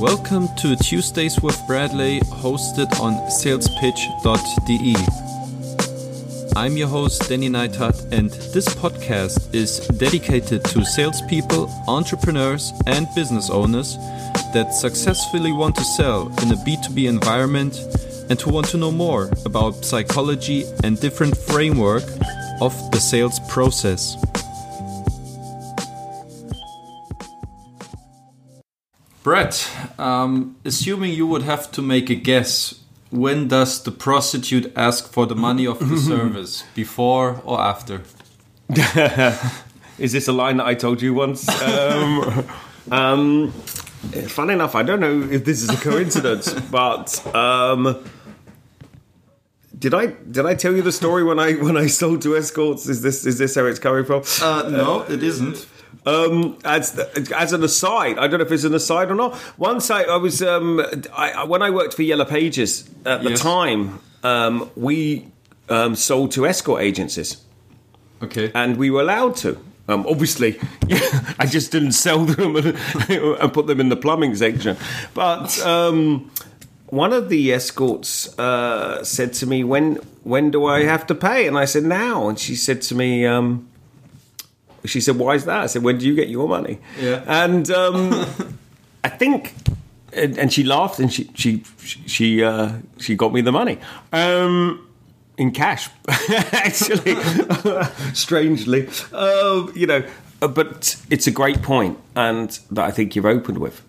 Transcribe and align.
Welcome 0.00 0.48
to 0.56 0.76
Tuesdays 0.76 1.42
with 1.42 1.60
Bradley, 1.66 2.20
hosted 2.20 2.88
on 3.00 3.12
salespitch.de. 3.28 4.96
I'm 6.56 6.78
your 6.78 6.88
host, 6.88 7.28
Danny 7.28 7.50
Neithardt, 7.50 8.10
and 8.10 8.30
this 8.54 8.66
podcast 8.76 9.54
is 9.54 9.86
dedicated 9.98 10.64
to 10.64 10.86
salespeople, 10.86 11.70
entrepreneurs, 11.86 12.72
and 12.86 13.08
business 13.14 13.50
owners 13.50 13.98
that 14.54 14.72
successfully 14.72 15.52
want 15.52 15.76
to 15.76 15.84
sell 15.84 16.28
in 16.40 16.50
a 16.50 16.56
B2B 16.56 17.06
environment 17.06 17.78
and 18.30 18.40
who 18.40 18.52
want 18.52 18.68
to 18.68 18.78
know 18.78 18.90
more 18.90 19.30
about 19.44 19.84
psychology 19.84 20.64
and 20.82 20.98
different 20.98 21.36
framework 21.36 22.04
of 22.62 22.72
the 22.90 23.00
sales 23.00 23.38
process. 23.50 24.16
Brett, 29.30 29.70
um, 29.96 30.56
assuming 30.64 31.12
you 31.12 31.24
would 31.24 31.42
have 31.42 31.70
to 31.70 31.80
make 31.80 32.10
a 32.10 32.16
guess, 32.16 32.80
when 33.10 33.46
does 33.46 33.80
the 33.80 33.92
prostitute 33.92 34.72
ask 34.74 35.12
for 35.12 35.24
the 35.24 35.36
money 35.36 35.68
of 35.68 35.78
the 35.78 35.96
service? 36.12 36.64
Before 36.74 37.40
or 37.44 37.60
after? 37.60 38.02
Is 39.98 40.10
this 40.10 40.26
a 40.26 40.32
line 40.32 40.56
that 40.56 40.66
I 40.66 40.74
told 40.74 41.00
you 41.00 41.14
once? 41.14 41.48
Um, 41.62 42.44
um, 42.90 43.52
fun 44.26 44.50
enough, 44.50 44.74
I 44.74 44.82
don't 44.82 44.98
know 44.98 45.22
if 45.22 45.44
this 45.44 45.62
is 45.62 45.68
a 45.68 45.76
coincidence, 45.76 46.52
but 46.52 47.24
um, 47.32 48.02
did 49.78 49.94
I 49.94 50.06
did 50.06 50.44
I 50.44 50.56
tell 50.56 50.74
you 50.74 50.82
the 50.82 50.90
story 50.90 51.22
when 51.22 51.38
I 51.38 51.52
when 51.52 51.76
I 51.76 51.86
sold 51.86 52.22
to 52.22 52.36
escorts? 52.36 52.88
Is 52.88 53.02
this 53.02 53.24
is 53.24 53.38
this 53.38 53.54
how 53.54 53.66
it's 53.66 53.78
coming 53.78 54.04
from? 54.04 54.24
Uh, 54.42 54.68
no, 54.68 55.02
it 55.02 55.22
isn't. 55.22 55.68
Um, 56.06 56.56
as 56.64 56.98
as 57.34 57.52
an 57.52 57.62
aside, 57.62 58.18
I 58.18 58.26
don't 58.26 58.38
know 58.40 58.46
if 58.46 58.52
it's 58.52 58.64
an 58.64 58.74
aside 58.74 59.10
or 59.10 59.14
not. 59.14 59.38
Once 59.58 59.90
I, 59.90 60.04
I 60.04 60.16
was 60.16 60.42
um, 60.42 60.80
I, 61.14 61.44
when 61.44 61.60
I 61.62 61.68
worked 61.70 61.92
for 61.94 62.02
Yellow 62.02 62.24
Pages 62.24 62.88
at 63.04 63.22
the 63.22 63.30
Yes. 63.30 63.40
time, 63.42 64.00
um, 64.22 64.70
we 64.76 65.28
um, 65.68 65.94
sold 65.94 66.32
to 66.32 66.46
escort 66.46 66.80
agencies, 66.82 67.36
Okay. 68.22 68.50
and 68.54 68.78
we 68.78 68.90
were 68.90 69.02
allowed 69.02 69.36
to. 69.36 69.58
Um, 69.88 70.06
obviously, 70.08 70.58
I 71.38 71.46
just 71.46 71.70
didn't 71.70 71.92
sell 71.92 72.24
them 72.24 72.56
and, 72.56 72.78
and 73.10 73.52
put 73.52 73.66
them 73.66 73.78
in 73.80 73.88
the 73.90 73.96
plumbing 73.96 74.34
section. 74.36 74.76
But 75.14 75.58
um, 75.66 76.30
one 76.86 77.12
of 77.12 77.28
the 77.28 77.52
escorts 77.52 78.38
uh, 78.38 79.04
said 79.04 79.34
to 79.34 79.46
me, 79.46 79.64
"When 79.64 79.96
when 80.24 80.50
do 80.50 80.64
I 80.64 80.84
have 80.84 81.06
to 81.08 81.14
pay?" 81.14 81.46
And 81.46 81.58
I 81.58 81.66
said, 81.66 81.84
"Now." 81.84 82.28
And 82.30 82.38
she 82.38 82.54
said 82.54 82.80
to 82.82 82.94
me. 82.94 83.26
Um, 83.26 83.66
she 84.84 85.00
said, 85.00 85.16
"Why 85.16 85.34
is 85.34 85.44
that?" 85.44 85.60
I 85.60 85.66
said, 85.66 85.82
"When 85.82 85.98
do 85.98 86.06
you 86.06 86.14
get 86.14 86.28
your 86.28 86.48
money?" 86.48 86.78
Yeah. 86.98 87.22
And 87.26 87.70
um, 87.70 88.26
I 89.04 89.08
think, 89.08 89.54
and, 90.12 90.38
and 90.38 90.52
she 90.52 90.64
laughed, 90.64 90.98
and 90.98 91.12
she 91.12 91.30
she 91.34 91.64
she 91.84 92.42
uh, 92.42 92.72
she 92.98 93.14
got 93.14 93.32
me 93.32 93.40
the 93.40 93.52
money 93.52 93.78
um, 94.12 94.86
in 95.36 95.50
cash. 95.52 95.88
Actually, 96.08 97.16
strangely, 98.14 98.88
um, 99.12 99.72
you 99.74 99.86
know, 99.86 100.02
uh, 100.42 100.48
but 100.48 100.96
it's 101.10 101.26
a 101.26 101.32
great 101.32 101.62
point, 101.62 101.98
and 102.14 102.58
that 102.70 102.84
I 102.84 102.90
think 102.90 103.16
you've 103.16 103.26
opened 103.26 103.58
with. 103.58 103.82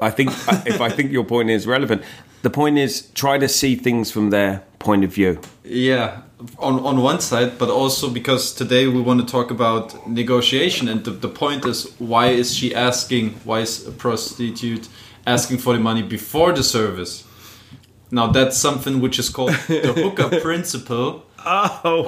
I 0.00 0.10
think 0.10 0.30
if 0.66 0.80
I 0.80 0.88
think 0.88 1.12
your 1.12 1.24
point 1.24 1.50
is 1.50 1.66
relevant, 1.66 2.02
the 2.42 2.50
point 2.50 2.78
is 2.78 3.08
try 3.14 3.38
to 3.38 3.48
see 3.48 3.76
things 3.76 4.10
from 4.10 4.30
their 4.30 4.64
point 4.78 5.04
of 5.04 5.14
view. 5.14 5.40
Yeah, 5.64 6.22
on 6.58 6.80
on 6.80 7.00
one 7.02 7.20
side, 7.20 7.58
but 7.58 7.68
also 7.70 8.08
because 8.10 8.52
today 8.54 8.86
we 8.86 9.00
want 9.00 9.20
to 9.20 9.26
talk 9.26 9.50
about 9.50 10.08
negotiation, 10.08 10.88
and 10.88 11.04
the, 11.04 11.10
the 11.10 11.28
point 11.28 11.64
is 11.66 11.92
why 11.98 12.28
is 12.28 12.54
she 12.54 12.74
asking? 12.74 13.30
Why 13.44 13.60
is 13.60 13.86
a 13.86 13.90
prostitute 13.92 14.88
asking 15.26 15.58
for 15.58 15.72
the 15.74 15.80
money 15.80 16.02
before 16.02 16.52
the 16.52 16.62
service? 16.62 17.24
Now 18.10 18.26
that's 18.32 18.56
something 18.58 19.00
which 19.00 19.18
is 19.18 19.28
called 19.30 19.52
the 19.68 19.92
hookup 20.02 20.42
principle, 20.42 21.24
Oh, 21.44 22.04
Or- 22.04 22.06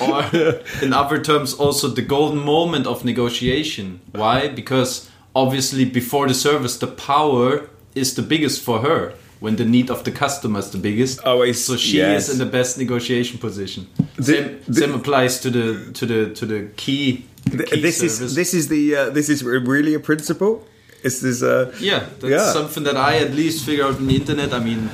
or 0.00 0.22
in 0.82 0.92
other 0.92 1.20
terms, 1.22 1.54
also 1.54 1.88
the 1.88 2.02
golden 2.02 2.38
moment 2.44 2.86
of 2.86 3.04
negotiation. 3.04 4.00
Why? 4.12 4.48
Because 4.48 5.08
obviously 5.34 5.84
before 5.84 6.28
the 6.28 6.34
service, 6.34 6.76
the 6.78 6.86
power 6.86 7.68
is 7.94 8.14
the 8.14 8.22
biggest 8.22 8.62
for 8.62 8.80
her. 8.80 9.14
When 9.40 9.56
the 9.56 9.64
need 9.64 9.90
of 9.90 10.02
the 10.02 10.10
customer 10.10 10.58
is 10.58 10.70
the 10.70 10.78
biggest, 10.78 11.20
Always, 11.24 11.64
so 11.64 11.76
she 11.76 11.98
yes. 11.98 12.28
is 12.28 12.32
in 12.32 12.38
the 12.38 12.50
best 12.58 12.76
negotiation 12.78 13.38
position. 13.38 13.86
Same, 14.20 14.58
the- 14.66 14.74
same 14.80 14.94
applies 14.94 15.38
to 15.40 15.50
the 15.50 15.92
to 15.92 16.06
the 16.06 16.34
to 16.34 16.46
the 16.46 16.60
key. 16.76 17.22
the 17.44 17.64
key 17.64 17.80
this 17.82 17.98
service. 17.98 18.20
is 18.20 18.34
this 18.34 18.52
is 18.54 18.66
the 18.68 18.96
uh, 18.96 19.10
this 19.14 19.28
is 19.28 19.42
really 19.44 19.94
a 19.94 20.00
principle. 20.00 20.64
Is 21.04 21.20
this 21.20 21.42
uh, 21.42 21.70
Yeah, 21.80 22.00
that's 22.20 22.30
Yeah. 22.30 22.52
something 22.52 22.84
that 22.84 22.96
I 22.96 23.18
at 23.24 23.30
least 23.34 23.64
figure 23.64 23.84
out 23.86 23.96
on 23.96 24.06
the 24.08 24.14
internet. 24.16 24.52
I 24.52 24.58
mean, 24.58 24.90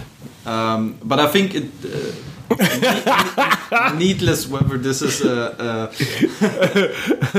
um, 0.47 0.99
but 1.03 1.19
I 1.19 1.27
think 1.33 1.55
it. 1.55 1.65
Uh, 1.85 2.13
needless 3.99 4.47
whether 4.47 4.77
this 4.79 5.01
is 5.03 5.23
a, 5.25 5.91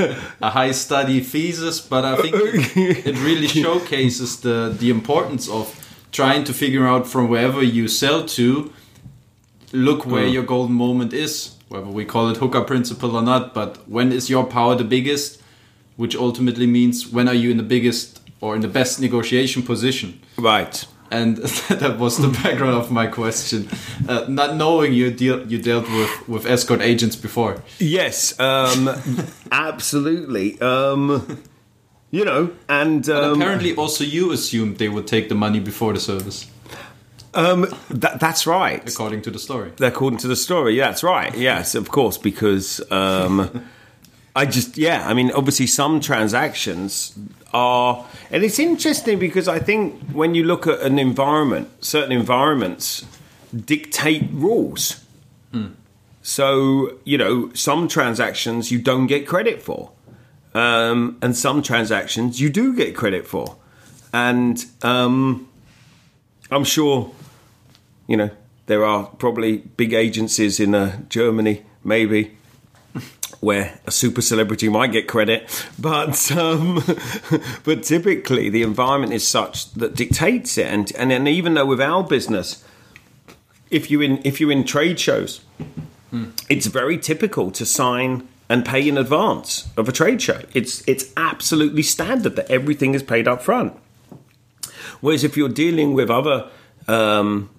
a, 0.02 0.16
a 0.42 0.50
high 0.50 0.72
study 0.74 1.20
thesis, 1.22 1.80
but 1.80 2.04
I 2.04 2.16
think 2.22 2.36
it, 2.36 3.06
it 3.06 3.16
really 3.24 3.48
showcases 3.64 4.38
the 4.42 4.76
the 4.80 4.90
importance 4.90 5.48
of 5.50 5.68
trying 6.16 6.44
to 6.46 6.54
figure 6.54 6.88
out 6.88 7.06
from 7.06 7.28
wherever 7.30 7.62
you 7.62 7.88
sell 7.88 8.26
to, 8.26 8.72
look 9.74 10.06
where 10.06 10.26
your 10.26 10.44
golden 10.44 10.76
moment 10.76 11.14
is, 11.14 11.56
whether 11.68 11.88
we 11.88 12.06
call 12.06 12.30
it 12.30 12.38
hookup 12.38 12.68
principle 12.68 13.16
or 13.16 13.22
not. 13.22 13.54
But 13.54 13.88
when 13.90 14.12
is 14.12 14.30
your 14.30 14.46
power 14.46 14.76
the 14.76 14.86
biggest, 14.86 15.42
which 15.98 16.16
ultimately 16.16 16.68
means 16.68 17.08
when 17.08 17.28
are 17.28 17.34
you 17.34 17.52
in 17.52 17.58
the 17.58 17.70
biggest 17.76 18.22
or 18.40 18.56
in 18.56 18.62
the 18.62 18.68
best 18.68 19.00
negotiation 19.00 19.62
position? 19.64 20.22
right? 20.38 20.86
and 21.12 21.38
that 21.70 22.00
was 22.00 22.18
the 22.18 22.28
background 22.28 22.76
of 22.76 22.92
my 22.92 23.08
question. 23.08 23.70
Uh, 24.08 24.26
not 24.28 24.56
knowing 24.56 24.94
you 24.94 25.12
deal 25.12 25.46
you 25.48 25.62
dealt 25.62 25.88
with 25.90 26.28
with 26.28 26.46
escort 26.46 26.82
agents 26.82 27.16
before. 27.16 27.64
Yes, 27.80 28.40
um, 28.40 28.90
absolutely. 29.52 30.60
Um, 30.62 31.44
you 32.16 32.24
know, 32.24 32.52
and 32.70 33.10
um, 33.10 33.42
apparently, 33.42 33.76
also 33.76 34.06
you 34.06 34.32
assumed 34.32 34.78
they 34.78 34.88
would 34.88 35.06
take 35.06 35.28
the 35.28 35.36
money 35.36 35.60
before 35.60 35.92
the 35.92 36.00
service, 36.00 36.50
um, 37.34 37.68
that, 37.90 38.22
that's 38.22 38.48
right. 38.48 38.82
according 38.90 39.22
to 39.24 39.32
the 39.32 39.40
story. 39.40 39.74
According 39.82 40.20
to 40.20 40.30
the 40.30 40.38
story, 40.38 40.78
yeah, 40.78 40.88
that's 40.88 41.04
right. 41.04 41.36
Yes, 41.38 41.76
of 41.76 41.90
course, 41.90 42.18
because 42.18 42.80
um, 42.90 43.68
I 44.34 44.46
just 44.46 44.78
yeah, 44.78 45.06
I 45.06 45.14
mean, 45.14 45.30
obviously 45.32 45.68
some 45.68 46.00
transactions 46.00 47.14
are, 47.54 48.06
and 48.32 48.46
it's 48.46 48.60
interesting 48.60 49.20
because 49.20 49.50
I 49.50 49.60
think 49.60 50.02
when 50.12 50.36
you 50.36 50.46
look 50.46 50.68
at 50.68 50.80
an 50.80 50.98
environment, 50.98 51.68
certain 51.84 52.14
environments 52.14 53.06
dictate 53.54 54.30
rules. 54.32 55.04
So 56.22 56.98
you 57.04 57.18
know, 57.18 57.52
some 57.54 57.88
transactions 57.88 58.72
you 58.72 58.80
don't 58.80 59.08
get 59.08 59.28
credit 59.28 59.62
for, 59.62 59.92
um, 60.56 61.20
and 61.22 61.38
some 61.38 61.62
transactions 61.62 62.42
you 62.42 62.50
do 62.50 62.76
get 62.76 62.96
credit 62.96 63.28
for, 63.28 63.58
and 64.12 64.66
um, 64.82 65.48
I'm 66.50 66.64
sure 66.64 67.12
you 68.08 68.18
know, 68.18 68.30
there 68.68 68.86
are 68.86 69.08
probably 69.18 69.58
big 69.58 69.94
agencies 69.94 70.60
in 70.60 70.76
uh, 70.76 71.02
Germany, 71.10 71.64
maybe, 71.84 72.38
where 73.40 73.80
a 73.86 73.92
super 73.92 74.22
celebrity 74.22 74.70
might 74.70 74.92
get 74.92 75.08
credit, 75.08 75.68
but 75.78 76.32
um, 76.32 76.84
but 77.64 77.84
typically 77.84 78.50
the 78.50 78.64
environment 78.64 79.14
is 79.14 79.26
such 79.26 79.72
that 79.74 79.96
dictates 79.96 80.58
it, 80.58 80.68
and 80.68 80.92
and 80.96 81.12
then 81.12 81.28
even 81.28 81.54
though 81.54 81.66
with 81.66 81.82
our 81.82 82.04
business, 82.04 82.64
if 83.70 83.92
you 83.92 84.02
in 84.02 84.22
if 84.24 84.40
you're 84.40 84.52
in 84.52 84.64
trade 84.64 85.00
shows, 85.00 85.42
it's 86.50 86.68
very 86.68 86.98
typical 86.98 87.52
to 87.52 87.66
sign 87.66 88.28
and 88.50 88.66
pay 88.66 88.88
in 88.88 88.98
advance 88.98 89.70
of 89.76 89.90
a 89.90 89.92
trade 89.92 90.22
show. 90.22 90.42
It's 90.54 90.88
it's 90.88 91.12
absolutely 91.18 91.84
standard 91.84 92.36
that 92.36 92.50
everything 92.50 92.94
is 92.94 93.04
paid 93.04 93.28
up 93.28 93.42
front. 93.42 93.74
Whereas 95.02 95.24
if 95.24 95.36
you're 95.36 95.50
dealing 95.50 95.94
with 95.94 96.10
other 96.10 96.50
um, 96.88 97.50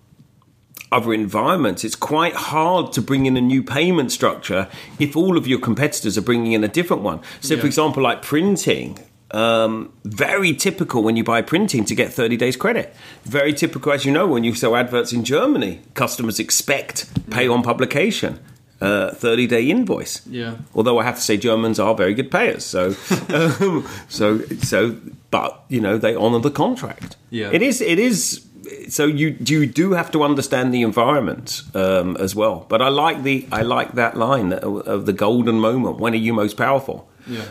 other 0.93 1.13
environments, 1.13 1.85
it's 1.85 1.97
quite 1.97 2.35
hard 2.35 2.93
to 2.93 3.03
bring 3.03 3.27
in 3.27 3.37
a 3.37 3.41
new 3.41 3.63
payment 3.63 4.13
structure 4.13 4.69
if 4.99 5.17
all 5.17 5.37
of 5.37 5.47
your 5.47 5.59
competitors 5.59 6.17
are 6.17 6.23
bringing 6.23 6.53
in 6.53 6.63
a 6.63 6.69
different 6.69 7.03
one. 7.03 7.21
So, 7.41 7.57
for 7.57 7.67
example, 7.67 8.03
like 8.03 8.23
printing, 8.23 8.99
um, 9.33 9.93
very 10.05 10.55
typical 10.55 11.03
when 11.03 11.17
you 11.17 11.25
buy 11.25 11.43
printing 11.43 11.85
to 11.87 11.95
get 11.95 12.13
30 12.13 12.37
days 12.37 12.57
credit. 12.57 12.95
Very 13.25 13.53
typical, 13.53 13.93
as 13.93 14.05
you 14.05 14.13
know, 14.13 14.27
when 14.27 14.45
you 14.45 14.55
sell 14.55 14.77
adverts 14.77 15.13
in 15.13 15.25
Germany, 15.25 15.81
customers 15.95 16.39
expect 16.39 17.31
pay 17.31 17.49
on 17.49 17.63
publication. 17.63 18.39
Uh, 18.79 19.11
30 19.15 19.47
day 19.47 19.71
invoice. 19.71 20.21
Yeah. 20.27 20.57
Although 20.75 20.99
I 20.99 21.05
have 21.05 21.15
to 21.17 21.23
say 21.23 21.39
Germans 21.39 21.79
are 21.81 21.95
very 21.95 22.13
good 22.13 22.31
payers, 22.31 22.63
so 22.65 22.89
um, 23.31 23.87
so 24.09 24.41
so. 24.63 24.97
But 25.31 25.51
you 25.71 25.81
know 25.81 25.97
they 25.99 26.15
honour 26.15 26.41
the 26.41 26.51
contract. 26.51 27.17
Yeah. 27.31 27.51
it 27.55 27.63
is 27.63 27.81
it 27.81 27.99
is. 27.99 28.45
So 28.89 29.07
you 29.07 29.35
you 29.47 29.67
do 29.67 29.93
have 29.95 30.11
to 30.11 30.23
understand 30.23 30.75
the 30.75 30.83
environment 30.83 31.63
um, 31.75 32.17
as 32.19 32.35
well. 32.37 32.67
But 32.69 32.83
I 32.83 32.89
like 32.91 33.23
the 33.23 33.47
I 33.51 33.63
like 33.63 33.93
that 33.95 34.15
line 34.17 34.51
that- 34.51 34.63
of 34.65 35.07
the 35.07 35.13
golden 35.15 35.59
moment. 35.59 35.99
When 35.99 36.13
are 36.13 36.23
you 36.27 36.35
most 36.35 36.57
powerful? 36.57 37.09
Yeah. 37.27 37.45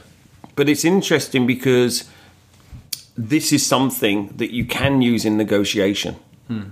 But 0.56 0.70
it's 0.70 0.86
interesting 0.86 1.48
because 1.48 2.04
this 3.30 3.52
is 3.52 3.66
something 3.66 4.30
that 4.38 4.52
you 4.54 4.64
can 4.66 5.02
use 5.02 5.26
in 5.28 5.38
negotiation. 5.38 6.16
Hmm. 6.48 6.70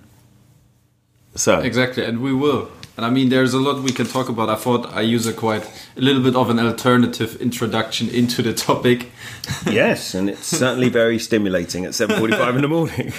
So 1.35 1.59
Exactly, 1.59 2.05
and 2.05 2.19
we 2.21 2.33
will. 2.33 2.67
And 2.95 3.05
I 3.05 3.09
mean, 3.09 3.29
there's 3.29 3.53
a 3.53 3.59
lot 3.59 3.81
we 3.81 3.91
can 3.91 4.05
talk 4.05 4.29
about. 4.29 4.49
I 4.49 4.55
thought 4.55 4.93
I 4.93 5.01
use 5.01 5.25
a 5.25 5.33
quite 5.33 5.63
a 5.97 6.01
little 6.01 6.21
bit 6.21 6.35
of 6.35 6.49
an 6.49 6.59
alternative 6.59 7.41
introduction 7.41 8.07
into 8.09 8.43
the 8.43 8.53
topic. 8.53 9.11
yes, 9.65 10.13
and 10.13 10.29
it's 10.29 10.45
certainly 10.45 10.89
very 10.89 11.17
stimulating 11.17 11.85
at 11.85 11.95
seven 11.95 12.19
forty-five 12.19 12.55
in 12.55 12.61
the 12.61 12.67
morning. 12.67 13.11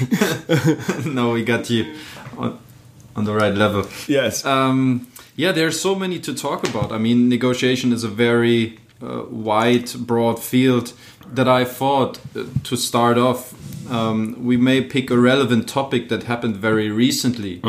no, 1.15 1.33
we 1.33 1.43
got 1.43 1.69
you 1.71 1.95
on, 2.39 2.59
on 3.17 3.25
the 3.25 3.35
right 3.35 3.55
level. 3.55 3.87
yes. 4.07 4.45
Um, 4.45 5.09
yeah, 5.37 5.51
there's 5.51 5.81
so 5.81 5.97
many 5.97 6.21
to 6.21 6.35
talk 6.35 6.69
about. 6.69 6.93
I 6.93 6.99
mean, 6.99 7.29
negotiation 7.29 7.93
is 7.93 8.05
a 8.05 8.09
very 8.09 8.79
uh, 9.03 9.25
wide, 9.29 9.93
broad 9.95 10.41
field 10.41 10.93
that 11.27 11.49
I 11.49 11.65
thought 11.65 12.21
uh, 12.37 12.45
to 12.63 12.77
start 12.77 13.19
off. 13.19 13.53
Um, 13.91 14.45
we 14.45 14.57
may 14.57 14.81
pick 14.81 15.11
a 15.11 15.19
relevant 15.19 15.69
topic 15.69 16.09
that 16.09 16.25
happened 16.25 16.57
very 16.57 16.91
recently. 16.91 17.61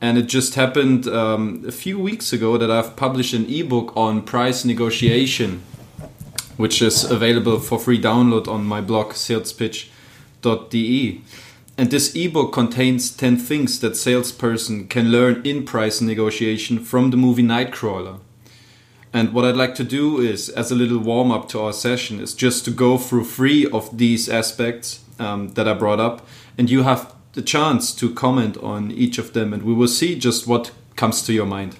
And 0.00 0.18
it 0.18 0.26
just 0.26 0.54
happened 0.54 1.06
um, 1.06 1.64
a 1.66 1.72
few 1.72 1.98
weeks 1.98 2.32
ago 2.32 2.58
that 2.58 2.70
I've 2.70 2.96
published 2.96 3.34
an 3.34 3.46
ebook 3.46 3.96
on 3.96 4.22
price 4.22 4.64
negotiation, 4.64 5.62
which 6.56 6.82
is 6.82 7.04
available 7.04 7.60
for 7.60 7.78
free 7.78 8.00
download 8.00 8.48
on 8.48 8.64
my 8.64 8.80
blog, 8.80 9.12
salespitch.de. 9.12 11.20
And 11.78 11.90
this 11.90 12.14
ebook 12.14 12.52
contains 12.52 13.10
10 13.10 13.38
things 13.38 13.80
that 13.80 13.96
salesperson 13.96 14.88
can 14.88 15.10
learn 15.10 15.40
in 15.44 15.64
price 15.64 16.00
negotiation 16.00 16.78
from 16.78 17.10
the 17.10 17.16
movie 17.16 17.42
Nightcrawler. 17.42 18.18
And 19.12 19.32
what 19.32 19.44
I'd 19.44 19.56
like 19.56 19.74
to 19.76 19.84
do 19.84 20.20
is, 20.20 20.48
as 20.50 20.70
a 20.70 20.74
little 20.74 20.98
warm 20.98 21.32
up 21.32 21.48
to 21.48 21.60
our 21.60 21.72
session, 21.72 22.20
is 22.20 22.34
just 22.34 22.64
to 22.66 22.70
go 22.70 22.96
through 22.96 23.24
three 23.24 23.66
of 23.66 23.98
these 23.98 24.28
aspects 24.28 25.00
um, 25.20 25.50
that 25.50 25.68
I 25.68 25.74
brought 25.74 26.00
up. 26.00 26.26
And 26.58 26.70
you 26.70 26.82
have 26.82 27.14
the 27.32 27.42
chance 27.42 27.94
to 27.94 28.12
comment 28.12 28.56
on 28.58 28.90
each 28.90 29.18
of 29.18 29.32
them, 29.32 29.52
and 29.52 29.62
we 29.62 29.72
will 29.72 29.88
see 29.88 30.18
just 30.18 30.46
what 30.46 30.72
comes 30.96 31.22
to 31.22 31.32
your 31.32 31.46
mind. 31.46 31.76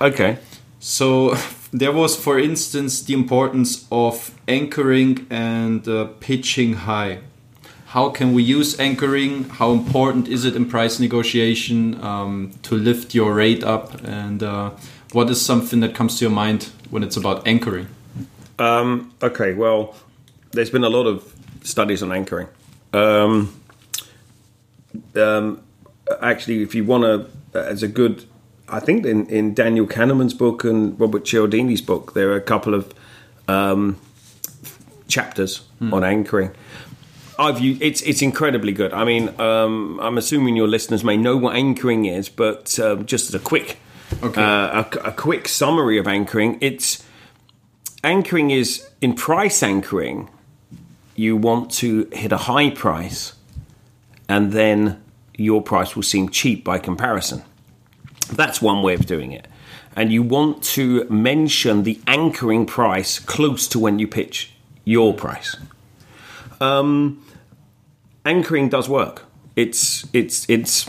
okay. 0.00 0.38
So 0.80 1.34
there 1.72 1.92
was, 1.92 2.16
for 2.16 2.38
instance, 2.38 3.02
the 3.02 3.14
importance 3.14 3.86
of 3.90 4.30
anchoring 4.46 5.26
and 5.30 5.86
uh, 5.86 6.06
pitching 6.20 6.74
high. 6.74 7.20
How 7.86 8.10
can 8.10 8.34
we 8.34 8.42
use 8.42 8.78
anchoring? 8.78 9.44
How 9.44 9.72
important 9.72 10.28
is 10.28 10.44
it 10.44 10.54
in 10.54 10.66
price 10.66 11.00
negotiation 11.00 12.00
um, 12.02 12.52
to 12.62 12.76
lift 12.76 13.14
your 13.14 13.32
rate 13.34 13.64
up? 13.64 14.04
And 14.04 14.42
uh, 14.42 14.72
what 15.12 15.30
is 15.30 15.40
something 15.40 15.80
that 15.80 15.94
comes 15.94 16.18
to 16.18 16.24
your 16.26 16.30
mind 16.30 16.70
when 16.90 17.02
it's 17.02 17.16
about 17.16 17.46
anchoring? 17.46 17.88
Um, 18.58 19.12
okay, 19.22 19.54
well, 19.54 19.94
there's 20.52 20.70
been 20.70 20.84
a 20.84 20.90
lot 20.90 21.06
of 21.06 21.34
studies 21.62 22.02
on 22.02 22.12
anchoring. 22.12 22.48
Um, 22.92 23.60
um, 25.14 25.62
actually, 26.22 26.62
if 26.62 26.74
you 26.74 26.84
want 26.84 27.04
to, 27.52 27.58
as 27.58 27.82
a 27.82 27.88
good, 27.88 28.24
I 28.68 28.80
think 28.80 29.04
in, 29.06 29.26
in 29.26 29.54
Daniel 29.54 29.86
Kahneman's 29.86 30.34
book 30.34 30.64
and 30.64 30.98
Robert 30.98 31.24
Cialdini's 31.24 31.82
book, 31.82 32.14
there 32.14 32.30
are 32.30 32.36
a 32.36 32.40
couple 32.42 32.74
of 32.74 32.92
um, 33.46 33.98
chapters 35.06 35.62
on 35.80 36.04
anchoring. 36.04 36.50
I've 37.38 37.60
used, 37.60 37.80
it's 37.82 38.02
it's 38.02 38.20
incredibly 38.20 38.72
good. 38.72 38.92
I 38.92 39.04
mean, 39.04 39.28
um, 39.40 40.00
I'm 40.02 40.18
assuming 40.18 40.56
your 40.56 40.66
listeners 40.66 41.04
may 41.04 41.16
know 41.16 41.36
what 41.36 41.54
anchoring 41.54 42.04
is, 42.06 42.28
but 42.28 42.76
uh, 42.80 42.96
just 42.96 43.28
as 43.28 43.34
a 43.34 43.38
quick, 43.38 43.78
Okay. 44.22 44.42
uh, 44.42 44.82
a, 44.82 44.86
a 45.04 45.12
quick 45.12 45.46
summary 45.46 45.98
of 45.98 46.08
anchoring, 46.08 46.58
it's 46.60 47.04
anchoring 48.02 48.50
is 48.50 48.88
in 49.00 49.14
price 49.14 49.62
anchoring. 49.62 50.28
You 51.18 51.36
want 51.36 51.72
to 51.72 52.08
hit 52.12 52.30
a 52.30 52.36
high 52.36 52.70
price, 52.70 53.32
and 54.28 54.52
then 54.52 55.02
your 55.36 55.60
price 55.60 55.96
will 55.96 56.04
seem 56.04 56.28
cheap 56.28 56.62
by 56.62 56.78
comparison. 56.78 57.42
That's 58.32 58.62
one 58.62 58.84
way 58.84 58.94
of 58.94 59.04
doing 59.04 59.32
it. 59.32 59.48
And 59.96 60.12
you 60.12 60.22
want 60.22 60.62
to 60.74 61.08
mention 61.10 61.82
the 61.82 61.98
anchoring 62.06 62.66
price 62.66 63.18
close 63.18 63.66
to 63.70 63.80
when 63.80 63.98
you 63.98 64.06
pitch 64.06 64.52
your 64.84 65.12
price. 65.12 65.56
Um, 66.60 67.26
anchoring 68.24 68.68
does 68.68 68.88
work. 68.88 69.24
It's 69.56 70.06
it's 70.12 70.48
it's 70.48 70.88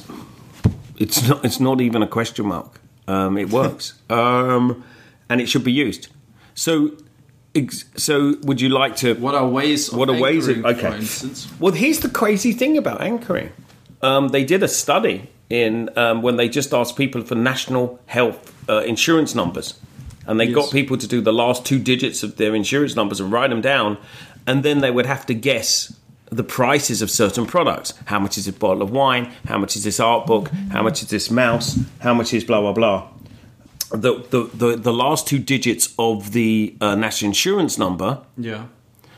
it's 0.98 1.28
not 1.28 1.44
it's 1.44 1.60
not 1.60 1.82
even 1.82 2.04
a 2.04 2.08
question 2.08 2.46
mark. 2.46 2.80
Um, 3.08 3.36
it 3.36 3.50
works, 3.50 3.96
um, 4.12 4.84
and 5.28 5.42
it 5.42 5.50
should 5.50 5.64
be 5.64 5.72
used. 5.72 6.10
So, 6.54 6.92
ex- 7.56 7.86
so 7.96 8.36
would 8.44 8.62
you 8.62 8.70
like 8.70 8.96
to? 8.98 9.14
What 9.16 9.36
are 9.36 9.48
ways 9.48 9.90
of 9.92 9.98
What 9.98 10.10
are 10.10 10.20
ways 10.20 10.48
of- 10.48 10.66
okay. 10.66 10.82
for 10.92 10.96
instance? 10.96 11.48
Well, 11.60 11.74
here's 11.74 12.00
the 12.00 12.10
crazy 12.10 12.52
thing 12.54 12.78
about 12.78 13.02
anchoring. 13.02 13.52
Um, 14.02 14.30
they 14.30 14.44
did 14.46 14.64
a 14.64 14.68
study 14.68 15.30
in 15.50 15.90
um, 15.98 16.22
when 16.22 16.38
they 16.38 16.48
just 16.48 16.74
asked 16.74 16.96
people 16.96 17.22
for 17.22 17.36
national 17.36 18.00
health 18.06 18.54
uh, 18.70 18.80
insurance 18.82 19.34
numbers, 19.36 19.80
and 20.28 20.40
they 20.40 20.46
Yes. 20.46 20.56
got 20.56 20.72
people 20.72 20.98
to 20.98 21.08
do 21.08 21.22
the 21.22 21.34
last 21.34 21.66
two 21.66 21.80
digits 21.80 22.24
of 22.24 22.36
their 22.38 22.54
insurance 22.56 22.96
numbers 22.96 23.20
and 23.20 23.32
write 23.32 23.50
them 23.50 23.62
down, 23.62 23.98
and 24.48 24.64
then 24.64 24.80
they 24.82 24.92
would 24.92 25.06
have 25.08 25.26
to 25.26 25.34
guess 25.34 25.94
the 26.32 26.44
prices 26.44 27.02
of 27.02 27.10
certain 27.10 27.46
products. 27.48 27.94
How 28.06 28.20
much 28.20 28.38
is 28.38 28.48
a 28.48 28.54
bottle 28.54 28.84
of 28.84 28.92
wine? 28.92 29.32
How 29.48 29.58
much 29.58 29.76
is 29.76 29.84
this 29.84 30.00
art 30.00 30.28
book? 30.28 30.50
How 30.72 30.84
much 30.84 31.02
is 31.02 31.10
this 31.10 31.32
mouse? 31.32 31.80
How 32.00 32.14
much 32.14 32.34
is 32.34 32.44
blah 32.44 32.62
blah 32.62 32.74
blah? 32.74 33.08
The 33.92 34.14
the 34.30 34.50
the, 34.54 34.76
the 34.78 34.94
last 34.94 35.28
two 35.28 35.40
digits 35.40 35.94
of 35.98 36.32
the 36.32 36.76
uh, 36.82 36.96
national 36.96 37.30
insurance 37.30 37.78
number 37.78 38.20
Yeah. 38.38 38.66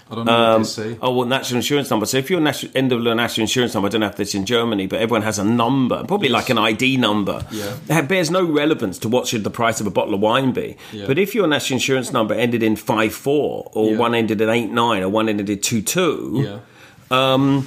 I 0.09 0.15
don't 0.15 0.25
know 0.25 0.51
what 0.51 0.57
they 0.57 0.63
say. 0.65 0.97
Oh, 1.01 1.13
well, 1.15 1.25
national 1.25 1.59
insurance 1.59 1.89
number. 1.89 2.05
So 2.05 2.17
if 2.17 2.29
your 2.29 2.41
national, 2.41 2.73
end 2.75 2.91
of 2.91 3.01
the 3.01 3.13
national 3.15 3.43
insurance 3.43 3.73
number, 3.73 3.87
I 3.87 3.89
don't 3.91 4.01
know 4.01 4.07
if 4.07 4.17
that's 4.17 4.35
in 4.35 4.45
Germany, 4.45 4.85
but 4.85 4.99
everyone 4.99 5.21
has 5.21 5.39
a 5.39 5.43
number, 5.45 6.03
probably 6.03 6.27
like 6.27 6.49
an 6.49 6.57
ID 6.57 6.97
number. 6.97 7.45
Yeah. 7.49 7.77
It 7.87 8.09
bears 8.09 8.29
no 8.29 8.43
relevance 8.43 8.99
to 8.99 9.07
what 9.07 9.27
should 9.27 9.45
the 9.45 9.49
price 9.49 9.79
of 9.79 9.87
a 9.87 9.89
bottle 9.89 10.13
of 10.13 10.19
wine 10.19 10.51
be. 10.51 10.75
Yeah. 10.91 11.07
But 11.07 11.17
if 11.17 11.33
your 11.33 11.47
national 11.47 11.75
insurance 11.77 12.11
number 12.11 12.33
ended 12.33 12.61
in 12.61 12.75
five 12.75 13.13
four, 13.13 13.71
or 13.73 13.91
Yeah. 13.91 13.97
one 13.99 14.13
ended 14.13 14.41
in 14.41 14.49
eight 14.49 14.69
nine, 14.69 15.01
or 15.01 15.07
one 15.07 15.29
ended 15.29 15.49
in 15.49 15.59
two 15.61 15.81
two, 15.81 16.43
Yeah. 16.45 17.33
um, 17.33 17.65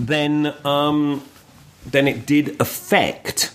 then 0.00 0.52
um, 0.64 1.22
then 1.86 2.08
it 2.08 2.26
did 2.26 2.56
affect 2.60 3.53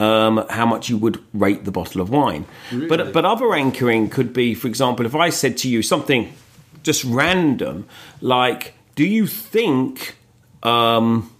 um, 0.00 0.44
how 0.50 0.66
much 0.66 0.88
you 0.88 0.96
would 0.96 1.22
rate 1.34 1.64
the 1.64 1.72
bottle 1.72 2.00
of 2.00 2.10
wine. 2.10 2.44
Really? 2.72 2.88
But 2.88 3.12
but 3.12 3.24
other 3.24 3.52
anchoring 3.54 4.08
could 4.10 4.32
be, 4.32 4.54
for 4.54 4.68
example, 4.68 5.06
if 5.06 5.14
I 5.14 5.30
said 5.30 5.56
to 5.58 5.68
you 5.68 5.82
something 5.82 6.32
just 6.82 7.04
random, 7.04 7.86
like, 8.20 8.74
"Do 8.94 9.04
you 9.04 9.26
think?" 9.26 10.16
Um, 10.62 11.30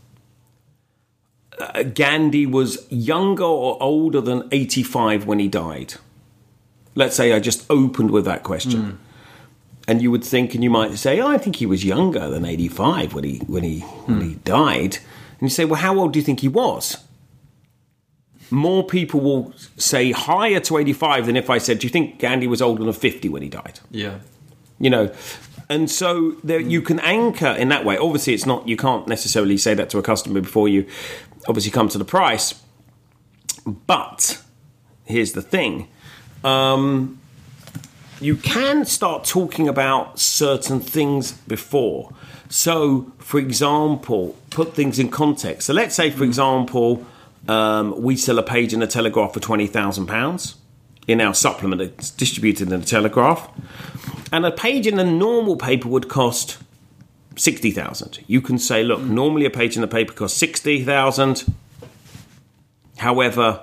uh, 1.59 1.83
Gandhi 1.83 2.47
was 2.47 2.87
younger 2.91 3.45
or 3.45 3.83
older 3.83 4.21
than 4.21 4.49
85 4.53 5.27
when 5.27 5.39
he 5.41 5.49
died. 5.49 5.95
Let's 6.95 7.17
say 7.17 7.33
I 7.33 7.41
just 7.41 7.65
opened 7.69 8.11
with 8.13 8.25
that 8.27 8.43
question. 8.45 8.99
And 9.89 10.03
you 10.03 10.11
would 10.11 10.23
think, 10.25 10.55
and 10.55 10.63
you 10.63 10.71
might 10.71 10.95
say, 10.99 11.19
oh, 11.21 11.27
I 11.27 11.39
think 11.39 11.57
he 11.57 11.67
was 11.67 11.85
younger 11.85 12.29
than 12.29 12.45
85 12.45 13.15
when 13.15 13.25
he, 13.25 13.39
when 13.47 13.65
he, 13.65 13.81
when 13.81 14.21
he 14.21 14.35
died. 14.45 14.99
And 15.41 15.43
you 15.43 15.49
say, 15.49 15.65
well, 15.65 15.81
how 15.81 15.99
old 15.99 16.13
do 16.13 16.19
you 16.19 16.25
think 16.25 16.41
he 16.41 16.49
was? 16.49 16.99
More 18.51 18.85
people 18.85 19.21
will 19.21 19.53
say 19.77 20.13
higher 20.13 20.61
to 20.61 20.79
85 20.79 21.27
than 21.27 21.37
if 21.37 21.51
I 21.51 21.59
said, 21.59 21.81
do 21.81 21.87
you 21.87 21.91
think 21.91 22.19
Gandhi 22.19 22.47
was 22.47 22.63
older 22.63 22.85
than 22.85 22.93
50 22.93 23.29
when 23.29 23.43
he 23.43 23.49
died? 23.49 23.81
Yeah. 23.91 24.21
you 24.79 24.91
know? 24.91 25.13
And 25.69 25.91
so 25.91 26.33
there, 26.43 26.61
you 26.61 26.81
can 26.81 26.99
anchor 27.01 27.49
in 27.49 27.69
that 27.69 27.85
way. 27.85 27.99
Obviously 27.99 28.33
it's 28.35 28.47
not 28.47 28.67
you 28.67 28.77
can't 28.77 29.07
necessarily 29.07 29.59
say 29.59 29.75
that 29.75 29.91
to 29.91 29.99
a 29.99 30.03
customer 30.03 30.41
before 30.41 30.69
you 30.69 30.87
obviously 31.47 31.71
come 31.71 31.89
to 31.91 31.99
the 31.99 32.05
price. 32.05 32.55
But 33.67 34.43
here's 35.05 35.33
the 35.33 35.43
thing. 35.43 35.89
Um, 36.43 37.21
you 38.21 38.37
can 38.37 38.85
start 38.87 39.25
talking 39.25 39.69
about 39.69 40.19
certain 40.19 40.81
things 40.81 41.33
before. 41.33 42.15
So 42.49 43.13
for 43.19 43.39
example 43.39 44.37
put 44.51 44.75
things 44.75 44.99
in 44.99 45.11
context. 45.11 45.67
So 45.67 45.75
let's 45.75 45.95
say 45.95 46.11
for 46.11 46.25
example 46.25 47.05
um, 47.47 48.01
we 48.01 48.17
sell 48.17 48.39
a 48.39 48.43
page 48.43 48.73
in 48.73 48.81
the 48.81 48.87
telegraph 48.87 49.33
for 49.35 49.41
£20000 49.41 50.55
in 51.07 51.21
our 51.21 51.33
supplement 51.33 51.81
it's 51.81 52.11
distributed 52.11 52.71
in 52.73 52.81
the 52.81 52.87
telegraph 52.87 53.49
and 54.33 54.45
a 54.45 54.51
page 54.51 54.87
in 54.87 54.99
a 54.99 55.05
normal 55.05 55.57
paper 55.57 55.89
would 55.89 56.09
cost 56.09 56.59
60,000. 57.37 58.21
You 58.27 58.41
can 58.41 58.59
say, 58.59 58.83
look, 58.83 59.01
normally 59.01 59.47
a 59.47 59.51
page 59.51 59.77
in 59.77 59.83
the 59.83 59.89
paper 59.89 60.13
costs 60.13 60.39
60,000. 60.39 61.45
However, 62.99 63.63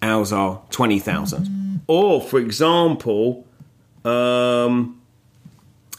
ours 0.00 0.32
are 0.32 0.62
20,000. 0.70 1.82
Or, 1.86 2.22
for 2.22 2.38
example, 2.38 3.46
um, 4.04 5.00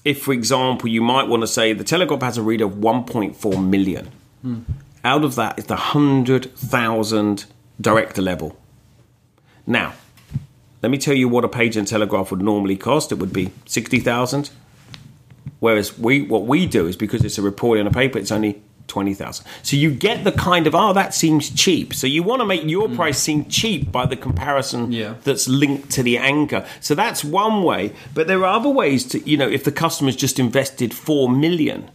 if, 0.05 0.21
for 0.21 0.33
example, 0.33 0.87
you 0.87 1.01
might 1.01 1.27
want 1.27 1.41
to 1.41 1.47
say 1.47 1.73
the 1.73 1.83
Telegraph 1.83 2.21
has 2.21 2.37
a 2.37 2.41
reader 2.43 2.65
of 2.65 2.73
1.4 2.73 3.67
million. 3.67 4.09
Out 5.03 5.23
of 5.23 5.35
that 5.35 5.57
is 5.57 5.65
the 5.65 5.75
100,000 5.75 7.45
director 7.79 8.21
level. 8.21 8.57
Now, 9.65 9.93
let 10.81 10.89
me 10.89 10.97
tell 10.97 11.15
you 11.15 11.29
what 11.29 11.45
a 11.45 11.49
page 11.49 11.77
in 11.77 11.85
Telegraph 11.85 12.31
would 12.31 12.41
normally 12.41 12.77
cost. 12.77 13.11
It 13.11 13.15
would 13.15 13.33
be 13.33 13.51
60,000. 13.65 14.49
Whereas 15.59 15.97
we, 15.97 16.21
what 16.21 16.45
we 16.45 16.65
do 16.65 16.87
is 16.87 16.95
because 16.95 17.23
it's 17.23 17.37
a 17.37 17.41
report 17.41 17.79
in 17.79 17.87
a 17.87 17.91
paper, 17.91 18.17
it's 18.17 18.31
only 18.31 18.61
twenty 18.89 19.13
thousand. 19.13 19.45
So 19.63 19.77
you 19.77 19.91
get 19.91 20.25
the 20.25 20.31
kind 20.33 20.67
of 20.67 20.75
oh 20.75 20.91
that 20.93 21.13
seems 21.13 21.49
cheap. 21.49 21.93
So 21.93 22.07
you 22.07 22.23
want 22.23 22.41
to 22.41 22.45
make 22.45 22.63
your 22.63 22.89
mm. 22.89 22.95
price 22.95 23.19
seem 23.19 23.45
cheap 23.45 23.91
by 23.91 24.05
the 24.05 24.17
comparison 24.17 24.91
Yeah. 24.91 25.15
that's 25.23 25.47
linked 25.47 25.91
to 25.91 26.03
the 26.03 26.17
anchor. 26.17 26.65
So 26.81 26.95
that's 26.95 27.23
one 27.23 27.63
way. 27.63 27.93
But 28.13 28.27
there 28.27 28.39
are 28.39 28.55
other 28.57 28.69
ways 28.69 29.05
to 29.05 29.29
you 29.29 29.37
know 29.37 29.47
if 29.47 29.63
the 29.63 29.71
customer's 29.71 30.17
just 30.17 30.39
invested 30.39 30.93
four 30.93 31.29
million 31.29 31.89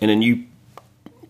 in 0.00 0.10
a 0.10 0.16
new 0.16 0.44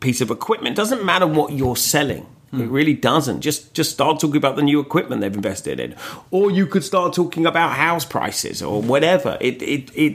piece 0.05 0.21
of 0.21 0.31
equipment, 0.31 0.77
doesn't 0.77 1.05
matter 1.05 1.27
what 1.27 1.53
you're 1.53 1.77
selling. 1.77 2.27
It 2.53 2.69
really 2.69 2.95
doesn't. 2.95 3.41
Just 3.41 3.75
just 3.75 3.91
start 3.91 4.21
talking 4.21 4.37
about 4.37 4.55
the 4.55 4.63
new 4.63 4.79
equipment 4.79 5.21
they've 5.21 5.35
invested 5.35 5.81
in, 5.81 5.97
or 6.31 6.53
you 6.53 6.67
could 6.67 6.85
start 6.85 7.13
talking 7.13 7.47
about 7.47 7.73
house 7.73 8.05
prices 8.05 8.63
or 8.63 8.81
whatever. 8.81 9.37
It 9.41 9.61
it 9.63 9.91
it. 9.95 10.15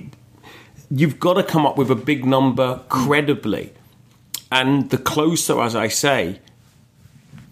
You've 0.90 1.20
got 1.20 1.34
to 1.34 1.44
come 1.44 1.66
up 1.66 1.78
with 1.78 1.92
a 1.92 1.96
big 1.96 2.26
number 2.26 2.82
credibly, 2.88 3.74
and 4.52 4.90
the 4.90 4.98
closer, 4.98 5.62
as 5.62 5.76
I 5.76 5.90
say. 5.90 6.40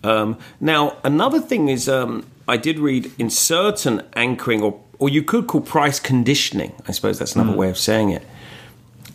Um, 0.03 0.37
now, 0.59 0.97
another 1.03 1.41
thing 1.41 1.67
is, 1.69 1.89
um, 1.89 2.25
I 2.47 2.57
did 2.57 2.79
read 2.79 3.11
in 3.17 3.29
certain 3.29 4.01
anchoring, 4.13 4.61
or 4.63 4.79
or 4.99 5.09
you 5.09 5.21
could 5.21 5.47
call 5.47 5.61
price 5.61 5.99
conditioning. 5.99 6.71
I 6.87 6.93
suppose 6.93 7.19
that's 7.19 7.35
another 7.35 7.57
way 7.57 7.69
of 7.69 7.77
saying 7.77 8.11
it. 8.11 8.23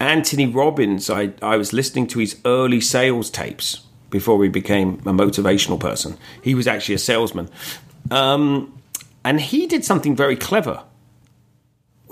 Anthony 0.02 0.46
Robbins, 0.46 1.08
I, 1.08 1.30
I 1.40 1.56
was 1.56 1.72
listening 1.72 2.08
to 2.08 2.18
his 2.18 2.36
early 2.44 2.80
sales 2.80 3.30
tapes 3.30 3.86
before 4.10 4.42
he 4.42 4.48
became 4.48 4.94
a 5.06 5.12
motivational 5.12 5.78
person. 5.78 6.18
He 6.42 6.56
was 6.56 6.66
actually 6.66 6.96
a 6.96 6.98
salesman. 6.98 7.48
Um, 8.10 8.82
and 9.24 9.40
he 9.40 9.68
did 9.68 9.84
something 9.84 10.16
very 10.16 10.34
clever. 10.34 10.82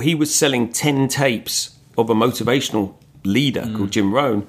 He 0.00 0.14
was 0.14 0.32
selling 0.32 0.73
10 0.73 1.09
tapes 1.09 1.76
of 1.99 2.09
a 2.09 2.14
motivational 2.14 2.94
leader 3.25 3.68
called 3.76 3.90
Jim 3.90 4.14
Rohn. 4.14 4.47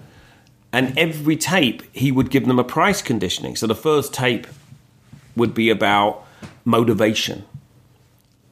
And 0.72 0.96
every 0.96 1.36
tape, 1.36 1.82
he 1.94 2.12
would 2.12 2.30
give 2.30 2.46
them 2.46 2.60
a 2.60 2.64
price 2.64 3.02
conditioning. 3.02 3.56
So 3.56 3.66
the 3.66 3.74
first 3.74 4.14
tape 4.14 4.46
would 5.36 5.56
be 5.56 5.72
about 5.72 6.24
motivation. 6.64 7.44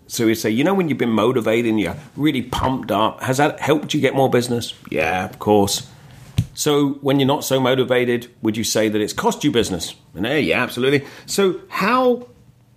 So 0.10 0.28
he'd 0.28 0.36
say, 0.36 0.50
you 0.50 0.64
know, 0.64 0.74
when 0.74 0.90
you've 0.90 0.98
been 0.98 1.12
motivated 1.12 1.70
and 1.70 1.80
you're 1.80 1.96
really 2.16 2.42
pumped 2.42 2.92
up, 2.92 3.22
has 3.22 3.38
that 3.38 3.60
helped 3.60 3.94
you 3.94 4.02
get 4.02 4.16
more 4.16 4.28
business? 4.28 4.74
Yeah, 4.90 5.24
of 5.26 5.38
course. 5.38 5.88
So 6.56 6.94
when 7.02 7.20
you're 7.20 7.28
not 7.28 7.44
so 7.44 7.60
motivated, 7.60 8.28
would 8.42 8.58
you 8.58 8.64
say 8.64 8.90
that 8.90 9.00
it's 9.00 9.14
cost 9.14 9.44
you 9.44 9.52
business? 9.52 9.94
And 10.16 10.26
hey, 10.26 10.42
yeah, 10.42 10.64
absolutely. 10.64 11.06
So 11.28 11.62
how 11.70 12.28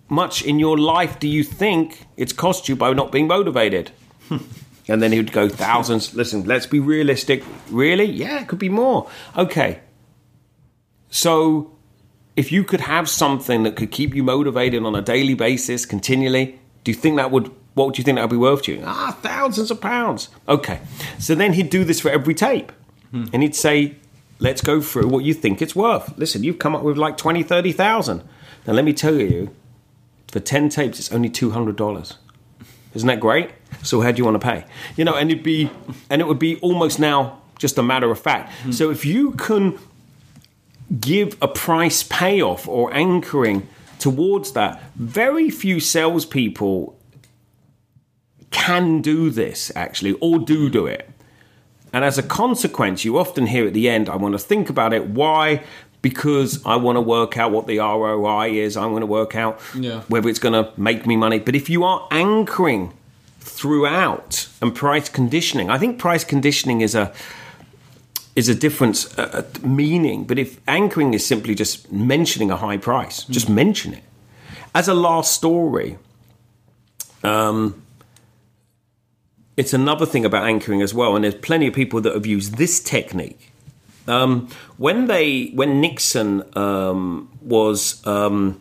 much 0.09 0.43
in 0.43 0.59
your 0.59 0.77
life 0.77 1.17
do 1.17 1.27
you 1.27 1.43
think 1.43 2.05
it's 2.17 2.33
cost 2.33 2.69
you 2.69 2.75
by 2.75 2.93
not 2.93 3.11
being 3.11 3.25
motivated? 3.25 3.89
and 4.29 5.01
then 5.01 5.11
he 5.11 5.17
would 5.17 5.31
go 5.31 5.49
thousands. 5.49 6.13
Listen, 6.13 6.45
let's 6.45 6.67
be 6.67 6.79
realistic. 6.79 7.43
Really? 7.71 8.05
Yeah, 8.05 8.41
it 8.41 8.47
could 8.47 8.59
be 8.59 8.69
more. 8.69 9.09
Okay. 9.35 9.79
So 11.09 11.75
if 12.35 12.51
you 12.51 12.63
could 12.63 12.81
have 12.81 13.09
something 13.09 13.63
that 13.63 13.75
could 13.75 13.89
keep 13.89 14.13
you 14.13 14.23
motivated 14.23 14.83
on 14.83 14.93
a 14.93 15.01
daily 15.01 15.33
basis 15.33 15.87
continually, 15.87 16.59
do 16.83 16.91
you 16.91 16.95
think 16.95 17.17
that 17.17 17.31
would 17.31 17.51
what 17.73 17.87
would 17.87 17.97
you 17.97 18.03
think 18.03 18.17
that 18.17 18.21
would 18.23 18.29
be 18.29 18.37
worth 18.37 18.63
to 18.63 18.73
you? 18.73 18.83
Ah, 18.85 19.17
thousands 19.21 19.71
of 19.71 19.81
pounds. 19.81 20.29
Okay. 20.47 20.79
So 21.17 21.33
then 21.33 21.53
he'd 21.53 21.69
do 21.69 21.83
this 21.83 21.99
for 21.99 22.09
every 22.09 22.35
tape. 22.35 22.71
And 23.31 23.43
he'd 23.43 23.55
say, 23.55 23.95
let's 24.39 24.61
go 24.61 24.81
through 24.81 25.07
what 25.07 25.23
you 25.23 25.35
think 25.35 25.61
it's 25.61 25.75
worth. 25.75 26.17
Listen, 26.17 26.43
you've 26.43 26.57
come 26.57 26.75
up 26.75 26.81
with 26.81 26.97
like 26.97 27.15
20, 27.15 27.43
30,000. 27.43 28.23
Now 28.65 28.73
let 28.73 28.83
me 28.83 28.91
tell 28.91 29.13
you, 29.19 29.55
for 30.31 30.39
10 30.39 30.69
tapes, 30.69 30.97
it's 30.97 31.11
only 31.11 31.29
$200. 31.29 32.15
Isn't 32.95 33.07
that 33.07 33.19
great? 33.19 33.51
So 33.83 34.01
how 34.01 34.11
do 34.11 34.17
you 34.17 34.25
want 34.25 34.41
to 34.41 34.47
pay? 34.47 34.65
You 34.97 35.05
know, 35.05 35.13
and 35.15 35.29
it'd 35.29 35.43
be, 35.43 35.69
and 36.09 36.21
it 36.23 36.27
would 36.27 36.39
be 36.39 36.57
almost 36.61 36.99
now 36.99 37.39
just 37.59 37.77
a 37.77 37.83
matter 37.83 38.09
of 38.09 38.19
fact. 38.19 38.51
So 38.73 38.89
if 38.89 39.05
you 39.05 39.33
can 39.33 39.77
give 40.99 41.37
a 41.39 41.47
price 41.47 42.01
payoff 42.01 42.67
or 42.67 42.91
anchoring 42.95 43.67
towards 44.03 44.51
that, 44.51 44.83
very 44.95 45.49
few 45.49 45.79
salespeople 45.79 46.99
can 48.51 49.01
do 49.01 49.29
this 49.29 49.71
actually, 49.77 50.11
or 50.19 50.39
do 50.39 50.69
do 50.69 50.85
it. 50.85 51.09
And 51.93 52.03
as 52.03 52.17
a 52.17 52.23
consequence, 52.23 53.05
you 53.05 53.17
often 53.17 53.47
hear 53.47 53.65
at 53.67 53.73
the 53.73 53.87
end, 53.87 54.09
I 54.09 54.17
want 54.17 54.33
to 54.33 54.39
think 54.39 54.69
about 54.69 54.91
it. 54.93 55.07
Why? 55.07 55.63
Because 56.01 56.61
I 56.65 56.75
want 56.75 56.97
to 56.97 57.01
work 57.01 57.37
out 57.37 57.51
what 57.53 57.65
the 57.65 57.77
ROI 57.79 58.49
is. 58.51 58.75
I 58.75 58.85
want 58.87 59.03
to 59.03 59.05
work 59.05 59.35
out 59.37 59.61
Yeah. 59.73 60.01
whether 60.09 60.27
it's 60.27 60.39
going 60.39 60.57
to 60.61 60.69
make 60.75 61.05
me 61.07 61.15
money. 61.15 61.39
But 61.39 61.55
if 61.55 61.69
you 61.69 61.85
are 61.85 62.05
anchoring 62.11 62.91
throughout 63.39 64.47
and 64.61 64.75
price 64.75 65.07
conditioning, 65.07 65.69
I 65.69 65.77
think 65.77 65.97
price 65.97 66.25
conditioning 66.25 66.81
is 66.81 66.93
a 66.93 67.13
is 68.35 68.49
a 68.49 68.55
different 68.55 69.13
uh, 69.17 69.43
meaning. 69.63 70.23
But 70.25 70.39
if 70.39 70.59
anchoring 70.67 71.13
is 71.13 71.25
simply 71.25 71.55
just 71.55 71.91
mentioning 71.91 72.51
a 72.51 72.57
high 72.57 72.77
price, 72.77 73.23
just 73.25 73.49
mention 73.49 73.93
it. 73.93 74.03
As 74.75 74.87
a 74.87 74.93
last 74.93 75.33
story, 75.33 75.97
um, 77.23 77.83
it's 79.55 79.73
another 79.73 80.05
thing 80.05 80.25
about 80.25 80.47
anchoring 80.47 80.81
as 80.81 80.93
well, 80.93 81.15
and 81.15 81.23
there's 81.23 81.35
plenty 81.35 81.67
of 81.67 81.73
people 81.73 82.01
that 82.01 82.13
have 82.13 82.25
used 82.25 82.57
this 82.57 82.79
technique. 82.81 83.51
Um, 84.07 84.49
when 84.77 85.07
they, 85.07 85.51
when 85.53 85.79
Nixon 85.79 86.43
um, 86.57 87.29
was 87.41 88.05
um, 88.05 88.59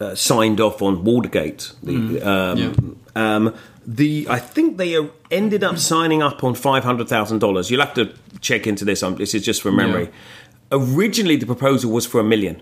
uh, 0.00 0.14
signed 0.14 0.60
off 0.60 0.82
on 0.82 1.02
Watergate, 1.02 1.72
the, 1.82 2.20
um, 2.22 2.58
Yeah. 3.16 3.40
The 3.88 4.26
I 4.28 4.38
think 4.38 4.76
they 4.76 4.96
ended 5.30 5.64
up 5.64 5.78
signing 5.78 6.22
up 6.22 6.44
on 6.44 6.54
five 6.54 6.84
hundred 6.84 7.08
thousand 7.08 7.38
dollars. 7.38 7.70
You'll 7.70 7.80
have 7.80 7.94
to 7.94 8.12
check 8.40 8.66
into 8.66 8.84
this. 8.84 9.02
Um, 9.02 9.16
this 9.16 9.34
is 9.34 9.42
just 9.44 9.62
from 9.62 9.76
memory. 9.76 10.10
Originally, 10.70 11.36
the 11.36 11.46
proposal 11.46 11.90
was 11.90 12.04
for 12.04 12.20
a 12.20 12.24
million 12.24 12.60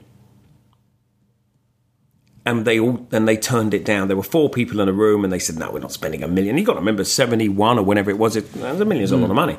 and 2.47 2.65
they 2.65 2.79
all 2.79 3.07
and 3.11 3.27
they 3.27 3.37
turned 3.37 3.75
it 3.75 3.85
down. 3.85 4.07
There 4.07 4.17
were 4.17 4.23
four 4.23 4.49
people 4.49 4.81
in 4.81 4.89
a 4.89 4.93
room, 4.93 5.25
and 5.25 5.33
they 5.33 5.41
said, 5.41 5.59
"No, 5.59 5.71
we're 5.73 5.81
not 5.81 5.93
spending 5.93 6.23
a 6.23 6.29
million. 6.29 6.57
You 6.57 6.65
got 6.65 6.75
to 6.75 6.79
remember, 6.79 7.03
seventy-one 7.03 7.79
or 7.79 7.83
whenever 7.83 8.09
it 8.09 8.19
was. 8.19 8.37
It 8.37 8.47
a 8.57 8.85
million's 8.85 9.11
a 9.11 9.17
lot 9.17 9.29
of 9.29 9.37
money." 9.37 9.59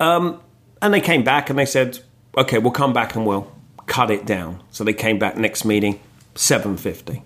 Um, 0.00 0.40
and 0.82 0.92
they 0.92 1.00
came 1.00 1.22
back 1.22 1.48
and 1.48 1.58
they 1.58 1.64
said, 1.64 2.00
"Okay, 2.36 2.58
we'll 2.58 2.72
come 2.72 2.92
back 2.92 3.14
and 3.14 3.24
we'll 3.24 3.50
cut 3.86 4.10
it 4.10 4.26
down." 4.26 4.62
So 4.72 4.82
they 4.82 4.92
came 4.92 5.18
back 5.18 5.36
next 5.36 5.64
meeting, 5.64 6.00
seven 6.34 6.76
fifty. 6.76 7.22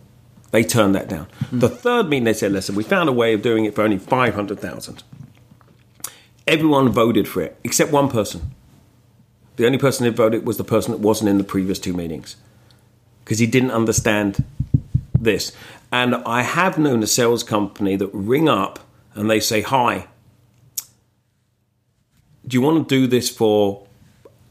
They 0.51 0.65
turned 0.65 0.95
that 0.95 1.09
down. 1.09 1.29
The 1.53 1.69
third 1.69 2.09
meeting, 2.09 2.25
they 2.25 2.33
said, 2.33 2.53
"Listen, 2.53 2.75
we 2.75 2.83
found 2.83 3.09
a 3.09 3.13
way 3.13 3.35
of 3.35 3.43
doing 3.43 3.65
it 3.65 3.75
for 3.75 3.83
only 3.83 3.99
five 3.99 4.35
hundred 4.35 4.61
thousand. 4.61 5.03
Everyone 6.47 6.89
voted 6.89 7.29
for 7.29 7.43
it 7.43 7.57
except 7.63 7.93
one 7.93 8.09
person. 8.09 8.53
The 9.57 9.67
only 9.67 9.79
person 9.79 10.07
who 10.07 10.13
voted 10.13 10.47
was 10.47 10.57
the 10.57 10.65
person 10.65 10.93
that 10.93 11.01
wasn't 11.01 11.31
in 11.31 11.39
the 11.39 11.45
previous 11.45 11.79
two 11.79 11.93
meetings." 11.93 12.37
because 13.31 13.39
he 13.39 13.47
didn't 13.47 13.71
understand 13.71 14.45
this. 15.17 15.53
And 15.93 16.17
I 16.17 16.43
have 16.43 16.79
known 16.79 17.01
a 17.01 17.07
sales 17.07 17.45
company 17.45 17.95
that 17.95 18.11
ring 18.13 18.49
up 18.49 18.81
and 19.15 19.31
they 19.31 19.39
say, 19.39 19.61
Hi, 19.61 20.09
do 22.45 22.57
you 22.57 22.61
want 22.61 22.89
to 22.89 22.93
do 22.93 23.07
this 23.07 23.31
for 23.31 23.87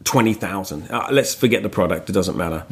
20,000? 0.06 0.90
Uh, 0.90 1.10
let's 1.12 1.36
forget 1.36 1.62
the 1.62 1.68
product, 1.68 2.10
it 2.10 2.14
doesn't 2.14 2.38
matter. 2.38 2.66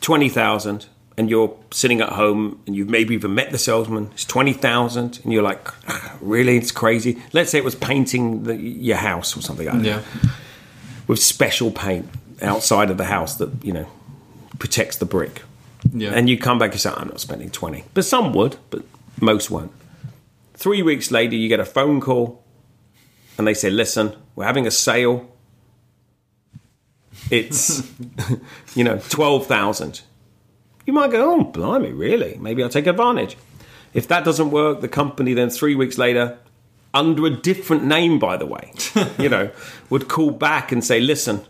20,000 0.00 0.86
and 1.16 1.30
you're 1.30 1.56
sitting 1.70 2.00
at 2.00 2.08
home 2.10 2.60
and 2.66 2.74
you've 2.74 2.88
maybe 2.90 3.14
even 3.14 3.34
met 3.34 3.50
the 3.52 3.58
salesman, 3.58 4.10
it's 4.12 4.24
20,000 4.24 5.20
and 5.22 5.32
you're 5.32 5.42
like, 5.44 5.66
"Ah, 5.88 6.16
really? 6.20 6.56
It's 6.56 6.72
crazy. 6.72 7.22
Let's 7.32 7.50
say 7.50 7.58
it 7.58 7.64
was 7.64 7.74
painting 7.76 8.44
the, 8.44 8.56
your 8.56 8.96
house 8.96 9.36
or 9.36 9.40
something 9.42 9.66
like 9.66 9.82
that 9.82 9.84
Yeah. 9.84 10.02
with 11.06 11.22
special 11.22 11.70
paint 11.70 12.08
outside 12.42 12.90
of 12.90 12.98
the 12.98 13.04
house 13.04 13.36
that, 13.36 13.50
you 13.64 13.72
know, 13.72 13.86
protects 14.58 14.96
the 14.96 15.04
brick. 15.06 15.42
Yeah. 15.92 16.10
And 16.14 16.28
you 16.28 16.36
come 16.38 16.58
back 16.58 16.72
and 16.72 16.80
say, 16.80 16.90
I'm 16.90 17.08
not 17.08 17.20
spending 17.20 17.50
20. 17.50 17.84
But 17.94 18.04
some 18.04 18.32
would, 18.32 18.56
but 18.70 18.82
most 19.20 19.50
won't. 19.50 19.70
Three 20.54 20.82
weeks 20.82 21.10
later, 21.10 21.36
you 21.36 21.48
get 21.48 21.60
a 21.60 21.64
phone 21.64 22.00
call 22.00 22.42
and 23.38 23.46
they 23.46 23.54
say, 23.54 23.70
listen, 23.70 24.14
we're 24.34 24.46
having 24.46 24.66
a 24.66 24.70
sale. 24.70 25.28
It's, 27.30 27.82
you 28.74 28.84
know, 28.84 28.98
12,000. 29.10 30.00
You 30.86 30.92
might 30.92 31.10
go, 31.10 31.34
oh, 31.34 31.44
blimey, 31.44 31.92
really? 31.92 32.36
Maybe 32.38 32.62
I'll 32.62 32.68
take 32.68 32.86
advantage. 32.86 33.36
If 33.92 34.08
that 34.08 34.24
doesn't 34.24 34.50
work, 34.50 34.80
the 34.80 34.88
company 34.88 35.34
then 35.34 35.50
three 35.50 35.74
weeks 35.74 35.98
later, 35.98 36.38
under 36.92 37.26
a 37.26 37.30
different 37.30 37.84
name, 37.84 38.18
by 38.18 38.36
the 38.36 38.46
way, 38.46 38.72
you 39.18 39.28
know, 39.28 39.50
would 39.90 40.08
call 40.08 40.30
back 40.30 40.72
and 40.72 40.84
say, 40.84 41.00
listen, 41.00 41.44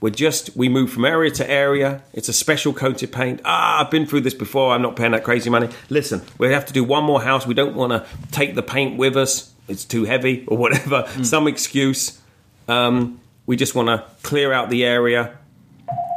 we're 0.00 0.10
just 0.10 0.54
we 0.56 0.68
move 0.68 0.90
from 0.90 1.04
area 1.04 1.30
to 1.32 1.50
area. 1.50 2.02
It's 2.12 2.28
a 2.28 2.32
special 2.32 2.72
coated 2.72 3.12
paint. 3.12 3.40
Ah, 3.44 3.80
I've 3.80 3.90
been 3.90 4.06
through 4.06 4.20
this 4.22 4.34
before. 4.34 4.72
I'm 4.72 4.82
not 4.82 4.94
paying 4.94 5.12
that 5.12 5.24
crazy 5.24 5.48
money. 5.48 5.70
Listen, 5.88 6.22
we 6.38 6.52
have 6.52 6.66
to 6.66 6.72
do 6.72 6.84
one 6.84 7.04
more 7.04 7.22
house. 7.22 7.46
We 7.46 7.54
don't 7.54 7.74
want 7.74 7.92
to 7.92 8.06
take 8.30 8.54
the 8.54 8.62
paint 8.62 8.98
with 8.98 9.16
us. 9.16 9.52
It's 9.68 9.84
too 9.84 10.04
heavy 10.04 10.44
or 10.46 10.58
whatever. 10.58 11.08
Some 11.22 11.48
excuse. 11.48 12.20
Um, 12.68 13.20
we 13.46 13.56
just 13.56 13.74
want 13.74 13.88
to 13.88 14.04
clear 14.22 14.52
out 14.52 14.70
the 14.70 14.84
area, 14.84 15.36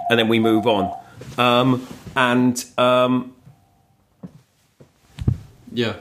and 0.09 0.19
then 0.19 0.27
we 0.27 0.39
move 0.39 0.67
on. 0.67 0.95
Um, 1.37 1.87
and 2.15 2.63
um, 2.77 3.33
Yeah. 5.71 5.95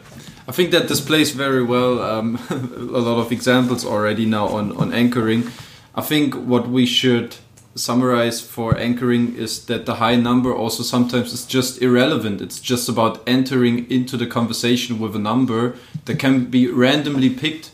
I 0.46 0.52
think 0.52 0.70
that 0.70 0.88
displays 0.88 1.32
very 1.32 1.62
well 1.62 2.00
um, 2.00 2.38
a 2.50 2.98
lot 2.98 3.20
of 3.20 3.30
examples 3.30 3.84
already 3.84 4.24
now 4.24 4.46
on, 4.46 4.72
on 4.76 4.94
anchoring. 4.94 5.50
I 5.94 6.00
think 6.00 6.34
what 6.34 6.68
we 6.68 6.86
should 6.86 7.36
summarize 7.74 8.40
for 8.40 8.76
anchoring 8.76 9.36
is 9.36 9.66
that 9.66 9.86
the 9.86 9.96
high 9.96 10.16
number 10.16 10.54
also 10.54 10.82
sometimes 10.82 11.32
is 11.32 11.44
just 11.44 11.82
irrelevant. 11.82 12.40
It's 12.40 12.60
just 12.60 12.88
about 12.88 13.22
entering 13.26 13.90
into 13.90 14.16
the 14.16 14.26
conversation 14.26 14.98
with 14.98 15.14
a 15.14 15.18
number 15.18 15.76
that 16.06 16.18
can 16.18 16.46
be 16.46 16.66
randomly 16.66 17.30
picked. 17.30 17.70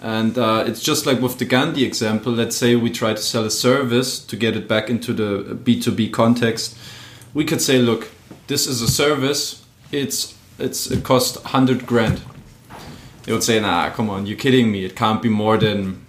And 0.00 0.38
uh, 0.38 0.64
it's 0.66 0.82
just 0.82 1.06
like 1.06 1.20
with 1.20 1.38
the 1.38 1.44
Gandhi 1.44 1.84
example. 1.84 2.32
Let's 2.32 2.56
say 2.56 2.76
we 2.76 2.90
try 2.90 3.14
to 3.14 3.22
sell 3.22 3.44
a 3.44 3.50
service 3.50 4.18
to 4.20 4.36
get 4.36 4.56
it 4.56 4.68
back 4.68 4.88
into 4.88 5.12
the 5.12 5.54
B2B 5.54 6.12
context. 6.12 6.76
We 7.34 7.44
could 7.44 7.60
say, 7.60 7.78
look, 7.78 8.10
this 8.46 8.66
is 8.66 8.80
a 8.80 8.88
service. 8.88 9.66
It's 9.92 10.38
it's 10.58 10.90
it 10.90 11.04
costs 11.04 11.42
hundred 11.42 11.86
grand. 11.86 12.22
They 13.24 13.32
would 13.32 13.42
say, 13.42 13.60
nah, 13.60 13.90
come 13.90 14.08
on, 14.10 14.26
you're 14.26 14.38
kidding 14.38 14.70
me. 14.70 14.84
It 14.84 14.94
can't 14.94 15.20
be 15.20 15.28
more 15.28 15.56
than 15.56 16.04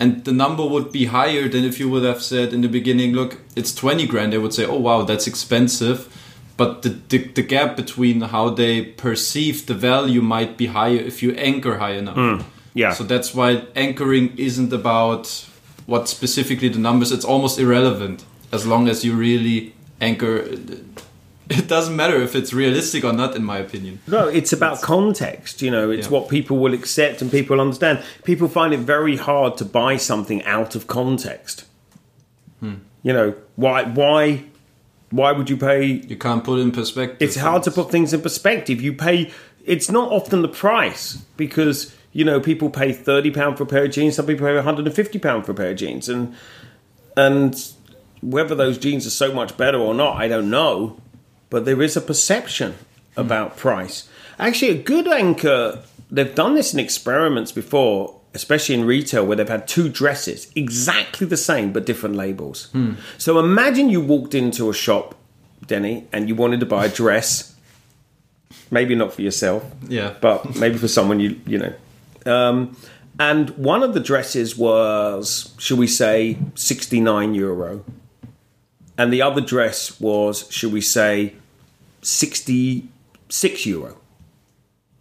and 0.00 0.24
the 0.24 0.32
number 0.32 0.64
would 0.64 0.92
be 0.92 1.06
higher 1.06 1.48
than 1.48 1.64
if 1.64 1.80
you 1.80 1.88
would 1.90 2.04
have 2.04 2.22
said 2.22 2.52
in 2.52 2.60
the 2.60 2.68
beginning, 2.68 3.14
look, 3.14 3.38
it's 3.56 3.74
20 3.74 4.06
grand. 4.06 4.32
They 4.32 4.38
would 4.38 4.54
say, 4.54 4.64
oh, 4.64 4.78
wow, 4.78 5.02
that's 5.02 5.26
expensive. 5.26 6.14
But 6.56 6.82
the, 6.82 6.90
the, 6.90 7.18
the 7.18 7.42
gap 7.42 7.76
between 7.76 8.20
how 8.20 8.50
they 8.50 8.82
perceive 8.82 9.66
the 9.66 9.74
value 9.74 10.20
might 10.20 10.56
be 10.56 10.66
higher 10.66 10.98
if 10.98 11.22
you 11.22 11.32
anchor 11.32 11.78
high 11.78 11.92
enough. 11.92 12.16
Mm, 12.16 12.44
yeah. 12.74 12.92
So 12.92 13.04
that's 13.04 13.34
why 13.34 13.64
anchoring 13.74 14.36
isn't 14.36 14.72
about 14.72 15.46
what 15.86 16.08
specifically 16.08 16.68
the 16.68 16.78
numbers, 16.78 17.10
it's 17.12 17.24
almost 17.24 17.58
irrelevant 17.58 18.24
as 18.52 18.66
long 18.66 18.88
as 18.88 19.04
you 19.04 19.14
really 19.14 19.74
anchor 20.00 20.44
it 21.50 21.66
doesn't 21.66 21.96
matter 21.96 22.20
if 22.20 22.34
it's 22.34 22.52
realistic 22.52 23.04
or 23.04 23.12
not 23.12 23.34
in 23.34 23.44
my 23.44 23.58
opinion. 23.58 24.00
No 24.06 24.28
it's 24.28 24.52
about 24.52 24.74
it's, 24.74 24.84
context 24.84 25.62
you 25.62 25.70
know 25.70 25.90
it's 25.90 26.06
yeah. 26.06 26.12
what 26.12 26.28
people 26.28 26.58
will 26.58 26.74
accept 26.74 27.22
and 27.22 27.30
people 27.30 27.60
understand. 27.60 28.02
People 28.24 28.48
find 28.48 28.74
it 28.74 28.80
very 28.80 29.16
hard 29.16 29.56
to 29.58 29.64
buy 29.64 29.96
something 29.96 30.42
out 30.44 30.74
of 30.74 30.86
context. 30.86 31.64
Hmm. 32.60 32.74
you 33.02 33.12
know 33.12 33.34
why 33.56 33.84
why 33.84 34.44
why 35.10 35.32
would 35.32 35.48
you 35.48 35.56
pay? 35.56 35.84
You 35.84 36.16
can't 36.16 36.44
put 36.44 36.58
it 36.58 36.62
in 36.62 36.72
perspective. 36.72 37.26
It's 37.26 37.36
hard 37.36 37.62
to 37.62 37.70
put 37.70 37.90
things 37.90 38.12
in 38.12 38.20
perspective. 38.20 38.82
You 38.82 38.92
pay 38.92 39.30
it's 39.64 39.90
not 39.90 40.10
often 40.10 40.42
the 40.42 40.48
price 40.48 41.16
because 41.36 41.94
you 42.12 42.24
know 42.24 42.40
people 42.40 42.70
pay 42.70 42.92
30 42.92 43.30
pound 43.30 43.58
for 43.58 43.64
a 43.64 43.66
pair 43.66 43.84
of 43.84 43.90
jeans 43.90 44.16
some 44.16 44.26
people 44.26 44.46
pay 44.46 44.54
150 44.54 45.18
pound 45.18 45.44
for 45.44 45.52
a 45.52 45.54
pair 45.54 45.70
of 45.70 45.76
jeans 45.76 46.08
and 46.08 46.34
and 47.16 47.72
whether 48.20 48.54
those 48.54 48.78
jeans 48.78 49.06
are 49.06 49.10
so 49.10 49.32
much 49.32 49.56
better 49.56 49.78
or 49.78 49.94
not 49.94 50.16
i 50.16 50.28
don't 50.28 50.50
know 50.50 51.00
but 51.50 51.64
there 51.64 51.80
is 51.82 51.96
a 51.96 52.00
perception 52.00 52.74
about 53.18 53.56
price. 53.56 54.08
Actually, 54.38 54.70
a 54.70 54.82
good 54.82 55.08
anchor, 55.08 55.82
they've 56.10 56.34
done 56.34 56.54
this 56.54 56.72
in 56.72 56.80
experiments 56.80 57.52
before, 57.52 58.18
especially 58.34 58.76
in 58.76 58.84
retail, 58.84 59.26
where 59.26 59.36
they've 59.36 59.48
had 59.48 59.66
two 59.66 59.88
dresses 59.88 60.50
exactly 60.54 61.26
the 61.26 61.36
same 61.36 61.72
but 61.72 61.84
different 61.84 62.14
labels. 62.14 62.66
Hmm. 62.72 62.94
So 63.18 63.38
imagine 63.38 63.90
you 63.90 64.00
walked 64.00 64.34
into 64.34 64.70
a 64.70 64.74
shop, 64.74 65.16
Denny, 65.66 66.06
and 66.12 66.28
you 66.28 66.34
wanted 66.34 66.60
to 66.60 66.66
buy 66.66 66.86
a 66.86 66.88
dress. 66.88 67.54
Maybe 68.70 68.94
not 68.94 69.14
for 69.14 69.22
yourself, 69.22 69.64
yeah, 69.88 70.14
but 70.20 70.56
maybe 70.56 70.76
for 70.76 70.88
someone 70.88 71.20
you 71.20 71.40
you 71.46 71.58
know. 71.58 71.72
Um, 72.26 72.76
and 73.18 73.50
one 73.50 73.82
of 73.82 73.94
the 73.94 74.00
dresses 74.00 74.58
was, 74.58 75.54
shall 75.58 75.78
we 75.78 75.86
say, 75.86 76.38
sixty 76.54 77.00
nine 77.00 77.34
euro, 77.34 77.82
and 78.98 79.12
the 79.12 79.22
other 79.22 79.40
dress 79.40 79.98
was, 80.00 80.50
shall 80.50 80.70
we 80.70 80.80
say, 80.80 81.34
66 82.02 83.66
euro. 83.66 83.96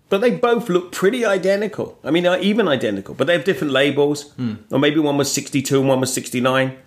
But 0.09 0.21
they 0.21 0.31
both 0.31 0.69
look 0.69 0.91
pretty 0.91 1.25
identical. 1.25 1.97
I 2.03 2.11
mean, 2.11 2.25
uh, 2.25 2.37
even 2.39 2.67
identical, 2.67 3.15
but 3.15 3.27
they 3.27 3.33
have 3.33 3.43
different 3.43 3.73
labels. 3.73 4.31
Hmm. 4.33 4.53
Or 4.71 4.79
maybe 4.79 4.99
one 4.99 5.17
was 5.17 5.31
62 5.33 5.79
and 5.79 5.89
one 5.89 5.99
was 5.99 6.13
69. 6.13 6.77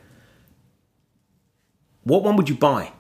What 2.05 2.23
one 2.23 2.37
would 2.37 2.49
you 2.49 2.55
buy? 2.55 2.93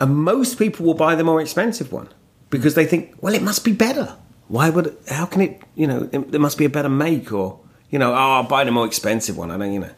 And 0.00 0.16
most 0.16 0.58
people 0.58 0.84
will 0.84 0.94
buy 0.94 1.14
the 1.14 1.24
more 1.24 1.40
expensive 1.40 1.92
one 1.92 2.08
because 2.50 2.74
they 2.74 2.84
think, 2.84 3.14
well, 3.20 3.34
it 3.34 3.42
must 3.42 3.64
be 3.64 3.72
better. 3.72 4.16
Why 4.48 4.68
would, 4.68 4.88
it, 4.88 4.98
how 5.08 5.26
can 5.26 5.40
it, 5.40 5.62
you 5.76 5.86
know, 5.86 6.10
it, 6.12 6.32
there 6.32 6.40
must 6.40 6.58
be 6.58 6.64
a 6.66 6.68
better 6.68 6.90
make 6.90 7.32
or, 7.32 7.60
you 7.88 7.98
know, 7.98 8.12
oh, 8.12 8.16
I'll 8.16 8.42
buy 8.42 8.64
the 8.64 8.72
more 8.72 8.84
expensive 8.84 9.38
one. 9.38 9.50
I 9.50 9.56
don't, 9.56 9.72
you 9.72 9.80
know. 9.80 9.94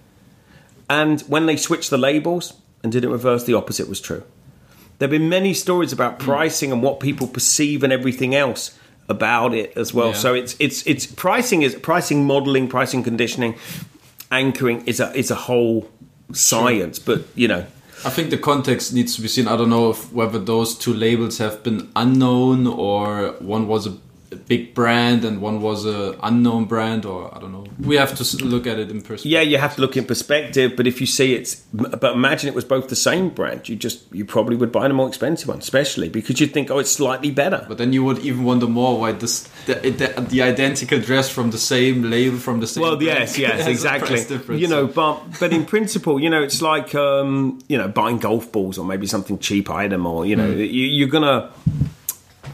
And 0.88 1.22
when 1.22 1.46
they 1.46 1.56
switch 1.56 1.90
the 1.90 1.98
labels 1.98 2.52
and 2.82 2.92
did 2.92 3.04
it 3.04 3.08
reverse, 3.08 3.44
the 3.44 3.54
opposite 3.54 3.88
was 3.88 4.00
true. 4.00 4.22
There 4.98 5.06
have 5.06 5.10
been 5.10 5.28
many 5.28 5.52
stories 5.54 5.92
about 5.92 6.14
hmm. 6.14 6.24
pricing 6.24 6.72
and 6.72 6.82
what 6.82 7.00
people 7.00 7.26
perceive 7.26 7.82
and 7.82 7.92
everything 7.92 8.34
else 8.34 8.78
about 9.08 9.54
it 9.54 9.76
as 9.76 9.94
well. 9.94 10.08
Yeah. 10.08 10.14
So 10.14 10.34
it's 10.34 10.56
it's 10.58 10.86
it's 10.86 11.06
pricing 11.06 11.62
is 11.62 11.74
pricing 11.74 12.24
modeling, 12.24 12.68
pricing 12.68 13.02
conditioning, 13.02 13.56
anchoring 14.30 14.84
is 14.86 15.00
a 15.00 15.14
is 15.14 15.30
a 15.30 15.34
whole 15.34 15.90
science. 16.32 17.02
Sure. 17.02 17.16
But 17.16 17.26
you 17.34 17.48
know, 17.48 17.66
I 18.04 18.10
think 18.10 18.30
the 18.30 18.38
context 18.38 18.92
needs 18.92 19.14
to 19.16 19.22
be 19.22 19.28
seen. 19.28 19.48
I 19.48 19.56
don't 19.56 19.70
know 19.70 19.90
if 19.90 20.12
whether 20.12 20.38
those 20.38 20.76
two 20.76 20.92
labels 20.92 21.38
have 21.38 21.62
been 21.62 21.90
unknown 21.94 22.66
or 22.66 23.34
one 23.38 23.68
was 23.68 23.86
a 23.86 23.96
a 24.32 24.36
big 24.36 24.74
brand 24.74 25.24
and 25.24 25.40
one 25.40 25.60
was 25.60 25.86
a 25.86 26.18
unknown 26.22 26.64
brand 26.64 27.04
or 27.04 27.34
I 27.34 27.38
don't 27.38 27.52
know. 27.52 27.66
We 27.78 27.96
have 27.96 28.14
to 28.16 28.44
look 28.44 28.66
at 28.66 28.78
it 28.78 28.90
in 28.90 29.00
perspective. 29.00 29.30
Yeah, 29.30 29.42
you 29.42 29.58
have 29.58 29.76
to 29.76 29.80
look 29.80 29.96
in 29.96 30.04
perspective. 30.04 30.74
But 30.76 30.86
if 30.86 31.00
you 31.00 31.06
see 31.06 31.34
it's, 31.34 31.56
but 31.72 32.14
imagine 32.14 32.48
it 32.48 32.54
was 32.54 32.64
both 32.64 32.88
the 32.88 32.96
same 32.96 33.28
brand, 33.28 33.68
you 33.68 33.76
just 33.76 34.12
you 34.12 34.24
probably 34.24 34.56
would 34.56 34.72
buy 34.72 34.88
the 34.88 34.94
more 34.94 35.08
expensive 35.08 35.48
one, 35.48 35.58
especially 35.58 36.08
because 36.08 36.40
you'd 36.40 36.52
think, 36.52 36.70
oh, 36.70 36.78
it's 36.78 36.90
slightly 36.90 37.30
better. 37.30 37.64
But 37.68 37.78
then 37.78 37.92
you 37.92 38.04
would 38.04 38.18
even 38.20 38.44
wonder 38.44 38.66
more 38.66 38.98
why 38.98 39.12
this 39.12 39.48
the, 39.66 39.74
the, 39.74 40.20
the 40.28 40.42
identical 40.42 40.98
dress 41.00 41.28
from 41.28 41.50
the 41.50 41.58
same 41.58 42.10
label 42.10 42.38
from 42.38 42.60
the 42.60 42.66
same. 42.66 42.82
Well, 42.82 43.02
yes, 43.02 43.38
yes, 43.38 43.66
exactly. 43.68 44.56
You 44.56 44.68
know, 44.68 44.86
but 44.86 45.22
but 45.38 45.52
in 45.52 45.64
principle, 45.64 46.20
you 46.20 46.30
know, 46.30 46.42
it's 46.42 46.62
like 46.62 46.94
um, 46.94 47.60
you 47.68 47.78
know 47.78 47.88
buying 47.88 48.18
golf 48.18 48.50
balls 48.50 48.78
or 48.78 48.84
maybe 48.84 49.06
something 49.06 49.38
cheap 49.38 49.70
item 49.70 50.06
or 50.06 50.26
you 50.26 50.36
know 50.36 50.48
mm. 50.48 50.58
you, 50.58 50.86
you're 50.86 51.08
gonna 51.08 51.52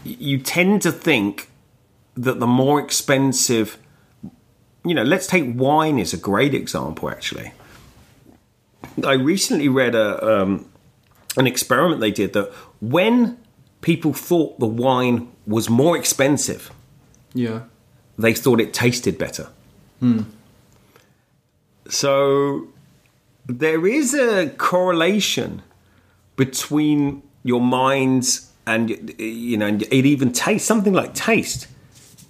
you 0.05 0.39
tend 0.39 0.83
to 0.83 0.93
think 0.93 1.49
that 2.15 2.41
the 2.41 2.47
more 2.47 2.81
expensive, 2.81 3.79
you 4.85 4.95
know, 4.95 5.03
let's 5.03 5.27
take 5.27 5.45
wine 5.55 5.99
is 5.99 6.13
a 6.13 6.17
great 6.17 6.55
example. 6.55 7.11
Actually, 7.11 7.53
I 9.05 9.15
recently 9.15 9.69
read 9.69 9.95
a 9.95 10.43
um, 10.43 10.67
an 11.37 11.47
experiment 11.47 12.01
they 12.01 12.11
did 12.11 12.33
that 12.35 12.53
when 12.81 13.39
people 13.81 14.13
thought 14.13 14.59
the 14.59 14.67
wine 14.67 15.29
was 15.47 15.71
more 15.71 15.97
expensive, 15.97 16.71
yeah, 17.33 17.63
they 18.19 18.35
thought 18.35 18.61
it 18.61 18.73
tasted 18.73 19.19
better. 19.19 19.49
Hmm. 20.01 20.23
So 21.89 22.69
there 23.47 23.87
is 23.87 24.15
a 24.15 24.51
correlation 24.51 25.63
between 26.37 27.23
your 27.43 27.61
minds 27.61 28.51
and 28.67 29.15
you 29.19 29.57
know, 29.57 29.67
and 29.67 29.83
it 29.83 30.07
even 30.07 30.33
tastes 30.33 30.69
something 30.69 30.93
like 30.93 31.15
taste 31.15 31.67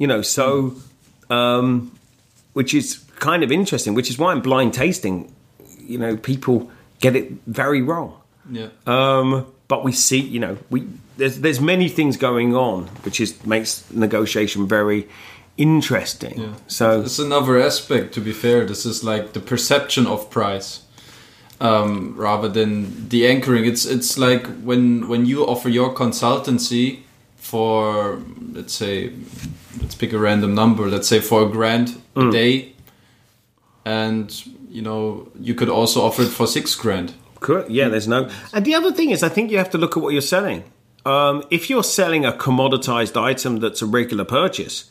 you 0.02 0.08
know, 0.08 0.20
so 0.20 0.74
um, 1.30 1.92
which 2.54 2.74
is 2.74 2.98
kind 3.20 3.44
of 3.44 3.52
interesting. 3.52 3.94
Which 3.94 4.10
is 4.10 4.18
why 4.18 4.32
in 4.32 4.40
blind 4.40 4.74
tasting, 4.74 5.32
you 5.78 5.96
know, 5.96 6.16
people 6.16 6.72
get 6.98 7.14
it 7.14 7.30
very 7.46 7.82
wrong. 7.82 8.20
Yeah. 8.50 8.70
Um, 8.84 9.46
but 9.68 9.84
we 9.84 9.92
see, 9.92 10.18
you 10.18 10.40
know, 10.40 10.58
we 10.70 10.88
there's 11.18 11.38
there's 11.38 11.60
many 11.60 11.88
things 11.88 12.16
going 12.16 12.52
on, 12.56 12.88
which 13.04 13.20
is 13.20 13.46
makes 13.46 13.88
negotiation 13.92 14.66
very 14.66 15.08
interesting. 15.56 16.40
Yeah. 16.40 16.54
So 16.66 17.02
it's 17.02 17.20
another 17.20 17.60
aspect. 17.60 18.12
To 18.14 18.20
be 18.20 18.32
fair, 18.32 18.66
this 18.66 18.84
is 18.84 19.04
like 19.04 19.34
the 19.34 19.40
perception 19.40 20.08
of 20.08 20.30
price. 20.30 20.82
Um, 21.60 22.16
rather 22.16 22.48
than 22.48 23.08
the 23.08 23.28
anchoring, 23.28 23.66
it's 23.66 23.86
it's 23.86 24.18
like 24.18 24.44
when 24.64 25.06
when 25.06 25.26
you 25.26 25.46
offer 25.46 25.68
your 25.68 25.94
consultancy 25.94 27.02
for 27.36 28.20
let's 28.52 28.72
say 28.72 29.12
let's 29.80 29.94
pick 29.94 30.12
a 30.12 30.18
random 30.18 30.54
number 30.54 30.86
let's 30.88 31.08
say 31.08 31.20
for 31.20 31.42
a 31.42 31.48
grand 31.48 31.88
mm. 32.14 32.28
a 32.28 32.32
day 32.32 32.72
and 33.84 34.46
you 34.68 34.82
know 34.82 35.28
you 35.38 35.54
could 35.54 35.68
also 35.68 36.02
offer 36.02 36.22
it 36.22 36.28
for 36.28 36.46
six 36.46 36.74
grand. 36.74 37.14
Correct. 37.40 37.70
Yeah 37.70 37.88
there's 37.88 38.08
no 38.08 38.30
and 38.52 38.64
the 38.64 38.74
other 38.74 38.92
thing 38.92 39.10
is 39.10 39.22
i 39.22 39.28
think 39.28 39.50
you 39.50 39.58
have 39.58 39.70
to 39.70 39.78
look 39.78 39.96
at 39.96 40.02
what 40.02 40.12
you're 40.12 40.22
selling. 40.22 40.64
Um, 41.04 41.42
if 41.50 41.68
you're 41.68 41.82
selling 41.82 42.24
a 42.24 42.30
commoditized 42.30 43.20
item 43.20 43.58
that's 43.58 43.82
a 43.82 43.86
regular 43.86 44.24
purchase 44.24 44.90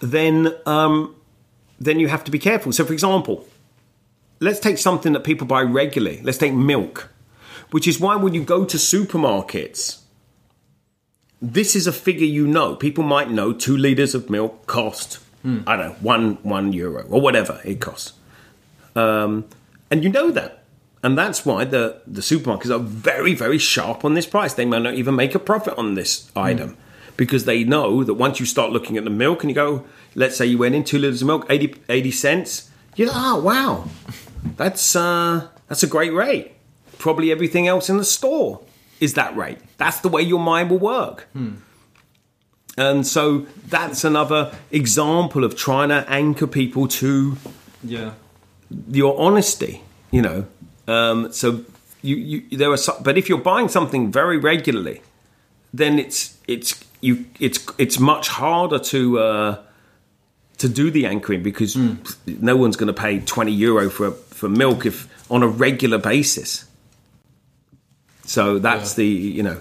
then 0.00 0.54
um, 0.66 1.14
then 1.78 2.00
you 2.00 2.08
have 2.08 2.24
to 2.24 2.30
be 2.30 2.38
careful. 2.38 2.72
So 2.72 2.84
for 2.84 2.92
example 2.92 3.46
let's 4.40 4.58
take 4.58 4.78
something 4.78 5.12
that 5.12 5.24
people 5.24 5.46
buy 5.46 5.62
regularly. 5.62 6.20
Let's 6.22 6.38
take 6.38 6.52
milk 6.52 7.10
which 7.70 7.86
is 7.86 8.00
why 8.00 8.16
when 8.16 8.34
you 8.34 8.42
go 8.42 8.64
to 8.64 8.76
supermarkets 8.76 10.00
this 11.52 11.76
is 11.76 11.86
a 11.86 11.92
figure 11.92 12.26
you 12.26 12.46
know. 12.46 12.74
People 12.74 13.04
might 13.04 13.30
know 13.30 13.52
two 13.52 13.76
liters 13.76 14.14
of 14.14 14.30
milk 14.30 14.66
cost, 14.66 15.14
hmm. 15.42 15.60
I 15.66 15.76
don't 15.76 15.88
know, 15.88 15.96
one 16.00 16.34
one 16.42 16.72
euro 16.72 17.04
or 17.08 17.20
whatever 17.20 17.60
it 17.64 17.80
costs, 17.80 18.14
um, 18.96 19.44
and 19.90 20.02
you 20.02 20.10
know 20.10 20.30
that. 20.30 20.60
And 21.02 21.18
that's 21.18 21.44
why 21.44 21.66
the, 21.66 22.00
the 22.06 22.22
supermarkets 22.22 22.74
are 22.74 22.78
very, 22.78 23.34
very 23.34 23.58
sharp 23.58 24.06
on 24.06 24.14
this 24.14 24.24
price. 24.24 24.54
They 24.54 24.64
may 24.64 24.80
not 24.80 24.94
even 24.94 25.14
make 25.14 25.34
a 25.34 25.38
profit 25.38 25.76
on 25.76 25.96
this 25.96 26.30
item. 26.34 26.78
because 27.16 27.44
they 27.44 27.64
know 27.64 28.02
that 28.04 28.14
once 28.14 28.40
you 28.40 28.46
start 28.46 28.72
looking 28.72 28.96
at 28.96 29.04
the 29.04 29.10
milk 29.10 29.42
and 29.42 29.50
you 29.50 29.54
go, 29.54 29.84
let's 30.14 30.36
say 30.36 30.46
you 30.46 30.58
went 30.58 30.74
in 30.74 30.84
two 30.84 30.98
liters 30.98 31.22
of 31.22 31.26
milk, 31.26 31.46
80, 31.48 31.76
80 31.88 32.10
cents, 32.10 32.70
you're 32.96 33.08
like, 33.08 33.16
oh, 33.18 33.40
wow, 33.40 33.88
that's, 34.56 34.96
uh, 34.96 35.48
that's 35.68 35.82
a 35.82 35.86
great 35.86 36.12
rate. 36.12 36.52
Probably 36.98 37.30
everything 37.30 37.68
else 37.68 37.88
in 37.88 37.96
the 37.96 38.04
store 38.04 38.62
is 39.04 39.14
that 39.14 39.36
rate. 39.36 39.58
That's 39.76 40.00
the 40.00 40.08
way 40.08 40.22
your 40.22 40.40
mind 40.40 40.70
will 40.70 40.78
work. 40.96 41.28
And 42.76 43.06
so 43.06 43.46
that's 43.68 44.02
another 44.04 44.52
example 44.72 45.44
of 45.44 45.54
trying 45.56 45.90
to 45.90 46.04
anchor 46.08 46.46
people 46.48 46.88
to 46.88 47.36
Yeah. 47.84 48.12
your 48.90 49.12
honesty, 49.20 49.82
you 50.10 50.22
know. 50.22 50.46
Um, 50.88 51.32
so 51.32 51.46
you, 52.02 52.16
you 52.16 52.58
there 52.58 52.70
are 52.72 52.76
some, 52.76 52.96
but 53.02 53.16
if 53.16 53.28
you're 53.28 53.38
buying 53.52 53.68
something 53.68 54.10
very 54.12 54.38
regularly, 54.38 55.00
then 55.72 55.98
it's 55.98 56.36
it's 56.48 56.82
you 57.00 57.24
it's 57.38 57.58
it's 57.78 57.98
much 58.00 58.28
harder 58.28 58.78
to 58.78 59.18
uh, 59.20 59.58
to 60.58 60.68
do 60.68 60.90
the 60.90 61.06
anchoring 61.06 61.42
because 61.42 61.76
no 62.26 62.56
one's 62.56 62.76
going 62.76 62.92
to 62.94 63.00
pay 63.00 63.20
20 63.20 63.52
euro 63.52 63.88
for 63.90 64.10
for 64.10 64.48
milk 64.48 64.84
if 64.86 65.08
on 65.30 65.42
a 65.42 65.48
regular 65.48 65.98
basis. 65.98 66.64
So 68.26 68.58
that's 68.58 68.92
Yeah. 68.92 68.96
the 68.96 69.06
you 69.06 69.42
know 69.42 69.60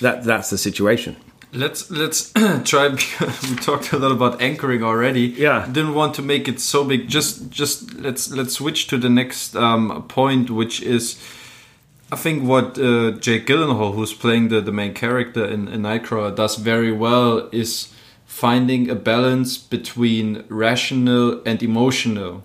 that 0.00 0.24
that's 0.24 0.50
the 0.50 0.58
situation. 0.58 1.16
Let's 1.52 1.90
let's 1.90 2.32
try. 2.64 2.88
we 3.50 3.56
talked 3.56 3.92
a 3.92 3.98
lot 3.98 4.12
about 4.12 4.40
anchoring 4.40 4.82
already. 4.84 5.34
Yeah. 5.36 5.66
Didn't 5.66 5.94
want 5.94 6.14
to 6.14 6.22
make 6.22 6.46
it 6.48 6.60
so 6.60 6.84
big. 6.84 7.08
Just 7.08 7.50
just 7.50 7.94
let's 7.94 8.30
let's 8.30 8.54
switch 8.54 8.86
to 8.88 8.98
the 8.98 9.08
next 9.08 9.56
um, 9.56 10.04
point, 10.08 10.50
which 10.50 10.80
is, 10.80 11.16
I 12.12 12.16
think 12.16 12.44
what 12.44 12.78
uh, 12.78 13.10
Jake 13.18 13.46
Gyllenhaal, 13.46 13.94
who's 13.94 14.14
playing 14.14 14.48
the 14.48 14.60
the 14.60 14.72
main 14.72 14.94
character 14.94 15.44
in, 15.44 15.68
in 15.68 15.82
Nightcrawler, 15.82 16.34
does 16.36 16.56
very 16.56 16.92
well 16.92 17.48
is 17.52 17.88
finding 18.26 18.88
a 18.88 18.94
balance 18.94 19.58
between 19.58 20.44
rational 20.48 21.42
and 21.44 21.62
emotional. 21.62 22.42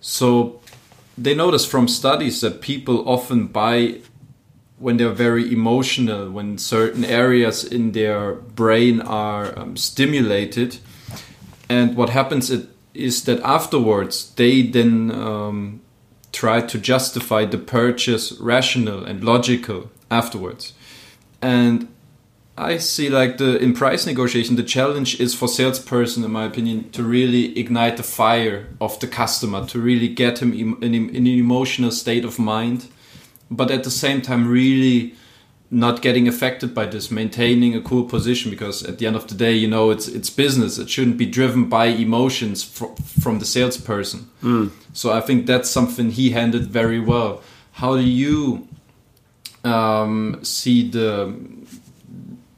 So 0.00 0.60
they 1.16 1.34
notice 1.34 1.64
from 1.64 1.88
studies 1.88 2.40
that 2.42 2.60
people 2.60 3.08
often 3.08 3.46
buy 3.46 4.00
when 4.78 4.98
they're 4.98 5.10
very 5.10 5.50
emotional, 5.52 6.30
when 6.30 6.58
certain 6.58 7.04
areas 7.04 7.64
in 7.64 7.92
their 7.92 8.32
brain 8.32 9.00
are 9.00 9.58
um, 9.58 9.76
stimulated. 9.76 10.78
And 11.68 11.96
what 11.96 12.10
happens 12.10 12.50
it, 12.50 12.68
is 12.92 13.24
that 13.24 13.40
afterwards 13.40 14.32
they 14.34 14.62
then 14.62 15.10
um, 15.10 15.80
try 16.32 16.60
to 16.60 16.78
justify 16.78 17.44
the 17.44 17.58
purchase 17.58 18.32
rational 18.32 19.04
and 19.04 19.24
logical 19.24 19.90
afterwards. 20.10 20.74
And 21.40 21.88
I 22.58 22.78
see 22.78 23.10
like 23.10 23.38
the 23.38 23.58
in 23.58 23.74
price 23.74 24.06
negotiation, 24.06 24.56
the 24.56 24.62
challenge 24.62 25.20
is 25.20 25.34
for 25.34 25.48
salesperson, 25.48 26.24
in 26.24 26.32
my 26.32 26.44
opinion, 26.44 26.90
to 26.90 27.02
really 27.02 27.58
ignite 27.58 27.96
the 27.96 28.02
fire 28.02 28.68
of 28.80 28.98
the 29.00 29.06
customer, 29.06 29.66
to 29.66 29.78
really 29.78 30.08
get 30.08 30.40
him 30.40 30.52
in 30.82 30.94
an 30.94 31.26
emotional 31.26 31.90
state 31.90 32.24
of 32.24 32.38
mind 32.38 32.88
but 33.50 33.70
at 33.70 33.84
the 33.84 33.90
same 33.90 34.20
time 34.22 34.48
really 34.48 35.14
not 35.70 36.00
getting 36.00 36.28
affected 36.28 36.74
by 36.74 36.86
this 36.86 37.10
maintaining 37.10 37.74
a 37.74 37.80
cool 37.80 38.04
position 38.04 38.50
because 38.50 38.84
at 38.84 38.98
the 38.98 39.06
end 39.06 39.16
of 39.16 39.26
the 39.26 39.34
day 39.34 39.52
you 39.52 39.66
know 39.66 39.90
it's 39.90 40.06
it's 40.06 40.30
business 40.30 40.78
it 40.78 40.88
shouldn't 40.88 41.16
be 41.16 41.26
driven 41.26 41.68
by 41.68 41.86
emotions 41.86 42.62
fr- 42.62 42.94
from 43.20 43.40
the 43.40 43.44
salesperson 43.44 44.30
so 44.92 45.12
i 45.12 45.20
think 45.20 45.46
that's 45.46 45.68
something 45.68 46.10
he 46.10 46.30
handled 46.30 46.66
very 46.66 47.00
well 47.00 47.42
how 47.72 47.96
do 47.96 48.02
you 48.02 48.66
um, 49.64 50.38
see 50.42 50.88
the 50.88 51.34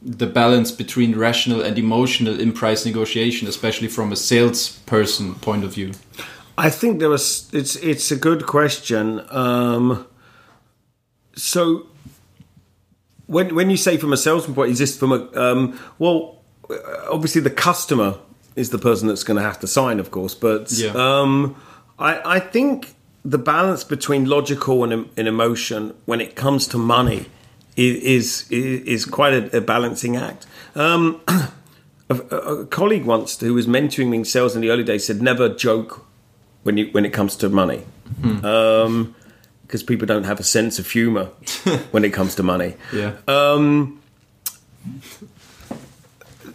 the 0.01 0.27
balance 0.27 0.71
between 0.71 1.17
rational 1.17 1.61
and 1.61 1.79
emotional 1.79 2.39
in 2.39 2.53
price 2.53 2.85
negotiation 2.85 3.47
especially 3.47 3.87
from 3.87 4.11
a 4.11 4.15
salesperson 4.15 5.33
point 5.35 5.63
of 5.63 5.73
view 5.73 5.91
I 6.59 6.69
think 6.69 6.99
there 6.99 7.09
was. 7.09 7.49
It's 7.53 7.77
it's 7.77 8.11
a 8.11 8.17
good 8.17 8.45
question. 8.45 9.21
Um, 9.29 10.05
so 11.39 11.87
when 13.27 13.55
when 13.55 13.69
you 13.69 13.77
say 13.77 13.97
from 13.97 14.13
a 14.13 14.17
salesman 14.17 14.55
point, 14.55 14.71
is 14.71 14.79
this 14.79 14.97
from 14.97 15.11
a 15.11 15.29
um, 15.39 15.79
well? 15.99 16.37
Obviously, 17.11 17.41
the 17.41 17.49
customer 17.49 18.19
is 18.55 18.69
the 18.69 18.77
person 18.77 19.07
that's 19.07 19.23
going 19.23 19.37
to 19.37 19.43
have 19.43 19.59
to 19.59 19.67
sign, 19.67 19.99
of 19.99 20.11
course. 20.11 20.35
But 20.35 20.71
Yeah. 20.71 20.91
um, 20.95 21.55
I 21.97 22.37
I 22.37 22.39
think 22.39 22.93
the 23.25 23.37
balance 23.37 23.83
between 23.83 24.25
logical 24.25 24.83
and, 24.83 25.09
and 25.17 25.27
emotion 25.27 25.93
when 26.05 26.21
it 26.21 26.35
comes 26.35 26.67
to 26.67 26.77
money 26.77 27.25
is 27.75 28.49
is, 28.51 28.83
is 28.85 29.05
quite 29.05 29.33
a, 29.33 29.57
a 29.57 29.61
balancing 29.61 30.15
act. 30.15 30.45
Um, 30.75 31.21
a, 32.09 32.15
a 32.15 32.65
colleague 32.67 33.05
once 33.05 33.39
who 33.39 33.53
was 33.53 33.67
mentoring 33.67 34.09
me 34.09 34.17
in 34.17 34.25
sales 34.25 34.55
in 34.55 34.61
the 34.61 34.69
early 34.69 34.83
days 34.83 35.05
said 35.05 35.21
never 35.21 35.49
joke 35.49 36.05
when 36.63 36.77
you 36.77 36.89
when 36.91 37.05
it 37.05 37.13
comes 37.13 37.35
to 37.37 37.49
money 37.49 37.81
because 39.69 39.83
people 39.83 40.07
don't 40.07 40.23
have 40.25 40.39
a 40.39 40.43
sense 40.43 40.79
of 40.79 40.89
humor 40.89 41.25
when 41.91 42.03
it 42.03 42.09
comes 42.11 42.33
to 42.33 42.41
money 42.43 42.73
yeah 42.91 43.13
um, 43.27 44.01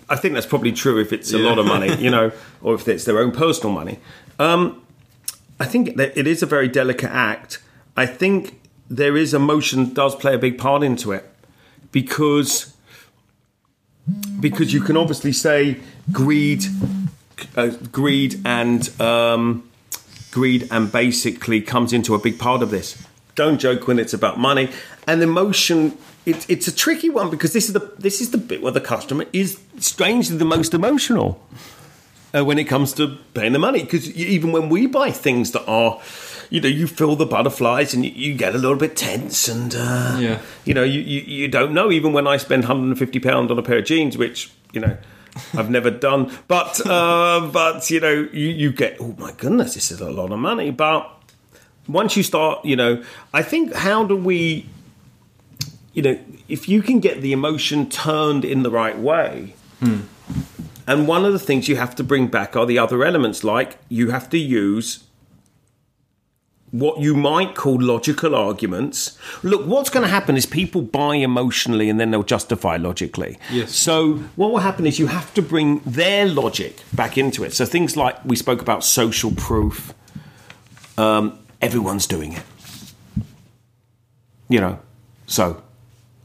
I 0.09 0.17
think 0.17 0.35
that's 0.35 0.47
probably 0.47 0.73
true 0.73 0.99
if 1.01 1.13
it's 1.13 1.33
a 1.33 1.39
Yeah. 1.39 1.49
lot 1.49 1.59
of 1.59 1.67
money, 1.67 1.95
you 1.97 2.11
know, 2.11 2.33
or 2.63 2.75
if 2.75 2.87
it's 2.89 3.05
their 3.05 3.19
own 3.19 3.33
personal 3.33 3.73
money. 3.73 3.99
Um, 4.39 4.83
I 5.61 5.65
think 5.67 5.97
that 5.97 6.17
it 6.17 6.27
is 6.27 6.43
a 6.43 6.47
very 6.47 6.69
delicate 6.69 7.11
act. 7.11 7.63
I 7.97 8.07
think 8.07 8.61
there 8.91 9.17
is 9.17 9.33
emotion 9.33 9.95
does 9.95 10.15
play 10.15 10.35
a 10.35 10.39
big 10.39 10.59
part 10.59 10.83
into 10.83 11.13
it 11.13 11.25
because 11.93 12.75
because 14.41 14.75
you 14.75 14.81
can 14.81 14.97
obviously 14.97 15.33
say 15.33 15.79
greed, 16.13 16.65
uh, 17.57 17.69
greed 17.91 18.41
and 18.45 18.89
um, 19.01 19.69
greed 20.35 20.69
and 20.71 20.91
basically 20.93 21.61
comes 21.63 21.93
into 21.93 22.15
a 22.15 22.19
big 22.19 22.39
part 22.39 22.61
of 22.63 22.71
this. 22.71 23.03
Don't 23.35 23.59
joke 23.59 23.89
when 23.89 23.99
it's 23.99 24.13
about 24.15 24.39
money 24.39 24.69
and 25.07 25.23
emotion. 25.23 25.97
It, 26.27 26.45
it's 26.49 26.69
a 26.69 26.75
tricky 26.75 27.11
one 27.11 27.31
because 27.31 27.53
this 27.53 27.67
is 27.69 27.73
the 27.73 27.93
this 27.99 28.21
is 28.21 28.31
the 28.31 28.39
bit 28.39 28.63
where 28.63 28.73
the 28.73 28.81
customer 28.81 29.25
is 29.33 29.59
strangely 29.79 30.37
the 30.37 30.45
most 30.57 30.73
emotional 30.75 31.41
uh, 32.35 32.45
when 32.45 32.59
it 32.59 32.65
comes 32.65 32.93
to 32.95 33.17
paying 33.35 33.53
the 33.53 33.59
money. 33.59 33.83
Because 33.83 34.11
even 34.17 34.53
when 34.53 34.69
we 34.69 34.87
buy 34.87 35.11
things 35.11 35.51
that 35.53 35.65
are, 35.67 36.01
you 36.51 36.61
know, 36.61 36.69
you 36.69 36.87
feel 36.87 37.17
the 37.17 37.27
butterflies 37.27 37.93
and 37.95 38.05
you, 38.05 38.13
you 38.13 38.35
get 38.35 38.55
a 38.55 38.59
little 38.59 38.77
bit 38.79 38.97
tense 38.97 39.49
and 39.49 39.75
uh, 39.77 40.17
Yeah. 40.21 40.39
you 40.65 40.75
know 40.75 40.85
you, 40.85 41.01
you 41.01 41.21
you 41.21 41.49
don't 41.49 41.73
know. 41.75 41.91
Even 41.91 42.13
when 42.13 42.27
I 42.27 42.39
spend 42.39 42.63
150 42.63 43.21
pound 43.21 43.51
on 43.51 43.59
a 43.59 43.63
pair 43.63 43.79
of 43.79 43.85
jeans, 43.85 44.17
which 44.17 44.51
you 44.73 44.81
know. 44.81 44.97
I've 45.55 45.71
never 45.71 45.91
done, 45.91 46.31
but 46.49 46.85
uh, 46.87 47.49
but 47.53 47.91
you 47.91 48.01
know, 48.01 48.29
you, 48.33 48.49
you 48.49 48.73
get 48.73 48.97
oh 49.01 49.15
my 49.19 49.33
goodness, 49.33 49.75
this 49.75 49.91
is 49.91 50.01
a 50.01 50.11
lot 50.11 50.31
of 50.33 50.39
money. 50.39 50.71
But 50.71 51.11
once 51.89 52.17
you 52.17 52.23
start, 52.23 52.65
you 52.65 52.77
know, 52.77 53.03
I 53.33 53.43
think 53.43 53.75
how 53.75 54.05
do 54.05 54.17
we, 54.17 54.69
you 55.93 56.03
know, 56.03 56.19
if 56.49 56.69
you 56.69 56.83
can 56.83 57.01
get 57.01 57.21
the 57.21 57.33
emotion 57.33 57.89
turned 57.89 58.45
in 58.45 58.63
the 58.63 58.71
right 58.71 58.99
way, 58.99 59.55
and 60.87 61.09
one 61.09 61.25
of 61.25 61.33
the 61.33 61.39
things 61.39 61.69
you 61.69 61.77
have 61.77 61.95
to 61.97 62.05
bring 62.05 62.29
back 62.29 62.57
are 62.57 62.67
the 62.67 62.79
other 62.79 63.05
elements, 63.05 63.43
like 63.45 63.79
you 63.89 64.11
have 64.11 64.29
to 64.31 64.39
use 64.39 65.05
what 66.75 67.01
you 67.01 67.15
might 67.15 67.55
call 67.55 67.81
logical 67.81 68.35
arguments. 68.35 69.17
Look, 69.45 69.65
what's 69.65 69.91
going 69.91 70.03
to 70.03 70.09
happen 70.09 70.37
is 70.37 70.45
people 70.45 70.83
buy 70.83 71.15
emotionally 71.15 71.89
and 71.89 72.01
then 72.01 72.11
they'll 72.11 72.25
justify 72.25 72.77
logically. 72.79 73.39
Yes. 73.53 73.77
So, 73.77 74.15
what 74.35 74.51
will 74.51 74.59
happen 74.59 74.85
is 74.85 74.99
you 74.99 75.07
have 75.07 75.33
to 75.35 75.43
bring 75.43 75.79
their 75.87 76.27
logic 76.27 76.83
back 76.93 77.17
into 77.17 77.45
it. 77.45 77.53
So, 77.53 77.65
things 77.65 77.97
like 77.97 78.23
we 78.25 78.35
spoke 78.35 78.61
about 78.61 78.83
social 78.83 79.31
proof, 79.31 79.95
um, 80.99 81.39
everyone's 81.63 82.09
doing 82.09 82.33
it. 82.33 82.43
You 84.49 84.61
know, 84.61 84.81
so 85.27 85.63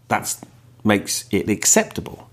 that's 0.08 0.42
makes 0.84 1.26
it 1.30 1.48
acceptable. 1.48 2.28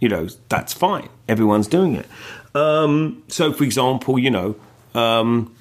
You 0.00 0.08
know, 0.08 0.28
that's 0.48 0.72
fine. 0.72 1.10
Everyone's 1.28 1.68
doing 1.68 1.96
it. 1.96 2.06
Um, 2.54 3.24
so, 3.28 3.52
for 3.52 3.64
example, 3.64 4.18
you 4.18 4.30
know, 4.30 4.56
um, 4.94 5.54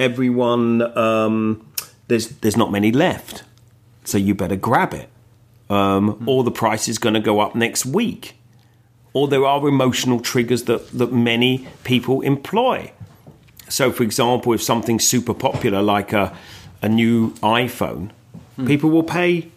everyone 0.00 0.82
um, 0.98 1.64
there's 2.08 2.28
there's 2.38 2.56
not 2.56 2.72
many 2.72 2.90
left, 2.90 3.44
so 4.04 4.18
you 4.18 4.34
better 4.34 4.56
grab 4.56 4.94
it, 4.94 5.08
um, 5.68 6.22
or 6.26 6.42
the 6.42 6.50
price 6.50 6.88
is 6.88 6.98
going 6.98 7.14
to 7.14 7.20
go 7.20 7.38
up 7.38 7.54
next 7.54 7.86
week, 7.86 8.34
or 9.12 9.28
there 9.28 9.44
are 9.44 9.68
emotional 9.68 10.18
triggers 10.18 10.64
that 10.64 10.90
that 10.90 11.12
many 11.12 11.68
people 11.84 12.22
employ. 12.22 12.90
So, 13.68 13.92
for 13.92 14.02
example, 14.02 14.52
if 14.52 14.62
something's 14.62 15.06
super 15.06 15.34
popular, 15.34 15.82
like 15.82 16.12
a 16.12 16.36
a 16.82 16.88
new 16.88 17.30
iPhone, 17.42 18.10
people 18.66 18.90
will 18.90 19.04
pay. 19.04 19.48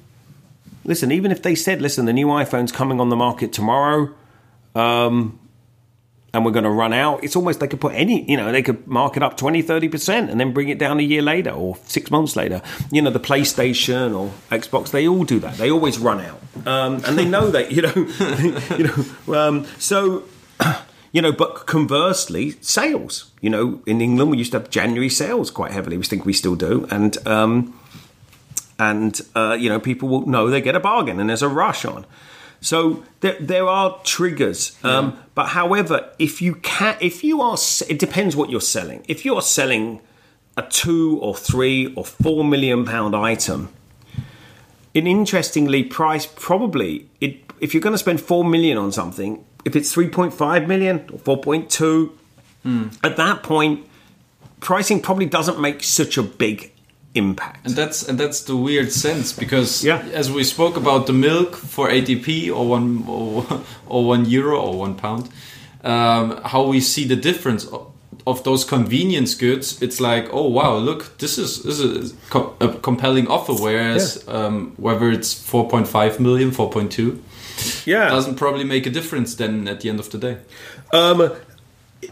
Listen, 0.86 1.12
even 1.12 1.32
if 1.32 1.41
they 1.41 1.56
said, 1.56 1.82
"Listen, 1.82 2.06
the 2.06 2.13
new 2.13 2.27
iPhone's 2.27 2.71
coming 2.71 2.99
on 2.99 3.10
the 3.10 3.15
market 3.15 3.53
tomorrow," 3.53 4.10
um, 4.75 5.39
and 6.33 6.43
we're 6.43 6.51
going 6.51 6.63
to 6.63 6.69
run 6.69 6.93
out. 6.93 7.23
It's 7.23 7.35
almost 7.35 7.59
they 7.59 7.67
could 7.67 7.79
put 7.79 7.93
any, 7.93 8.29
you 8.29 8.37
know, 8.37 8.51
they 8.51 8.63
could 8.63 8.87
mark 8.87 9.15
it 9.15 9.23
up 9.23 9.37
20, 9.37 9.61
30% 9.61 10.31
and 10.31 10.39
then 10.39 10.51
bring 10.51 10.69
it 10.69 10.79
down 10.79 10.99
a 10.99 11.03
year 11.03 11.21
later 11.21 11.51
or 11.51 11.77
six 11.85 12.09
months 12.09 12.35
later. 12.35 12.61
You 12.91 13.03
know, 13.03 13.11
the 13.11 13.19
PlayStation 13.19 14.17
or 14.17 14.31
Xbox, 14.49 14.89
they 14.89 15.07
all 15.07 15.25
do 15.25 15.39
that. 15.39 15.57
They 15.57 15.69
always 15.69 15.99
run 15.99 16.21
out. 16.21 16.41
Um, 16.65 17.03
and 17.05 17.19
they 17.19 17.25
know 17.25 17.51
that, 17.51 17.71
you 17.71 17.83
know, 17.83 17.93
you 18.77 19.05
know, 19.27 19.39
um, 19.39 19.65
so, 19.77 20.23
you 21.11 21.21
know, 21.21 21.31
but 21.31 21.67
conversely, 21.67 22.51
sales, 22.61 23.31
you 23.39 23.51
know, 23.51 23.83
in 23.85 24.01
England, 24.01 24.31
we 24.31 24.37
used 24.37 24.53
to 24.53 24.59
have 24.59 24.71
January 24.71 25.09
sales 25.09 25.51
quite 25.51 25.71
heavily. 25.71 25.97
We 25.97 26.03
think 26.03 26.25
we 26.25 26.33
still 26.33 26.55
do. 26.55 26.87
And, 26.89 27.15
um, 27.27 27.79
and, 28.79 29.21
uh, 29.35 29.55
you 29.59 29.69
know, 29.69 29.79
people 29.79 30.09
will 30.09 30.25
know 30.25 30.49
they 30.49 30.61
get 30.61 30.75
a 30.75 30.79
bargain 30.79 31.19
and 31.19 31.29
there's 31.29 31.43
a 31.43 31.47
rush 31.47 31.85
on. 31.85 32.07
So 32.63 33.04
there, 33.19 33.36
there 33.41 33.67
are 33.67 33.99
triggers, 34.06 34.78
um, 34.86 35.19
but 35.36 35.47
however, 35.47 36.10
if 36.17 36.41
you 36.41 36.56
can, 36.56 36.95
if 37.02 37.21
you 37.21 37.41
are, 37.41 37.58
it 37.89 37.99
depends 37.99 38.38
what 38.38 38.49
you're 38.49 38.62
selling. 38.62 39.04
If 39.10 39.26
you 39.26 39.36
are 39.36 39.41
selling 39.41 39.99
a 40.56 40.62
two 40.62 41.19
or 41.21 41.36
three 41.36 41.93
or 41.95 42.06
four 42.06 42.45
million 42.45 42.86
pound 42.86 43.17
item, 43.17 43.67
an 44.95 45.08
interestingly 45.08 45.84
price 45.84 46.26
probably 46.26 47.10
it, 47.19 47.41
if 47.60 47.73
you're 47.73 47.82
going 47.82 47.95
to 47.95 47.97
spend 47.97 48.21
four 48.21 48.45
million 48.45 48.78
on 48.78 48.93
something, 48.93 49.43
if 49.65 49.76
it's 49.76 49.91
three 49.91 50.08
point 50.08 50.34
five 50.34 50.65
million 50.65 51.10
or 51.12 51.19
four 51.19 51.41
point 51.41 51.69
two, 51.69 52.17
mm. 52.65 52.97
at 53.04 53.17
that 53.17 53.43
point, 53.43 53.86
pricing 54.62 55.02
probably 55.02 55.26
doesn't 55.26 55.60
make 55.60 55.84
such 55.84 56.17
a 56.17 56.23
big 56.23 56.72
impact. 57.15 57.65
And 57.65 57.76
that's 57.76 58.08
and 58.08 58.19
that's 58.19 58.41
the 58.41 58.56
weird 58.56 58.91
sense 58.91 59.34
because 59.34 59.84
yeah. 59.84 59.99
as 60.13 60.32
we 60.32 60.43
spoke 60.43 60.78
about 60.78 61.08
the 61.08 61.13
milk 61.13 61.56
for 61.56 61.89
ATP 61.89 62.54
or 62.56 62.67
one 62.67 63.06
or, 63.08 63.45
or 63.88 64.06
one 64.06 64.26
euro 64.26 64.60
or 64.60 64.80
one 64.80 64.95
pound, 64.95 65.30
um, 65.84 66.41
how 66.43 66.63
we 66.63 66.80
see 66.80 67.06
the 67.06 67.15
difference 67.15 67.65
of, 67.65 67.91
of, 68.26 68.43
those 68.43 68.63
convenience 68.63 69.36
goods. 69.36 69.82
It's 69.82 69.99
like, 69.99 70.28
oh 70.32 70.47
wow, 70.47 70.78
look, 70.78 71.17
this 71.19 71.38
is 71.38 71.63
this 71.63 71.80
is 71.80 72.13
a 72.32 72.69
compelling 72.82 73.28
offer. 73.28 73.54
Whereas 73.54 74.23
yeah. 74.28 74.34
um, 74.34 74.73
whether 74.78 75.12
it's 75.12 75.34
4.5 75.34 76.19
million, 76.19 76.52
4.2, 76.52 77.86
yeah, 77.86 78.10
doesn't 78.10 78.36
probably 78.36 78.63
make 78.63 78.86
a 78.86 78.89
difference 78.89 79.36
then 79.36 79.67
at 79.67 79.82
the 79.82 79.89
end 79.89 79.99
of 79.99 80.10
the 80.10 80.17
day. 80.17 80.38
Um, 80.91 81.32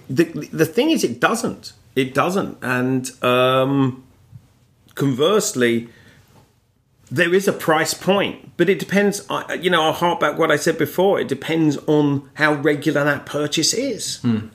the 0.09 0.25
the 0.53 0.65
thing 0.65 0.91
is, 0.91 1.03
it 1.03 1.19
doesn't. 1.19 1.73
It 1.93 2.13
doesn't, 2.13 2.57
and 2.61 3.11
um, 3.21 4.03
conversely, 4.95 5.89
there 7.11 7.33
is 7.33 7.47
a 7.47 7.53
price 7.53 7.93
point, 7.93 8.51
but 8.55 8.69
it 8.69 8.79
depends. 8.79 9.27
You 9.59 9.69
know, 9.69 9.83
I'll 9.83 9.91
hark 9.93 10.21
back 10.21 10.37
what 10.37 10.49
I 10.49 10.55
said 10.55 10.77
before. 10.77 11.19
It 11.19 11.27
depends 11.27 11.77
on 11.85 12.29
how 12.35 12.53
regular 12.53 13.03
that 13.03 13.25
purchase 13.25 13.73
is. 13.73 14.17
Hmm. 14.21 14.47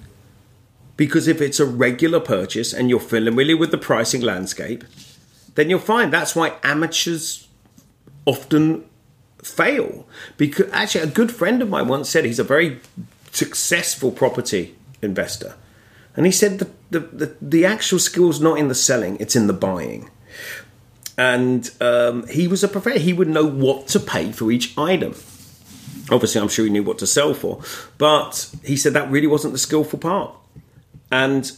Because 0.97 1.29
if 1.29 1.43
it's 1.43 1.61
a 1.61 1.67
regular 1.67 2.19
purchase 2.19 2.73
and 2.73 2.89
you're 2.89 2.99
familiar 2.99 3.59
with 3.59 3.71
the 3.71 3.79
pricing 3.79 4.23
landscape, 4.23 4.85
then 5.55 5.69
you'll 5.69 5.79
find 5.79 6.11
that's 6.11 6.35
why 6.35 6.55
amateurs 6.63 7.47
often 8.25 8.87
fail. 9.43 10.07
Because 10.39 10.71
actually, 10.73 11.05
a 11.05 11.09
good 11.09 11.31
friend 11.31 11.61
of 11.61 11.69
mine 11.69 11.89
once 11.89 12.09
said 12.09 12.25
he's 12.25 12.39
a 12.39 12.45
very 12.45 12.81
successful 13.33 14.11
property 14.11 14.75
investor, 15.03 15.57
and 16.17 16.25
he 16.25 16.33
said 16.33 16.59
the 16.59 16.71
the, 16.89 17.01
the, 17.01 17.37
the 17.43 17.67
actual 17.67 17.99
skill's 17.99 18.41
not 18.41 18.59
in 18.59 18.69
the 18.69 18.75
selling; 18.75 19.19
it's 19.21 19.37
in 19.37 19.47
the 19.47 19.53
buying 19.53 20.09
and 21.19 21.71
um, 21.81 22.27
he 22.29 22.47
was 22.49 22.63
a 22.63 22.69
professor. 22.69 22.99
He 22.99 23.13
would 23.13 23.29
know 23.29 23.47
what 23.47 23.89
to 23.89 24.01
pay 24.01 24.33
for 24.33 24.51
each 24.51 24.77
item. 24.77 25.15
Obviously, 26.11 26.41
I'm 26.41 26.49
sure 26.49 26.65
he 26.65 26.71
knew 26.71 26.83
what 26.83 26.99
to 26.99 27.07
sell 27.07 27.35
for, 27.35 27.63
but 27.99 28.55
he 28.65 28.77
said 28.77 28.93
that 28.95 29.11
really 29.11 29.27
wasn't 29.27 29.53
the 29.53 29.59
skillful 29.59 29.99
part. 29.99 30.35
And 31.11 31.51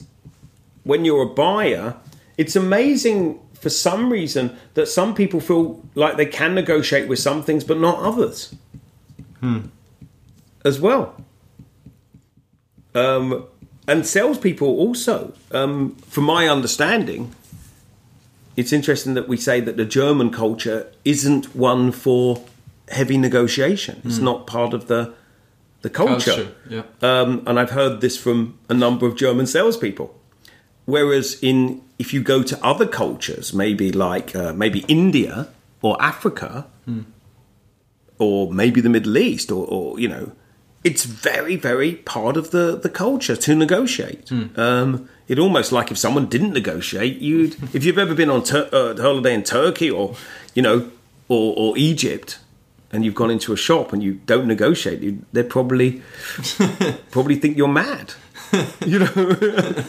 when 0.85 1.05
you're 1.05 1.23
a 1.23 1.27
buyer, 1.27 1.97
it's 2.39 2.57
amazing 2.57 3.41
for 3.55 3.69
some 3.69 4.11
reason 4.11 4.57
that 4.75 4.87
some 4.87 5.15
people 5.15 5.41
feel 5.41 5.85
like 5.95 6.17
they 6.17 6.27
can 6.27 6.55
negotiate 6.55 7.09
with 7.09 7.19
some 7.19 7.43
things, 7.43 7.65
but 7.65 7.79
not 7.79 7.99
others. 7.99 8.55
Hmm. 9.41 9.67
As 10.65 10.81
well. 10.81 11.17
Um, 12.95 13.47
and 13.87 14.07
salespeople 14.07 14.69
also, 14.69 15.35
um, 15.51 15.97
from 15.97 16.25
my 16.25 16.49
understanding, 16.49 17.35
it's 18.59 18.73
interesting 18.73 19.15
that 19.15 19.29
we 19.29 19.37
say 19.37 19.61
that 19.61 19.77
the 19.77 19.85
German 19.85 20.31
culture 20.31 20.93
isn't 21.05 21.55
one 21.55 21.93
for 21.93 22.45
heavy 22.89 23.17
negotiation. 23.17 24.03
It's 24.05 24.19
mm. 24.19 24.25
not 24.25 24.49
part 24.49 24.75
of 24.75 24.89
the 24.89 25.15
the 25.83 25.91
culture. 25.91 26.35
culture 26.35 26.55
yeah. 26.69 26.83
Um, 27.01 27.45
and 27.47 27.61
I've 27.61 27.71
heard 27.71 28.01
this 28.01 28.19
from 28.19 28.59
a 28.69 28.75
number 28.75 29.07
of 29.07 29.15
German 29.15 29.47
salespeople. 29.47 30.13
Whereas 30.87 31.39
in 31.41 31.83
if 32.01 32.13
you 32.13 32.21
go 32.21 32.43
to 32.43 32.59
other 32.61 32.87
cultures, 32.89 33.55
maybe 33.55 33.93
like 33.93 34.35
uh, 34.35 34.53
maybe 34.53 34.81
India 34.89 35.51
or 35.81 35.97
Africa, 36.03 36.67
mm. 36.89 37.05
or 38.19 38.53
maybe 38.53 38.81
the 38.81 38.89
Middle 38.89 39.17
East, 39.19 39.53
or, 39.53 39.67
or, 39.69 40.01
you 40.01 40.09
know, 40.09 40.33
it's 40.89 41.05
very 41.05 41.57
very 41.57 41.93
part 41.95 42.37
of 42.37 42.51
the 42.51 42.77
the 42.77 42.89
culture 42.89 43.37
to 43.37 43.55
negotiate. 43.55 44.27
Mm. 44.27 44.57
Um, 44.59 45.09
it 45.29 45.39
almost 45.39 45.71
like 45.71 45.91
if 45.91 45.99
someone 45.99 46.27
didn't 46.27 46.55
negotiate, 46.55 47.19
you'd 47.19 47.57
if 47.75 47.85
you've 47.85 47.99
ever 47.99 48.15
been 48.15 48.31
on 48.31 48.43
tur- 48.43 48.71
uh, 48.73 48.97
holiday 48.97 49.35
in 49.35 49.43
Turkey 49.43 49.91
or 49.91 50.17
you 50.55 50.63
know 50.63 50.91
or, 51.29 51.55
or, 51.59 51.77
Egypt, 51.77 52.39
and 52.91 53.05
you've 53.05 53.15
gone 53.15 53.31
into 53.31 53.53
a 53.53 53.57
shop 53.57 53.93
and 53.93 54.03
you 54.03 54.15
don't 54.25 54.47
negotiate, 54.47 55.01
you, 55.03 55.27
they 55.35 55.43
probably 55.43 56.01
probably 57.11 57.37
think 57.37 57.59
you're 57.59 57.69
mad. 57.69 58.15
you 58.87 58.99
know, 58.99 59.85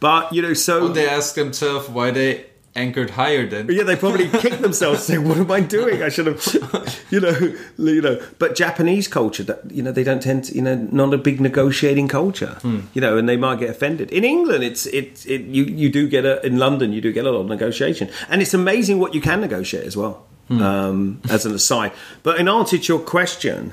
but 0.00 0.32
you 0.32 0.42
know, 0.42 0.54
so 0.54 0.86
or 0.86 0.88
they 0.88 1.08
ask 1.08 1.36
themselves 1.36 1.88
why 1.88 2.10
they 2.10 2.46
anchored 2.76 3.10
higher 3.10 3.46
then. 3.46 3.68
Yeah, 3.68 3.82
they 3.82 3.96
probably 3.96 4.28
kick 4.40 4.58
themselves 4.60 5.04
saying, 5.04 5.26
"What 5.26 5.38
am 5.38 5.50
I 5.50 5.60
doing? 5.60 6.02
I 6.02 6.08
should 6.08 6.26
have," 6.26 7.06
you 7.10 7.20
know, 7.20 7.54
you 7.78 8.02
know. 8.02 8.22
But 8.38 8.54
Japanese 8.54 9.08
culture, 9.08 9.42
that 9.44 9.70
you 9.70 9.82
know, 9.82 9.90
they 9.90 10.04
don't 10.04 10.22
tend 10.22 10.44
to, 10.44 10.54
you 10.54 10.62
know, 10.62 10.76
not 10.92 11.12
a 11.12 11.18
big 11.18 11.40
negotiating 11.40 12.08
culture, 12.08 12.58
hmm. 12.62 12.80
you 12.94 13.00
know, 13.00 13.16
and 13.16 13.28
they 13.28 13.36
might 13.36 13.58
get 13.58 13.70
offended. 13.70 14.12
In 14.12 14.22
England, 14.22 14.62
it's 14.62 14.86
it, 14.86 15.26
it 15.26 15.42
you 15.42 15.64
you 15.64 15.90
do 15.90 16.08
get 16.08 16.24
a 16.24 16.44
in 16.46 16.58
London, 16.58 16.92
you 16.92 17.00
do 17.00 17.12
get 17.12 17.26
a 17.26 17.30
lot 17.30 17.40
of 17.40 17.48
negotiation, 17.48 18.08
and 18.28 18.42
it's 18.42 18.54
amazing 18.54 19.00
what 19.00 19.14
you 19.14 19.20
can 19.20 19.40
negotiate 19.40 19.86
as 19.86 19.96
well. 19.96 20.26
Hmm. 20.48 20.62
Um, 20.62 21.20
as 21.28 21.44
an 21.44 21.52
aside, 21.54 21.90
but 22.22 22.38
in 22.38 22.48
answer 22.48 22.78
to 22.78 22.92
your 22.92 23.02
question. 23.02 23.72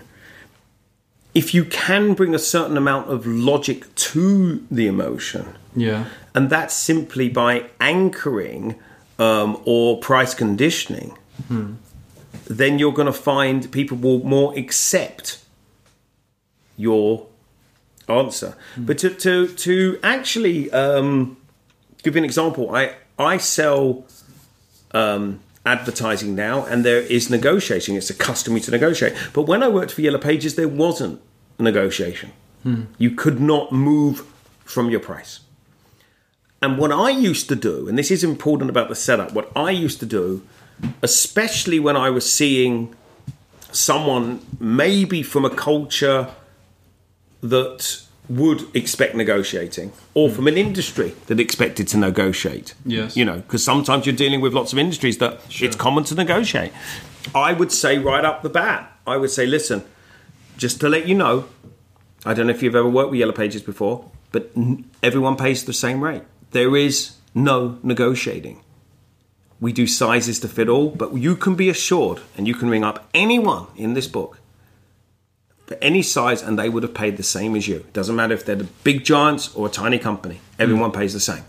If 1.35 1.51
you 1.51 1.65
can 1.65 2.13
bring 2.13 2.35
a 2.35 2.39
certain 2.39 2.77
amount 2.77 3.09
of 3.09 3.25
logic 3.25 3.93
to 3.95 4.63
the 4.69 4.85
emotion, 4.85 5.55
yeah, 5.75 6.05
and 6.35 6.47
that's 6.47 6.75
simply 6.75 7.27
by 7.27 7.71
anchoring 7.79 8.75
um, 9.19 9.61
or 9.65 9.99
price 9.99 10.33
conditioning, 10.33 11.17
hmm. 11.47 11.73
then 12.45 12.79
you're 12.79 12.93
going 12.93 13.07
to 13.07 13.13
find 13.13 13.71
people 13.71 13.97
will 13.97 14.23
more 14.23 14.57
accept 14.57 15.43
your 16.77 17.27
answer. 18.07 18.55
Hmm. 18.75 18.85
But 18.85 18.97
to, 18.99 19.09
to, 19.09 19.47
to 19.47 19.99
actually 20.03 20.71
um, 20.71 21.37
give 22.03 22.15
you 22.15 22.19
an 22.19 22.25
example, 22.25 22.75
I, 22.75 22.95
I 23.17 23.37
sell 23.37 24.05
um, 24.91 25.39
advertising 25.65 26.35
now 26.35 26.65
and 26.65 26.83
there 26.83 27.01
is 27.01 27.29
negotiating. 27.29 27.95
It's 27.95 28.09
a 28.09 28.15
customary 28.15 28.61
to 28.61 28.71
negotiate. 28.71 29.13
But 29.33 29.43
when 29.43 29.63
I 29.63 29.67
worked 29.67 29.93
for 29.93 30.01
Yellow 30.01 30.19
Pages, 30.19 30.55
there 30.55 30.67
wasn't 30.67 31.21
a 31.57 31.63
negotiation. 31.63 32.31
Hmm. 32.63 32.83
You 32.97 33.11
could 33.11 33.39
not 33.39 33.71
move 33.71 34.25
from 34.65 34.89
your 34.89 34.99
price. 34.99 35.41
And 36.63 36.77
what 36.77 36.93
I 36.93 37.09
used 37.09 37.49
to 37.49 37.57
do, 37.57 37.89
and 37.89 37.99
this 37.99 38.09
is 38.09 38.23
important 38.23 38.69
about 38.69 38.87
the 38.87 38.95
setup, 38.95 39.33
what 39.33 39.51
I 39.53 39.71
used 39.71 39.99
to 39.99 40.05
do, 40.05 40.47
especially 41.01 41.77
when 41.77 41.97
I 41.97 42.09
was 42.09 42.31
seeing 42.31 42.95
someone 43.73 44.39
maybe 44.61 45.23
from 45.23 45.43
a 45.43 45.49
culture 45.49 46.29
that 47.41 48.01
would 48.29 48.73
expect 48.73 49.13
negotiating 49.13 49.91
or 50.13 50.29
from 50.29 50.47
an 50.47 50.57
industry 50.57 51.13
that 51.27 51.37
expected 51.37 51.89
to 51.89 51.97
negotiate. 51.97 52.75
Yes. 52.85 53.17
You 53.17 53.25
know, 53.25 53.39
because 53.39 53.61
sometimes 53.61 54.05
you're 54.05 54.15
dealing 54.15 54.39
with 54.39 54.53
lots 54.53 54.71
of 54.71 54.79
industries 54.79 55.17
that 55.17 55.41
sure. 55.49 55.67
it's 55.67 55.75
common 55.75 56.05
to 56.05 56.15
negotiate. 56.15 56.71
I 57.35 57.51
would 57.51 57.73
say 57.73 57.97
right 57.97 58.23
up 58.23 58.41
the 58.41 58.49
bat, 58.49 58.89
I 59.05 59.17
would 59.17 59.31
say, 59.31 59.45
listen, 59.45 59.83
just 60.55 60.79
to 60.79 60.87
let 60.87 61.09
you 61.09 61.15
know, 61.15 61.49
I 62.23 62.33
don't 62.33 62.47
know 62.47 62.53
if 62.53 62.63
you've 62.63 62.73
ever 62.73 62.87
worked 62.87 63.11
with 63.11 63.19
Yellow 63.19 63.33
Pages 63.33 63.61
before, 63.61 64.09
but 64.31 64.49
everyone 65.03 65.35
pays 65.35 65.65
the 65.65 65.73
same 65.73 66.01
rate. 66.01 66.23
There 66.53 66.77
is 66.77 67.17
no 67.35 67.79
negotiating. 67.83 68.61
We 69.59 69.73
do 69.73 69.87
sizes 69.87 70.39
to 70.41 70.47
fit 70.47 70.69
all, 70.69 70.89
but 70.89 71.13
you 71.15 71.35
can 71.35 71.55
be 71.55 71.69
assured, 71.69 72.21
and 72.37 72.47
you 72.47 72.53
can 72.53 72.69
ring 72.69 72.83
up 72.83 73.09
anyone 73.13 73.67
in 73.75 73.93
this 73.93 74.07
book 74.07 74.39
for 75.65 75.77
any 75.81 76.01
size, 76.01 76.41
and 76.41 76.59
they 76.59 76.69
would 76.69 76.83
have 76.83 76.93
paid 76.93 77.17
the 77.17 77.23
same 77.23 77.55
as 77.55 77.67
you. 77.67 77.77
It 77.77 77.93
doesn't 77.93 78.15
matter 78.15 78.33
if 78.33 78.45
they're 78.45 78.55
the 78.55 78.69
big 78.83 79.03
giants 79.03 79.53
or 79.55 79.67
a 79.67 79.69
tiny 79.69 79.97
company, 79.97 80.41
everyone 80.59 80.91
mm. 80.91 80.95
pays 80.95 81.13
the 81.13 81.19
same. 81.19 81.43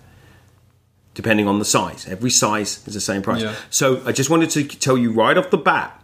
Depending 1.14 1.47
on 1.47 1.59
the 1.59 1.64
size, 1.64 2.09
every 2.09 2.31
size 2.31 2.87
is 2.87 2.95
the 2.95 3.01
same 3.01 3.23
price. 3.23 3.43
Yeah. 3.43 3.55
So 3.71 4.03
I 4.05 4.12
just 4.12 4.31
wanted 4.31 4.51
to 4.51 4.64
tell 4.64 4.97
you 4.97 5.12
right 5.12 5.37
off 5.37 5.51
the 5.51 5.59
bat. 5.59 6.01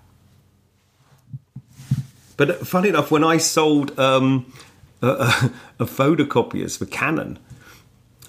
But 2.37 2.67
funny 2.67 2.89
enough, 2.89 3.11
when 3.11 3.25
I 3.25 3.39
sold 3.39 3.99
um, 3.99 4.53
uh, 5.03 5.49
uh, 5.81 5.85
photocopiers 5.85 6.77
for 6.79 6.87
Canon. 6.87 7.39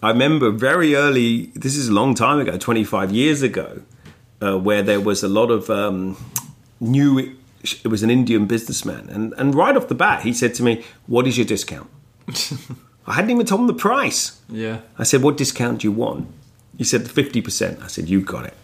I 0.01 0.09
remember 0.09 0.51
very 0.51 0.95
early. 0.95 1.51
This 1.55 1.75
is 1.75 1.89
a 1.89 1.93
long 1.93 2.15
time 2.15 2.39
ago, 2.39 2.57
twenty 2.57 2.83
five 2.83 3.11
years 3.11 3.41
ago, 3.41 3.81
uh, 4.41 4.57
where 4.57 4.81
there 4.83 4.99
was 4.99 5.23
a 5.23 5.27
lot 5.27 5.51
of 5.51 5.69
um, 5.69 6.17
new. 6.79 7.35
It 7.63 7.87
was 7.87 8.01
an 8.01 8.09
Indian 8.09 8.47
businessman, 8.47 9.09
and 9.09 9.33
and 9.37 9.53
right 9.53 9.77
off 9.77 9.87
the 9.87 9.95
bat, 9.95 10.23
he 10.23 10.33
said 10.33 10.55
to 10.55 10.63
me, 10.63 10.83
"What 11.07 11.27
is 11.27 11.37
your 11.37 11.45
discount?" 11.45 11.89
I 13.07 13.13
hadn't 13.13 13.31
even 13.31 13.45
told 13.45 13.61
him 13.61 13.67
the 13.67 13.73
price. 13.73 14.39
Yeah. 14.49 14.79
I 14.97 15.03
said, 15.03 15.21
"What 15.21 15.37
discount 15.37 15.81
do 15.81 15.87
you 15.87 15.91
want?" 15.91 16.27
He 16.81 16.85
said, 16.85 17.01
50%. 17.01 17.83
I 17.83 17.87
said, 17.87 18.09
You 18.09 18.21
got 18.21 18.45
it. 18.45 18.55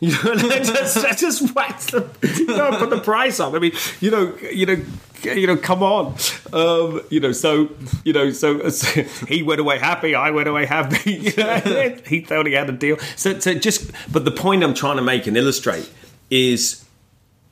You 0.00 0.12
know, 0.12 0.34
just, 0.36 1.18
just 1.18 1.54
whacked 1.54 1.92
the, 1.92 2.08
you 2.36 2.46
know, 2.46 2.76
put 2.78 2.90
the 2.90 3.00
price 3.00 3.40
up. 3.40 3.54
I 3.54 3.58
mean, 3.58 3.72
you 4.00 4.10
know, 4.10 4.36
you 4.52 4.66
know, 4.66 4.84
you 5.22 5.46
know, 5.46 5.56
come 5.56 5.82
on, 5.82 6.14
um, 6.52 7.02
you 7.10 7.20
know. 7.20 7.32
So, 7.32 7.70
you 8.04 8.12
know, 8.12 8.30
so, 8.30 8.68
so 8.68 9.02
he 9.26 9.42
went 9.42 9.60
away 9.60 9.78
happy. 9.78 10.14
I 10.14 10.30
went 10.30 10.48
away 10.48 10.66
happy. 10.66 10.96
You 11.26 11.32
know, 11.36 11.96
he 12.06 12.20
thought 12.20 12.46
he 12.46 12.52
had 12.52 12.68
a 12.68 12.72
deal. 12.72 12.98
So, 13.16 13.38
so 13.38 13.54
just, 13.54 13.90
but 14.12 14.24
the 14.24 14.30
point 14.30 14.62
I'm 14.62 14.74
trying 14.74 14.96
to 14.96 15.02
make 15.02 15.26
and 15.26 15.36
illustrate 15.36 15.90
is 16.30 16.84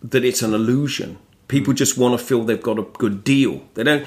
that 0.03 0.25
it's 0.25 0.43
an 0.43 0.55
illusion. 0.55 1.19
People 1.49 1.73
just 1.73 1.99
want 1.99 2.19
to 2.19 2.25
feel 2.25 2.45
they've 2.45 2.63
got 2.63 2.79
a 2.79 2.83
good 2.83 3.25
deal. 3.25 3.63
They 3.75 3.85
don't. 3.85 4.07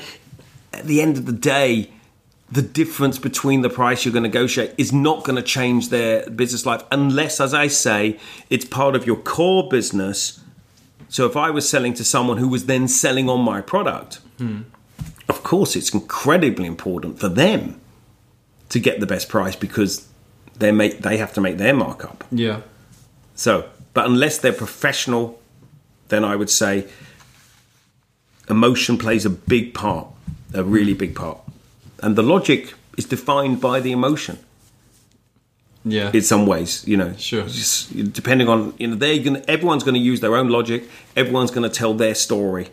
At 0.73 0.85
the 0.85 1.01
end 1.01 1.17
of 1.17 1.25
the 1.25 1.33
day, 1.33 1.91
the 2.49 2.61
difference 2.61 3.19
between 3.19 3.61
the 3.61 3.69
price 3.69 4.05
you're 4.05 4.13
going 4.13 4.23
to 4.23 4.29
negotiate 4.29 4.73
is 4.77 4.93
not 4.93 5.23
going 5.25 5.35
to 5.35 5.41
change 5.41 5.89
their 5.89 6.29
business 6.29 6.65
life 6.65 6.83
unless, 6.91 7.41
as 7.41 7.53
I 7.53 7.67
say, 7.67 8.19
it's 8.49 8.63
part 8.63 8.95
of 8.95 9.05
your 9.05 9.17
core 9.17 9.67
business. 9.67 10.39
So 11.09 11.25
if 11.25 11.35
I 11.35 11.49
was 11.49 11.67
selling 11.67 11.93
to 11.95 12.05
someone 12.05 12.37
who 12.37 12.47
was 12.47 12.65
then 12.65 12.87
selling 12.87 13.29
on 13.29 13.41
my 13.41 13.59
product, 13.61 14.19
hmm. 14.37 14.61
of 15.27 15.43
course 15.43 15.75
it's 15.75 15.93
incredibly 15.93 16.65
important 16.65 17.19
for 17.19 17.27
them 17.27 17.81
to 18.69 18.79
get 18.79 18.99
the 18.99 19.05
best 19.05 19.27
price 19.27 19.55
because 19.55 20.07
they 20.57 20.71
make 20.71 20.99
they 20.99 21.17
have 21.17 21.33
to 21.33 21.41
make 21.41 21.57
their 21.57 21.73
markup. 21.73 22.23
Yeah. 22.31 22.61
So, 23.35 23.69
but 23.93 24.05
unless 24.05 24.37
they're 24.37 24.53
professional, 24.53 25.39
then 26.07 26.23
I 26.23 26.35
would 26.35 26.49
say 26.49 26.87
emotion 28.49 28.97
plays 28.97 29.25
a 29.25 29.29
big 29.29 29.73
part, 29.73 30.07
a 30.53 30.63
really 30.63 30.93
big 30.93 31.13
part 31.13 31.39
and 32.01 32.15
the 32.15 32.23
logic 32.23 32.73
is 32.97 33.05
defined 33.05 33.61
by 33.61 33.79
the 33.79 33.91
emotion. 33.91 34.39
Yeah, 35.85 36.11
in 36.11 36.21
some 36.21 36.45
ways, 36.45 36.85
you 36.85 36.97
know, 36.97 37.13
sure. 37.17 37.43
Just, 37.43 38.11
depending 38.13 38.49
on 38.49 38.73
you 38.77 38.87
know, 38.87 38.95
they're 38.95 39.23
going 39.23 39.43
everyone's 39.47 39.83
going 39.83 39.95
to 39.95 40.01
use 40.01 40.19
their 40.19 40.35
own 40.35 40.49
logic. 40.49 40.89
Everyone's 41.15 41.51
going 41.51 41.69
to 41.69 41.73
tell 41.73 41.93
their 41.93 42.15
story 42.15 42.69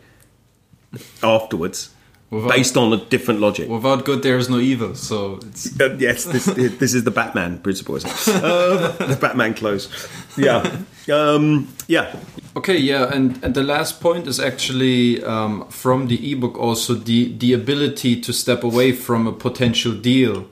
afterwards. 1.22 1.90
Without, 2.30 2.50
based 2.50 2.76
on 2.76 2.92
a 2.92 2.96
different 2.96 3.38
logic. 3.38 3.68
Without 3.68 4.04
good, 4.04 4.24
there 4.24 4.36
is 4.38 4.50
no 4.50 4.58
evil. 4.58 4.96
So 4.96 5.38
it's 5.42 5.78
uh, 5.80 5.94
yes, 6.00 6.24
this, 6.24 6.46
this 6.46 6.94
is 6.94 7.04
the 7.04 7.12
Batman 7.12 7.58
principle, 7.60 7.94
isn't 7.96 8.10
it? 8.10 8.28
Uh, 8.44 8.88
the 9.06 9.16
Batman 9.20 9.54
clothes. 9.54 9.88
Yeah, 10.36 10.78
um, 11.12 11.68
yeah. 11.86 12.16
Okay, 12.56 12.78
yeah, 12.78 13.12
and, 13.12 13.42
and 13.42 13.52
the 13.54 13.64
last 13.64 14.00
point 14.00 14.28
is 14.28 14.38
actually 14.38 15.22
um, 15.24 15.66
from 15.68 16.06
the 16.06 16.32
ebook 16.32 16.56
also 16.56 16.94
the 16.94 17.32
the 17.36 17.52
ability 17.52 18.20
to 18.20 18.32
step 18.32 18.62
away 18.62 18.92
from 18.92 19.26
a 19.26 19.32
potential 19.32 19.92
deal, 19.92 20.46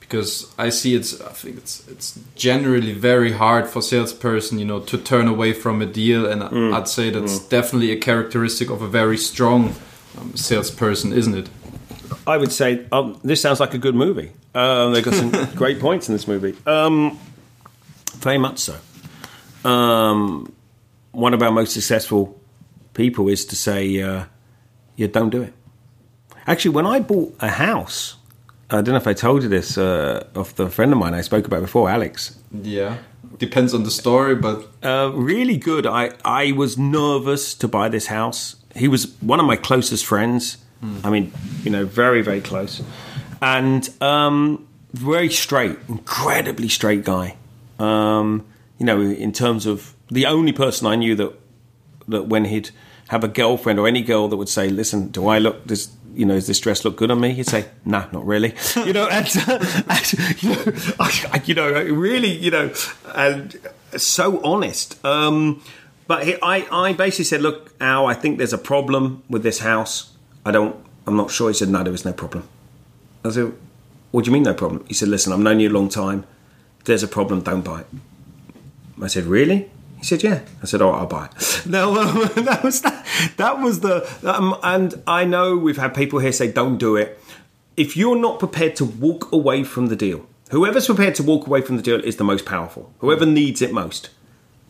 because 0.00 0.50
I 0.56 0.70
see 0.70 0.94
it's 0.94 1.20
I 1.20 1.32
think 1.32 1.58
it's 1.58 1.86
it's 1.88 2.18
generally 2.36 2.94
very 2.94 3.32
hard 3.32 3.68
for 3.68 3.82
salesperson 3.82 4.58
you 4.58 4.64
know 4.64 4.80
to 4.80 4.96
turn 4.96 5.28
away 5.28 5.52
from 5.52 5.82
a 5.82 5.86
deal, 5.86 6.24
and 6.24 6.40
mm. 6.40 6.74
I'd 6.74 6.88
say 6.88 7.10
that's 7.10 7.38
mm. 7.38 7.48
definitely 7.50 7.92
a 7.92 7.98
characteristic 7.98 8.70
of 8.70 8.80
a 8.80 8.88
very 8.88 9.18
strong 9.18 9.74
um, 10.18 10.34
salesperson, 10.34 11.12
isn't 11.12 11.34
it? 11.34 11.50
I 12.26 12.38
would 12.38 12.52
say 12.52 12.86
um, 12.92 13.20
this 13.24 13.42
sounds 13.42 13.60
like 13.60 13.74
a 13.74 13.78
good 13.78 13.94
movie. 13.94 14.32
Um, 14.54 14.94
they've 14.94 15.04
got 15.04 15.14
some 15.14 15.30
great 15.54 15.80
points 15.80 16.08
in 16.08 16.14
this 16.14 16.26
movie. 16.26 16.56
Um, 16.66 17.18
very 18.16 18.38
much 18.38 18.58
so. 18.58 18.76
Um, 19.68 20.52
one 21.12 21.34
of 21.34 21.42
our 21.42 21.50
most 21.50 21.72
successful 21.72 22.40
people 22.94 23.28
is 23.28 23.44
to 23.46 23.56
say, 23.56 24.00
uh, 24.02 24.24
"Yeah, 24.96 25.08
don't 25.08 25.30
do 25.30 25.42
it." 25.42 25.52
Actually, 26.46 26.74
when 26.74 26.86
I 26.86 27.00
bought 27.00 27.34
a 27.40 27.48
house, 27.48 28.16
I 28.70 28.76
don't 28.76 28.88
know 28.88 28.96
if 28.96 29.06
I 29.06 29.14
told 29.14 29.42
you 29.42 29.48
this 29.48 29.78
uh, 29.78 30.26
of 30.34 30.54
the 30.56 30.68
friend 30.68 30.92
of 30.92 30.98
mine 30.98 31.14
I 31.14 31.22
spoke 31.22 31.46
about 31.46 31.62
before, 31.62 31.88
Alex. 31.88 32.38
Yeah, 32.50 32.98
depends 33.38 33.74
on 33.74 33.84
the 33.84 33.90
story, 33.90 34.34
but 34.34 34.66
uh, 34.82 35.12
really 35.14 35.56
good. 35.56 35.86
I 35.86 36.10
I 36.24 36.52
was 36.52 36.76
nervous 36.76 37.54
to 37.54 37.68
buy 37.68 37.88
this 37.88 38.06
house 38.06 38.56
he 38.74 38.88
was 38.88 39.14
one 39.20 39.40
of 39.40 39.46
my 39.46 39.56
closest 39.56 40.04
friends. 40.04 40.58
Mm. 40.82 41.04
I 41.04 41.10
mean, 41.10 41.32
you 41.62 41.70
know, 41.70 41.84
very 41.84 42.22
very 42.22 42.40
close, 42.40 42.82
and 43.40 43.88
um, 44.00 44.66
very 44.92 45.28
straight, 45.28 45.78
incredibly 45.88 46.68
straight 46.68 47.04
guy. 47.04 47.36
Um, 47.78 48.44
you 48.78 48.86
know, 48.86 49.00
in 49.00 49.32
terms 49.32 49.66
of 49.66 49.91
the 50.12 50.26
only 50.26 50.52
person 50.52 50.86
I 50.86 50.96
knew 50.96 51.14
that 51.16 51.32
that 52.08 52.26
when 52.26 52.46
he'd 52.46 52.70
have 53.08 53.24
a 53.24 53.28
girlfriend 53.28 53.78
or 53.78 53.86
any 53.86 54.02
girl 54.02 54.28
that 54.28 54.36
would 54.36 54.48
say, 54.48 54.68
"Listen, 54.68 55.08
do 55.08 55.26
I 55.26 55.38
look 55.38 55.66
this?" 55.66 55.90
You 56.14 56.26
know, 56.26 56.34
does 56.34 56.46
this 56.46 56.60
dress 56.60 56.84
look 56.84 56.96
good 56.96 57.10
on 57.10 57.20
me? 57.20 57.32
He'd 57.32 57.46
say, 57.46 57.66
"Nah, 57.84 58.06
not 58.12 58.26
really." 58.26 58.54
You 58.76 58.92
know, 58.92 59.08
and, 59.08 59.26
and 59.48 60.42
you 60.42 60.50
know, 60.50 60.72
I, 61.00 61.42
you 61.44 61.54
know, 61.54 61.72
really, 61.72 62.32
you 62.32 62.50
know, 62.50 62.72
and 63.14 63.56
so 63.96 64.42
honest. 64.44 65.02
Um, 65.04 65.62
but 66.06 66.26
he, 66.26 66.36
I, 66.42 66.66
I 66.70 66.92
basically 66.92 67.24
said, 67.24 67.42
look, 67.42 67.72
Al, 67.80 68.06
I 68.06 68.14
think 68.14 68.38
there's 68.38 68.52
a 68.52 68.58
problem 68.58 69.22
with 69.28 69.42
this 69.42 69.60
house. 69.60 70.12
I 70.44 70.50
don't, 70.50 70.76
I'm 71.06 71.16
not 71.16 71.30
sure. 71.30 71.48
He 71.48 71.54
said, 71.54 71.68
no, 71.68 71.82
there 71.82 71.92
was 71.92 72.04
no 72.04 72.12
problem. 72.12 72.48
I 73.24 73.30
said, 73.30 73.52
what 74.10 74.24
do 74.24 74.30
you 74.30 74.32
mean 74.34 74.42
no 74.42 74.54
problem? 74.54 74.84
He 74.88 74.94
said, 74.94 75.08
listen, 75.08 75.32
I've 75.32 75.38
known 75.38 75.60
you 75.60 75.68
a 75.68 75.72
long 75.72 75.88
time. 75.88 76.26
If 76.80 76.84
there's 76.84 77.02
a 77.02 77.08
problem, 77.08 77.40
don't 77.40 77.62
buy 77.62 77.80
it. 77.80 77.86
I 79.00 79.06
said, 79.06 79.24
really? 79.24 79.70
He 80.02 80.06
said, 80.06 80.22
yeah. 80.22 80.40
I 80.62 80.66
said, 80.66 80.82
oh, 80.82 80.90
I'll 80.90 81.06
buy 81.06 81.26
it. 81.26 81.62
No, 81.66 81.96
um, 81.98 82.18
that 82.44 82.60
was 82.62 82.82
that, 82.82 83.06
that 83.38 83.60
was 83.60 83.80
the, 83.80 84.06
um, 84.24 84.58
and 84.62 85.02
I 85.06 85.24
know 85.24 85.56
we've 85.56 85.78
had 85.78 85.94
people 85.94 86.18
here 86.18 86.32
say, 86.32 86.50
don't 86.52 86.76
do 86.76 86.96
it. 86.96 87.18
If 87.76 87.96
you're 87.96 88.18
not 88.18 88.38
prepared 88.38 88.76
to 88.76 88.84
walk 88.84 89.32
away 89.32 89.64
from 89.64 89.86
the 89.86 89.96
deal, 89.96 90.26
whoever's 90.50 90.86
prepared 90.86 91.14
to 91.14 91.22
walk 91.22 91.46
away 91.46 91.62
from 91.62 91.76
the 91.76 91.82
deal 91.82 92.00
is 92.00 92.16
the 92.16 92.24
most 92.24 92.44
powerful. 92.44 92.92
Whoever 92.98 93.24
needs 93.24 93.62
it 93.62 93.72
most 93.72 94.10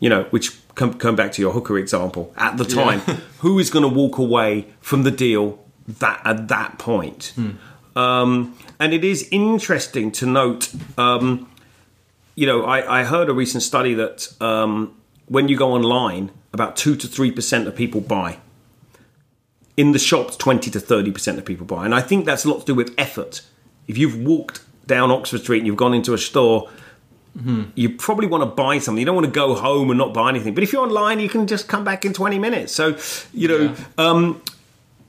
you 0.03 0.09
know, 0.09 0.23
which 0.31 0.51
come, 0.75 0.93
come 0.95 1.15
back 1.15 1.31
to 1.31 1.41
your 1.41 1.53
hooker 1.53 1.77
example 1.77 2.33
at 2.35 2.57
the 2.57 2.65
time, 2.65 3.01
yeah. 3.07 3.13
who 3.39 3.57
is 3.57 3.69
going 3.69 3.83
to 3.83 3.87
walk 3.87 4.17
away 4.17 4.67
from 4.81 5.03
the 5.03 5.11
deal 5.11 5.63
that 5.87 6.19
at 6.25 6.49
that 6.49 6.77
point? 6.77 7.31
Hmm. 7.35 7.51
Um, 7.97 8.57
and 8.81 8.93
it 8.93 9.05
is 9.05 9.29
interesting 9.31 10.11
to 10.11 10.25
note, 10.25 10.73
um, 10.97 11.49
you 12.35 12.45
know, 12.45 12.65
I, 12.65 13.01
I, 13.01 13.03
heard 13.05 13.29
a 13.29 13.33
recent 13.33 13.63
study 13.63 13.93
that 13.93 14.27
um, 14.41 14.93
when 15.33 15.47
you 15.47 15.57
go 15.57 15.71
online, 15.71 16.29
about 16.53 16.75
two 16.75 16.95
to 16.95 17.07
three 17.07 17.31
percent 17.31 17.67
of 17.67 17.75
people 17.75 18.01
buy. 18.01 18.37
In 19.75 19.91
the 19.91 19.97
shops, 19.97 20.37
twenty 20.37 20.69
to 20.69 20.79
thirty 20.79 21.11
percent 21.11 21.39
of 21.39 21.45
people 21.45 21.65
buy, 21.65 21.85
and 21.85 21.95
I 21.95 22.01
think 22.01 22.25
that's 22.25 22.45
a 22.45 22.49
lot 22.51 22.59
to 22.59 22.65
do 22.67 22.75
with 22.75 22.93
effort. 22.99 23.41
If 23.87 23.97
you've 23.97 24.15
walked 24.15 24.61
down 24.85 25.09
Oxford 25.09 25.41
Street 25.41 25.57
and 25.57 25.67
you've 25.67 25.75
gone 25.75 25.95
into 25.95 26.13
a 26.13 26.19
store 26.19 26.69
Mm-hmm. 27.37 27.63
You 27.73 27.89
probably 27.89 28.27
want 28.27 28.43
to 28.43 28.45
buy 28.45 28.77
something. 28.77 28.99
You 28.99 29.05
don't 29.05 29.15
want 29.15 29.25
to 29.25 29.31
go 29.31 29.55
home 29.55 29.89
and 29.89 29.97
not 29.97 30.13
buy 30.13 30.29
anything. 30.29 30.53
But 30.53 30.63
if 30.63 30.71
you're 30.71 30.83
online, 30.83 31.19
you 31.19 31.29
can 31.29 31.47
just 31.47 31.67
come 31.67 31.83
back 31.83 32.05
in 32.05 32.13
20 32.13 32.37
minutes. 32.37 32.71
So, 32.71 32.95
you 33.33 33.47
know, 33.47 33.57
yeah. 33.57 33.75
um, 33.97 34.43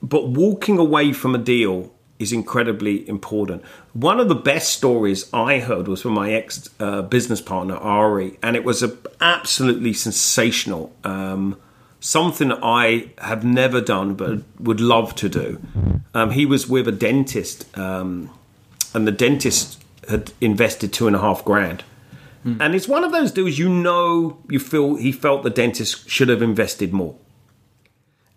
but 0.02 0.28
walking 0.28 0.78
away 0.78 1.12
from 1.12 1.34
a 1.34 1.38
deal 1.38 1.93
is 2.18 2.32
incredibly 2.32 3.08
important. 3.08 3.62
One 3.92 4.20
of 4.20 4.28
the 4.28 4.34
best 4.34 4.72
stories 4.72 5.28
I 5.32 5.58
heard 5.58 5.88
was 5.88 6.02
from 6.02 6.12
my 6.12 6.32
ex 6.32 6.68
uh, 6.78 7.02
business 7.02 7.40
partner, 7.40 7.76
Ari, 7.76 8.38
and 8.42 8.56
it 8.56 8.64
was 8.64 8.82
a, 8.82 8.96
absolutely 9.20 9.92
sensational. 9.92 10.94
Um, 11.04 11.58
something 12.00 12.52
I 12.52 13.10
have 13.18 13.44
never 13.44 13.80
done 13.80 14.14
but 14.14 14.42
would 14.60 14.80
love 14.80 15.14
to 15.16 15.28
do. 15.28 15.60
Um, 16.12 16.30
he 16.30 16.46
was 16.46 16.68
with 16.68 16.86
a 16.86 16.92
dentist, 16.92 17.76
um, 17.76 18.30
and 18.92 19.06
the 19.06 19.12
dentist 19.12 19.82
had 20.08 20.32
invested 20.40 20.92
two 20.92 21.06
and 21.06 21.16
a 21.16 21.18
half 21.18 21.44
grand 21.44 21.82
Mm. 22.44 22.58
And 22.60 22.74
it's 22.74 22.86
one 22.86 23.04
of 23.04 23.12
those 23.12 23.32
deals 23.32 23.58
you 23.58 23.68
know 23.68 24.38
you 24.50 24.58
feel 24.58 24.96
he 24.96 25.12
felt 25.12 25.42
the 25.42 25.50
dentist 25.50 26.08
should 26.08 26.28
have 26.28 26.42
invested 26.42 26.92
more. 26.92 27.16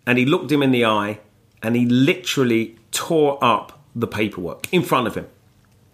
And 0.06 0.18
he 0.18 0.24
looked 0.24 0.50
him 0.50 0.62
in 0.62 0.70
the 0.70 0.86
eye 0.86 1.20
and 1.62 1.76
he 1.76 1.86
literally 1.86 2.76
tore 2.90 3.42
up 3.42 3.80
the 3.94 4.06
paperwork 4.06 4.72
in 4.72 4.82
front 4.82 5.06
of 5.06 5.14
him. 5.14 5.26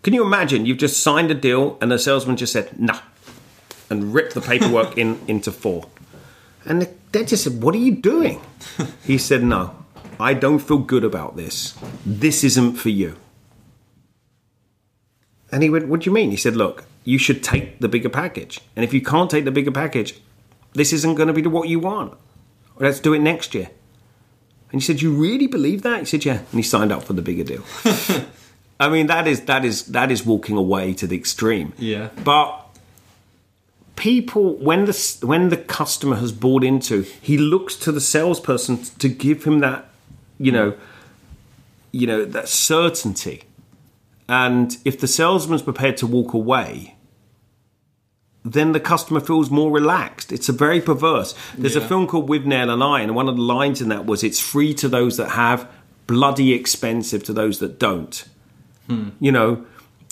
Can 0.02 0.12
you 0.12 0.24
imagine? 0.24 0.66
You've 0.66 0.78
just 0.78 1.02
signed 1.02 1.30
a 1.30 1.34
deal 1.34 1.78
and 1.80 1.90
the 1.90 1.98
salesman 1.98 2.36
just 2.36 2.52
said, 2.52 2.78
nah, 2.78 3.00
and 3.90 4.14
ripped 4.14 4.34
the 4.34 4.40
paperwork 4.40 4.98
in 5.02 5.20
into 5.26 5.50
four. 5.50 5.86
And 6.66 6.80
the 6.80 6.90
dentist 7.12 7.44
said, 7.44 7.62
What 7.62 7.74
are 7.74 7.78
you 7.78 7.94
doing? 7.94 8.40
he 9.04 9.18
said, 9.18 9.42
No, 9.42 9.76
I 10.18 10.34
don't 10.34 10.58
feel 10.58 10.78
good 10.78 11.04
about 11.04 11.36
this. 11.36 11.74
This 12.04 12.42
isn't 12.44 12.74
for 12.76 12.88
you. 12.88 13.16
And 15.52 15.62
he 15.62 15.70
went, 15.70 15.88
What 15.88 16.00
do 16.00 16.10
you 16.10 16.14
mean? 16.14 16.30
He 16.30 16.36
said, 16.36 16.56
Look, 16.56 16.84
you 17.04 17.18
should 17.18 17.42
take 17.42 17.80
the 17.80 17.88
bigger 17.88 18.08
package. 18.08 18.60
And 18.74 18.84
if 18.84 18.94
you 18.94 19.02
can't 19.02 19.30
take 19.30 19.44
the 19.44 19.50
bigger 19.50 19.70
package, 19.70 20.20
this 20.72 20.92
isn't 20.92 21.14
going 21.14 21.28
to 21.28 21.34
be 21.34 21.46
what 21.46 21.68
you 21.68 21.78
want. 21.78 22.14
Let's 22.78 23.00
do 23.00 23.12
it 23.12 23.20
next 23.20 23.54
year. 23.54 23.70
And 24.74 24.82
he 24.82 24.86
said, 24.86 25.00
"You 25.00 25.12
really 25.12 25.46
believe 25.46 25.82
that?" 25.82 26.00
He 26.00 26.04
said, 26.04 26.24
"Yeah." 26.24 26.38
And 26.38 26.54
he 26.54 26.62
signed 26.62 26.90
up 26.90 27.04
for 27.04 27.12
the 27.12 27.22
bigger 27.22 27.44
deal. 27.44 27.62
I 28.80 28.88
mean, 28.88 29.06
that 29.06 29.28
is 29.28 29.42
that 29.42 29.64
is 29.64 29.86
that 29.86 30.10
is 30.10 30.26
walking 30.26 30.56
away 30.56 30.94
to 30.94 31.06
the 31.06 31.16
extreme. 31.16 31.72
Yeah. 31.78 32.08
But 32.24 32.60
people, 33.94 34.56
when 34.56 34.86
the 34.86 35.16
when 35.22 35.50
the 35.50 35.56
customer 35.56 36.16
has 36.16 36.32
bought 36.32 36.64
into, 36.64 37.02
he 37.02 37.38
looks 37.38 37.76
to 37.76 37.92
the 37.92 38.00
salesperson 38.00 38.78
to 38.98 39.08
give 39.08 39.44
him 39.44 39.60
that, 39.60 39.90
you 40.38 40.50
know, 40.50 40.74
you 41.92 42.08
know 42.08 42.24
that 42.24 42.48
certainty. 42.48 43.44
And 44.28 44.76
if 44.84 44.98
the 44.98 45.06
salesman's 45.06 45.62
prepared 45.62 45.98
to 45.98 46.06
walk 46.08 46.32
away, 46.34 46.93
then 48.44 48.72
the 48.72 48.80
customer 48.80 49.20
feels 49.20 49.50
more 49.50 49.70
relaxed. 49.70 50.30
It's 50.30 50.50
a 50.50 50.52
very 50.52 50.80
perverse. 50.80 51.34
There's 51.56 51.76
a 51.76 51.80
film 51.80 52.06
called 52.06 52.28
Withnail 52.28 52.70
and 52.70 52.82
I, 52.82 53.00
and 53.00 53.14
one 53.14 53.28
of 53.28 53.36
the 53.36 53.42
lines 53.42 53.80
in 53.80 53.88
that 53.88 54.04
was, 54.04 54.22
"It's 54.22 54.38
free 54.38 54.74
to 54.74 54.88
those 54.88 55.16
that 55.16 55.30
have, 55.30 55.66
bloody 56.06 56.52
expensive 56.52 57.24
to 57.24 57.32
those 57.32 57.58
that 57.60 57.78
don't." 57.78 58.24
Hmm. 58.86 59.10
You 59.18 59.32
know, 59.32 59.64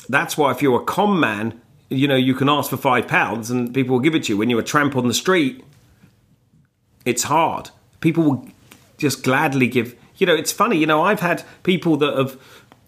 that's 0.08 0.38
why 0.38 0.50
if 0.50 0.62
you're 0.62 0.80
a 0.80 0.84
con 0.84 1.20
man, 1.20 1.60
you 1.90 2.08
know 2.08 2.16
you 2.16 2.34
can 2.34 2.48
ask 2.48 2.70
for 2.70 2.78
five 2.78 3.06
pounds 3.06 3.50
and 3.50 3.74
people 3.74 3.94
will 3.94 4.02
give 4.02 4.14
it 4.14 4.24
to 4.24 4.32
you. 4.32 4.38
When 4.38 4.48
you're 4.48 4.60
a 4.60 4.64
tramp 4.64 4.96
on 4.96 5.08
the 5.08 5.14
street, 5.14 5.62
it's 7.04 7.24
hard. 7.24 7.68
People 8.00 8.24
will 8.24 8.48
just 8.96 9.22
gladly 9.22 9.68
give. 9.68 9.94
You 10.16 10.26
know, 10.26 10.34
it's 10.34 10.52
funny. 10.52 10.78
You 10.78 10.86
know, 10.86 11.02
I've 11.02 11.20
had 11.20 11.44
people 11.64 11.96
that 11.98 12.16
have, 12.16 12.38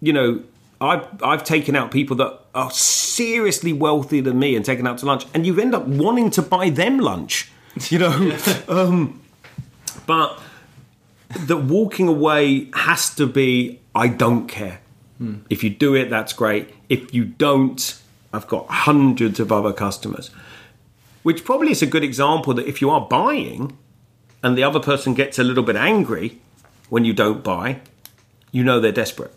you 0.01 0.13
know, 0.13 0.41
I've 0.81 1.05
I've 1.21 1.43
taken 1.43 1.75
out 1.75 1.91
people 1.91 2.15
that 2.17 2.39
are 2.55 2.71
seriously 2.71 3.73
wealthier 3.73 4.21
than 4.21 4.39
me 4.39 4.55
and 4.55 4.65
taken 4.65 4.87
out 4.87 4.97
to 4.99 5.05
lunch, 5.05 5.25
and 5.33 5.45
you 5.45 5.59
end 5.59 5.75
up 5.75 5.85
wanting 5.87 6.29
to 6.31 6.41
buy 6.41 6.69
them 6.69 6.97
lunch. 6.99 7.51
You 7.89 7.99
know, 7.99 8.37
um, 8.69 9.21
but 10.07 10.39
the 11.45 11.57
walking 11.57 12.07
away 12.07 12.69
has 12.73 13.13
to 13.15 13.27
be. 13.27 13.81
I 13.93 14.07
don't 14.07 14.47
care. 14.47 14.79
If 15.49 15.63
you 15.63 15.69
do 15.69 15.93
it, 15.95 16.09
that's 16.09 16.33
great. 16.33 16.73
If 16.89 17.13
you 17.13 17.25
don't, 17.25 18.01
I've 18.33 18.47
got 18.47 18.67
hundreds 18.69 19.39
of 19.39 19.51
other 19.51 19.73
customers. 19.73 20.29
Which 21.23 21.43
probably 21.43 21.71
is 21.71 21.81
a 21.81 21.85
good 21.85 22.03
example 22.03 22.53
that 22.53 22.67
if 22.67 22.81
you 22.81 22.89
are 22.89 23.01
buying 23.01 23.77
and 24.43 24.57
the 24.57 24.63
other 24.63 24.79
person 24.79 25.13
gets 25.13 25.39
a 25.39 25.43
little 25.43 25.63
bit 25.63 25.75
angry 25.75 26.39
when 26.89 27.03
you 27.05 27.13
don't 27.13 27.43
buy, 27.43 27.79
you 28.51 28.63
know 28.63 28.79
they're 28.79 28.91
desperate. 28.91 29.33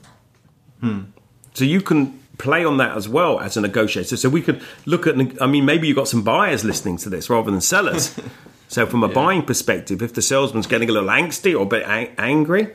So 1.55 1.65
you 1.65 1.81
can 1.81 2.21
play 2.39 2.65
on 2.65 2.77
that 2.79 2.97
as 2.97 3.09
well 3.09 3.41
as 3.41 3.57
a 3.57 3.61
negotiator. 3.61 4.17
So 4.17 4.29
we 4.29 4.41
could 4.41 4.63
look 4.87 5.07
at, 5.07 5.17
I 5.43 5.47
mean, 5.47 5.65
maybe 5.65 5.89
you've 5.89 5.97
got 5.97 6.09
some 6.09 6.23
buyers 6.23 6.65
listening 6.65 6.97
to 6.99 7.11
this 7.11 7.29
rather 7.29 7.51
than 7.51 7.61
sellers. 7.61 8.19
so 8.69 8.87
from 8.87 9.03
a 9.03 9.09
buying 9.09 9.43
perspective, 9.43 10.03
if 10.03 10.15
the 10.15 10.23
salesman's 10.23 10.67
getting 10.67 10.89
a 10.89 10.93
little 10.93 11.09
angsty 11.09 11.59
or 11.59 11.63
a 11.63 11.67
bit 11.67 11.87
ang- 11.87 12.15
angry, 12.17 12.69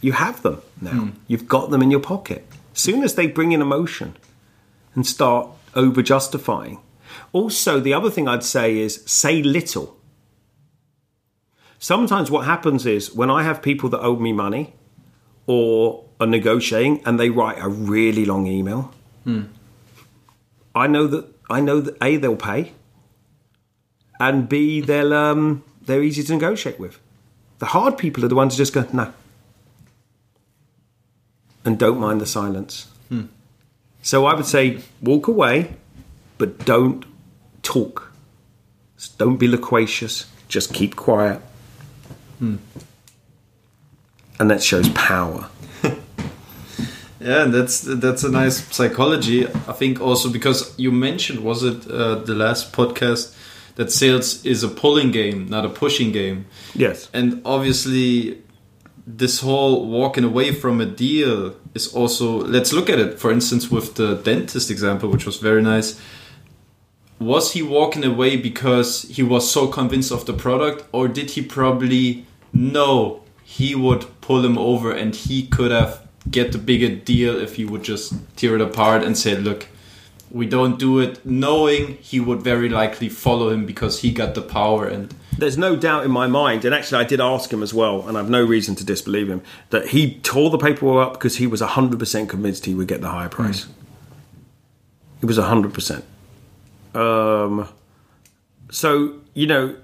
you 0.00 0.12
have 0.12 0.42
them 0.42 0.60
now. 0.80 0.90
Hmm. 0.90 1.10
You've 1.26 1.48
got 1.48 1.70
them 1.70 1.82
in 1.82 1.90
your 1.90 2.00
pocket. 2.00 2.46
As 2.74 2.80
soon 2.80 3.02
as 3.02 3.14
they 3.14 3.26
bring 3.26 3.52
in 3.52 3.62
emotion 3.62 4.16
and 4.94 5.06
start 5.06 5.48
over 5.74 6.02
justifying. 6.02 6.80
Also, 7.32 7.80
the 7.80 7.94
other 7.94 8.10
thing 8.10 8.28
I'd 8.28 8.44
say 8.44 8.78
is 8.78 9.02
say 9.06 9.42
little. 9.42 9.96
Sometimes 11.78 12.30
what 12.30 12.44
happens 12.44 12.86
is 12.86 13.14
when 13.14 13.30
I 13.30 13.44
have 13.44 13.62
people 13.62 13.88
that 13.90 14.00
owe 14.00 14.16
me 14.16 14.32
money 14.32 14.74
or 15.46 16.07
are 16.20 16.26
negotiating 16.26 17.02
and 17.04 17.18
they 17.18 17.30
write 17.30 17.58
a 17.58 17.68
really 17.68 18.24
long 18.24 18.46
email, 18.46 18.92
hmm. 19.24 19.42
I 20.74 20.86
know 20.86 21.06
that 21.06 21.26
I 21.50 21.60
know 21.60 21.80
that 21.80 21.96
A 22.02 22.16
they'll 22.16 22.36
pay 22.36 22.72
and 24.20 24.48
B 24.48 24.80
they'll 24.80 25.14
um, 25.14 25.64
they're 25.82 26.02
easy 26.02 26.22
to 26.24 26.32
negotiate 26.32 26.78
with. 26.78 26.98
The 27.58 27.66
hard 27.66 27.98
people 27.98 28.24
are 28.24 28.28
the 28.28 28.34
ones 28.34 28.54
who 28.54 28.58
just 28.58 28.72
go 28.72 28.86
no 28.92 29.12
and 31.64 31.78
don't 31.78 32.00
mind 32.00 32.20
the 32.20 32.26
silence. 32.26 32.88
Hmm. 33.08 33.26
So 34.02 34.26
I 34.26 34.34
would 34.34 34.46
say 34.46 34.80
walk 35.02 35.28
away, 35.28 35.76
but 36.38 36.64
don't 36.64 37.04
talk. 37.62 38.12
Don't 39.18 39.36
be 39.36 39.46
loquacious. 39.46 40.26
Just 40.48 40.72
keep 40.72 40.96
quiet. 40.96 41.40
Hmm. 42.38 42.56
And 44.40 44.50
that 44.50 44.62
shows 44.62 44.88
power. 44.90 45.50
Yeah, 47.20 47.44
and 47.44 47.52
that's 47.52 47.80
that's 47.80 48.22
a 48.22 48.30
nice 48.30 48.64
psychology. 48.74 49.46
I 49.46 49.72
think 49.72 50.00
also 50.00 50.30
because 50.30 50.72
you 50.78 50.92
mentioned 50.92 51.40
was 51.40 51.64
it 51.64 51.90
uh, 51.90 52.16
the 52.16 52.34
last 52.34 52.72
podcast 52.72 53.34
that 53.74 53.92
sales 53.92 54.44
is 54.44 54.62
a 54.62 54.68
pulling 54.68 55.12
game, 55.12 55.46
not 55.48 55.64
a 55.64 55.68
pushing 55.68 56.12
game. 56.12 56.46
Yes. 56.74 57.08
And 57.12 57.40
obviously, 57.44 58.42
this 59.06 59.40
whole 59.40 59.88
walking 59.88 60.24
away 60.24 60.52
from 60.52 60.80
a 60.80 60.86
deal 60.86 61.54
is 61.74 61.92
also. 61.94 62.40
Let's 62.40 62.72
look 62.72 62.90
at 62.90 62.98
it. 62.98 63.18
For 63.18 63.32
instance, 63.32 63.70
with 63.70 63.94
the 63.94 64.16
dentist 64.16 64.70
example, 64.70 65.08
which 65.08 65.26
was 65.26 65.38
very 65.38 65.62
nice. 65.62 66.00
Was 67.20 67.52
he 67.52 67.62
walking 67.62 68.04
away 68.04 68.36
because 68.36 69.02
he 69.02 69.24
was 69.24 69.50
so 69.50 69.66
convinced 69.66 70.12
of 70.12 70.24
the 70.24 70.32
product, 70.32 70.84
or 70.92 71.08
did 71.08 71.30
he 71.30 71.42
probably 71.42 72.26
know 72.52 73.22
he 73.42 73.74
would 73.74 74.06
pull 74.20 74.44
him 74.44 74.56
over 74.58 74.92
and 74.92 75.14
he 75.14 75.46
could 75.46 75.70
have 75.70 76.07
get 76.30 76.52
the 76.52 76.58
bigger 76.58 76.94
deal 76.94 77.38
if 77.40 77.56
he 77.56 77.64
would 77.64 77.82
just 77.82 78.14
tear 78.36 78.54
it 78.54 78.60
apart 78.60 79.02
and 79.04 79.16
say, 79.16 79.36
"Look, 79.36 79.68
we 80.30 80.46
don't 80.46 80.78
do 80.78 80.98
it," 80.98 81.24
knowing 81.24 81.98
he 82.00 82.20
would 82.20 82.42
very 82.42 82.68
likely 82.68 83.08
follow 83.08 83.50
him 83.50 83.66
because 83.66 84.00
he 84.00 84.10
got 84.10 84.34
the 84.34 84.42
power 84.42 84.86
and 84.86 85.14
There's 85.36 85.56
no 85.56 85.76
doubt 85.76 86.04
in 86.04 86.10
my 86.10 86.26
mind, 86.26 86.64
and 86.64 86.74
actually 86.74 87.04
I 87.04 87.04
did 87.04 87.20
ask 87.20 87.52
him 87.52 87.62
as 87.62 87.72
well, 87.72 88.08
and 88.08 88.18
I've 88.18 88.28
no 88.28 88.44
reason 88.44 88.74
to 88.74 88.84
disbelieve 88.84 89.30
him, 89.30 89.40
that 89.70 89.88
he 89.88 90.18
tore 90.20 90.50
the 90.50 90.58
paperwork 90.58 91.06
up 91.06 91.12
because 91.12 91.36
he 91.36 91.46
was 91.46 91.60
100% 91.60 92.28
convinced 92.28 92.66
he 92.66 92.74
would 92.74 92.88
get 92.88 93.00
the 93.00 93.08
higher 93.08 93.28
price. 93.28 93.68
He 95.20 95.26
was 95.26 95.38
100%. 95.38 96.02
Um, 96.94 97.68
so, 98.70 99.20
you 99.34 99.46
know, 99.46 99.76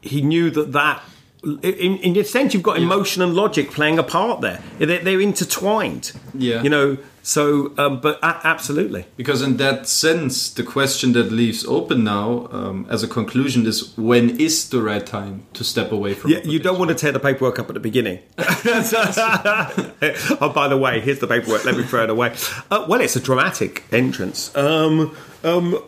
he 0.00 0.22
knew 0.22 0.50
that 0.50 0.72
that, 0.72 1.02
in, 1.44 1.98
in 1.98 2.16
a 2.16 2.24
sense, 2.24 2.54
you've 2.54 2.62
got 2.62 2.78
emotion 2.78 3.22
and 3.22 3.34
logic 3.34 3.70
playing 3.70 3.98
a 3.98 4.02
part 4.02 4.40
there. 4.40 4.62
They're, 4.78 4.98
they're 4.98 5.20
intertwined. 5.20 6.12
Yeah. 6.34 6.62
You 6.62 6.70
know, 6.70 6.98
so, 7.22 7.72
um, 7.78 8.00
but 8.00 8.18
a- 8.22 8.46
absolutely. 8.46 9.06
Because 9.16 9.40
in 9.40 9.56
that 9.56 9.88
sense, 9.88 10.52
the 10.52 10.62
question 10.62 11.12
that 11.14 11.32
leaves 11.32 11.64
open 11.64 12.04
now, 12.04 12.48
um, 12.52 12.86
as 12.90 13.02
a 13.02 13.08
conclusion, 13.08 13.66
is 13.66 13.96
when 13.96 14.38
is 14.38 14.68
the 14.68 14.82
right 14.82 15.04
time 15.04 15.46
to 15.54 15.64
step 15.64 15.90
away 15.90 16.12
from? 16.12 16.32
Yeah, 16.32 16.40
you 16.44 16.58
don't 16.58 16.78
want 16.78 16.90
to 16.90 16.94
tear 16.94 17.12
the 17.12 17.20
paperwork 17.20 17.58
up 17.58 17.68
at 17.68 17.74
the 17.74 17.80
beginning. 17.80 18.18
oh, 18.38 20.52
by 20.54 20.68
the 20.68 20.76
way, 20.76 21.00
here's 21.00 21.20
the 21.20 21.26
paperwork. 21.26 21.64
Let 21.64 21.78
me 21.78 21.84
throw 21.84 22.04
it 22.04 22.10
away. 22.10 22.34
Uh, 22.70 22.84
well, 22.88 23.00
it's 23.00 23.16
a 23.16 23.20
dramatic 23.20 23.84
entrance. 23.90 24.54
Um, 24.54 25.16
um, 25.42 25.82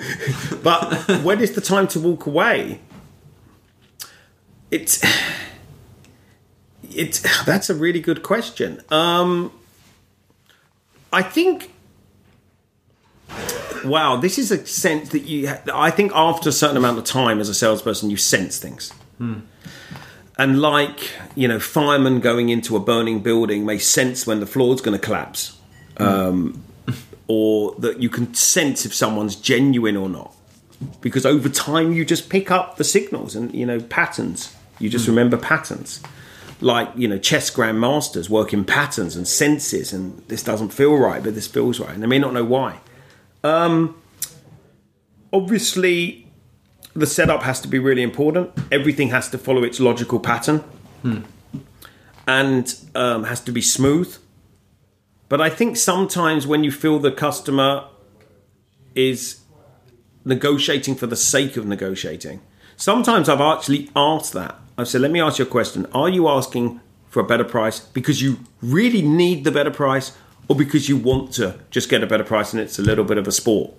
but 0.62 1.22
when 1.22 1.40
is 1.40 1.52
the 1.52 1.62
time 1.62 1.88
to 1.88 2.00
walk 2.00 2.26
away? 2.26 2.80
It's 4.72 5.00
it's 6.90 7.44
that's 7.44 7.70
a 7.70 7.74
really 7.74 8.00
good 8.00 8.24
question. 8.24 8.80
Um, 8.90 9.52
I 11.12 11.22
think. 11.22 11.70
Wow, 13.84 14.16
this 14.16 14.38
is 14.38 14.50
a 14.50 14.64
sense 14.66 15.10
that 15.10 15.20
you. 15.20 15.52
I 15.72 15.90
think 15.90 16.12
after 16.14 16.48
a 16.48 16.52
certain 16.52 16.76
amount 16.76 16.98
of 16.98 17.04
time 17.04 17.38
as 17.38 17.48
a 17.48 17.54
salesperson, 17.54 18.10
you 18.10 18.16
sense 18.16 18.58
things. 18.58 18.92
And 20.38 20.60
like, 20.60 21.10
you 21.34 21.46
know, 21.46 21.58
firemen 21.58 22.20
going 22.20 22.48
into 22.48 22.74
a 22.74 22.80
burning 22.80 23.20
building 23.20 23.66
may 23.66 23.78
sense 23.78 24.26
when 24.26 24.40
the 24.40 24.46
floor's 24.46 24.80
going 24.80 24.98
to 24.98 25.04
collapse. 25.04 25.58
Um, 25.98 26.64
or 27.28 27.74
that 27.78 28.00
you 28.00 28.08
can 28.08 28.34
sense 28.34 28.86
if 28.86 28.94
someone's 28.94 29.36
genuine 29.36 29.96
or 29.96 30.08
not. 30.08 30.34
Because 31.00 31.26
over 31.26 31.48
time 31.48 31.92
you 31.92 32.04
just 32.04 32.28
pick 32.28 32.50
up 32.50 32.76
the 32.76 32.84
signals 32.84 33.36
and, 33.36 33.54
you 33.54 33.66
know, 33.66 33.80
patterns. 33.80 34.56
You 34.82 34.90
just 34.90 35.08
remember 35.08 35.36
patterns. 35.36 36.02
Like, 36.60 36.90
you 36.94 37.08
know, 37.08 37.18
chess 37.18 37.50
grandmasters 37.50 38.28
work 38.28 38.52
in 38.52 38.64
patterns 38.64 39.16
and 39.16 39.26
senses 39.26 39.92
and 39.92 40.18
this 40.28 40.42
doesn't 40.42 40.70
feel 40.70 40.96
right, 40.96 41.22
but 41.22 41.34
this 41.34 41.46
feels 41.46 41.80
right. 41.80 41.90
And 41.90 42.02
they 42.02 42.06
may 42.06 42.18
not 42.18 42.32
know 42.32 42.44
why. 42.44 42.80
Um, 43.42 44.00
obviously, 45.32 46.28
the 46.94 47.06
setup 47.06 47.42
has 47.42 47.60
to 47.62 47.68
be 47.68 47.78
really 47.78 48.02
important. 48.02 48.50
Everything 48.70 49.08
has 49.08 49.28
to 49.30 49.38
follow 49.38 49.64
its 49.64 49.80
logical 49.80 50.20
pattern, 50.20 50.62
and 52.26 52.74
um, 52.94 53.24
has 53.24 53.40
to 53.40 53.52
be 53.52 53.62
smooth. 53.62 54.16
But 55.28 55.40
I 55.40 55.48
think 55.48 55.76
sometimes 55.76 56.46
when 56.46 56.62
you 56.62 56.70
feel 56.70 56.98
the 56.98 57.10
customer 57.10 57.88
is 58.94 59.40
negotiating 60.24 60.94
for 60.94 61.06
the 61.06 61.16
sake 61.16 61.56
of 61.56 61.66
negotiating, 61.66 62.42
sometimes 62.76 63.28
I've 63.28 63.40
actually 63.40 63.90
asked 63.96 64.34
that. 64.34 64.56
Said, 64.84 65.00
"Let 65.00 65.10
me 65.10 65.20
ask 65.20 65.38
you 65.38 65.44
a 65.44 65.48
question: 65.48 65.86
Are 65.92 66.08
you 66.08 66.28
asking 66.28 66.80
for 67.08 67.20
a 67.20 67.24
better 67.24 67.44
price 67.44 67.80
because 67.80 68.22
you 68.22 68.38
really 68.60 69.02
need 69.02 69.44
the 69.44 69.50
better 69.50 69.70
price, 69.70 70.12
or 70.48 70.56
because 70.56 70.88
you 70.88 70.96
want 70.96 71.32
to 71.34 71.58
just 71.70 71.88
get 71.88 72.02
a 72.02 72.06
better 72.06 72.24
price 72.24 72.52
and 72.52 72.60
it's 72.60 72.78
a 72.78 72.82
little 72.82 73.04
bit 73.04 73.18
of 73.18 73.26
a 73.26 73.32
sport?" 73.32 73.74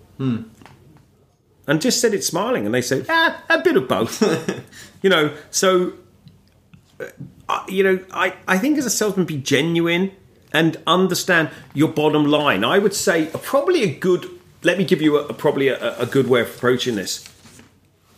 and 1.66 1.82
just 1.82 2.02
said 2.02 2.14
it 2.14 2.24
smiling 2.24 2.66
and 2.66 2.76
they 2.76 2.82
said 2.82 3.06
ah, 3.10 3.42
a 3.50 3.62
bit 3.62 3.78
of 3.78 3.88
both 3.88 4.22
you 5.02 5.10
know 5.10 5.34
so 5.50 5.94
uh, 7.50 7.64
you 7.68 7.84
know, 7.84 8.00
I, 8.12 8.36
I 8.48 8.58
think 8.58 8.78
as 8.78 8.86
a 8.86 8.90
salesman, 8.90 9.26
be 9.26 9.38
genuine 9.38 10.12
and 10.52 10.78
understand 10.88 11.50
your 11.74 11.90
bottom 11.90 12.26
line. 12.26 12.64
I 12.64 12.80
would 12.80 12.94
say 12.94 13.30
probably 13.42 13.84
a 13.84 13.94
good. 13.94 14.30
Let 14.62 14.78
me 14.78 14.86
give 14.86 15.02
you 15.02 15.18
a, 15.18 15.28
a 15.28 15.34
probably 15.34 15.68
a, 15.68 15.98
a 16.00 16.06
good 16.06 16.28
way 16.28 16.42
of 16.42 16.56
approaching 16.56 16.96
this. 16.96 17.28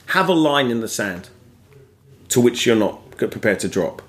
Have 0.08 0.30
a 0.30 0.34
line 0.34 0.70
in 0.70 0.82
the 0.82 0.88
sand 0.88 1.30
to 2.30 2.42
which 2.42 2.66
you're 2.66 2.76
not 2.76 3.12
prepared 3.18 3.60
to 3.62 3.68
drop, 3.68 4.02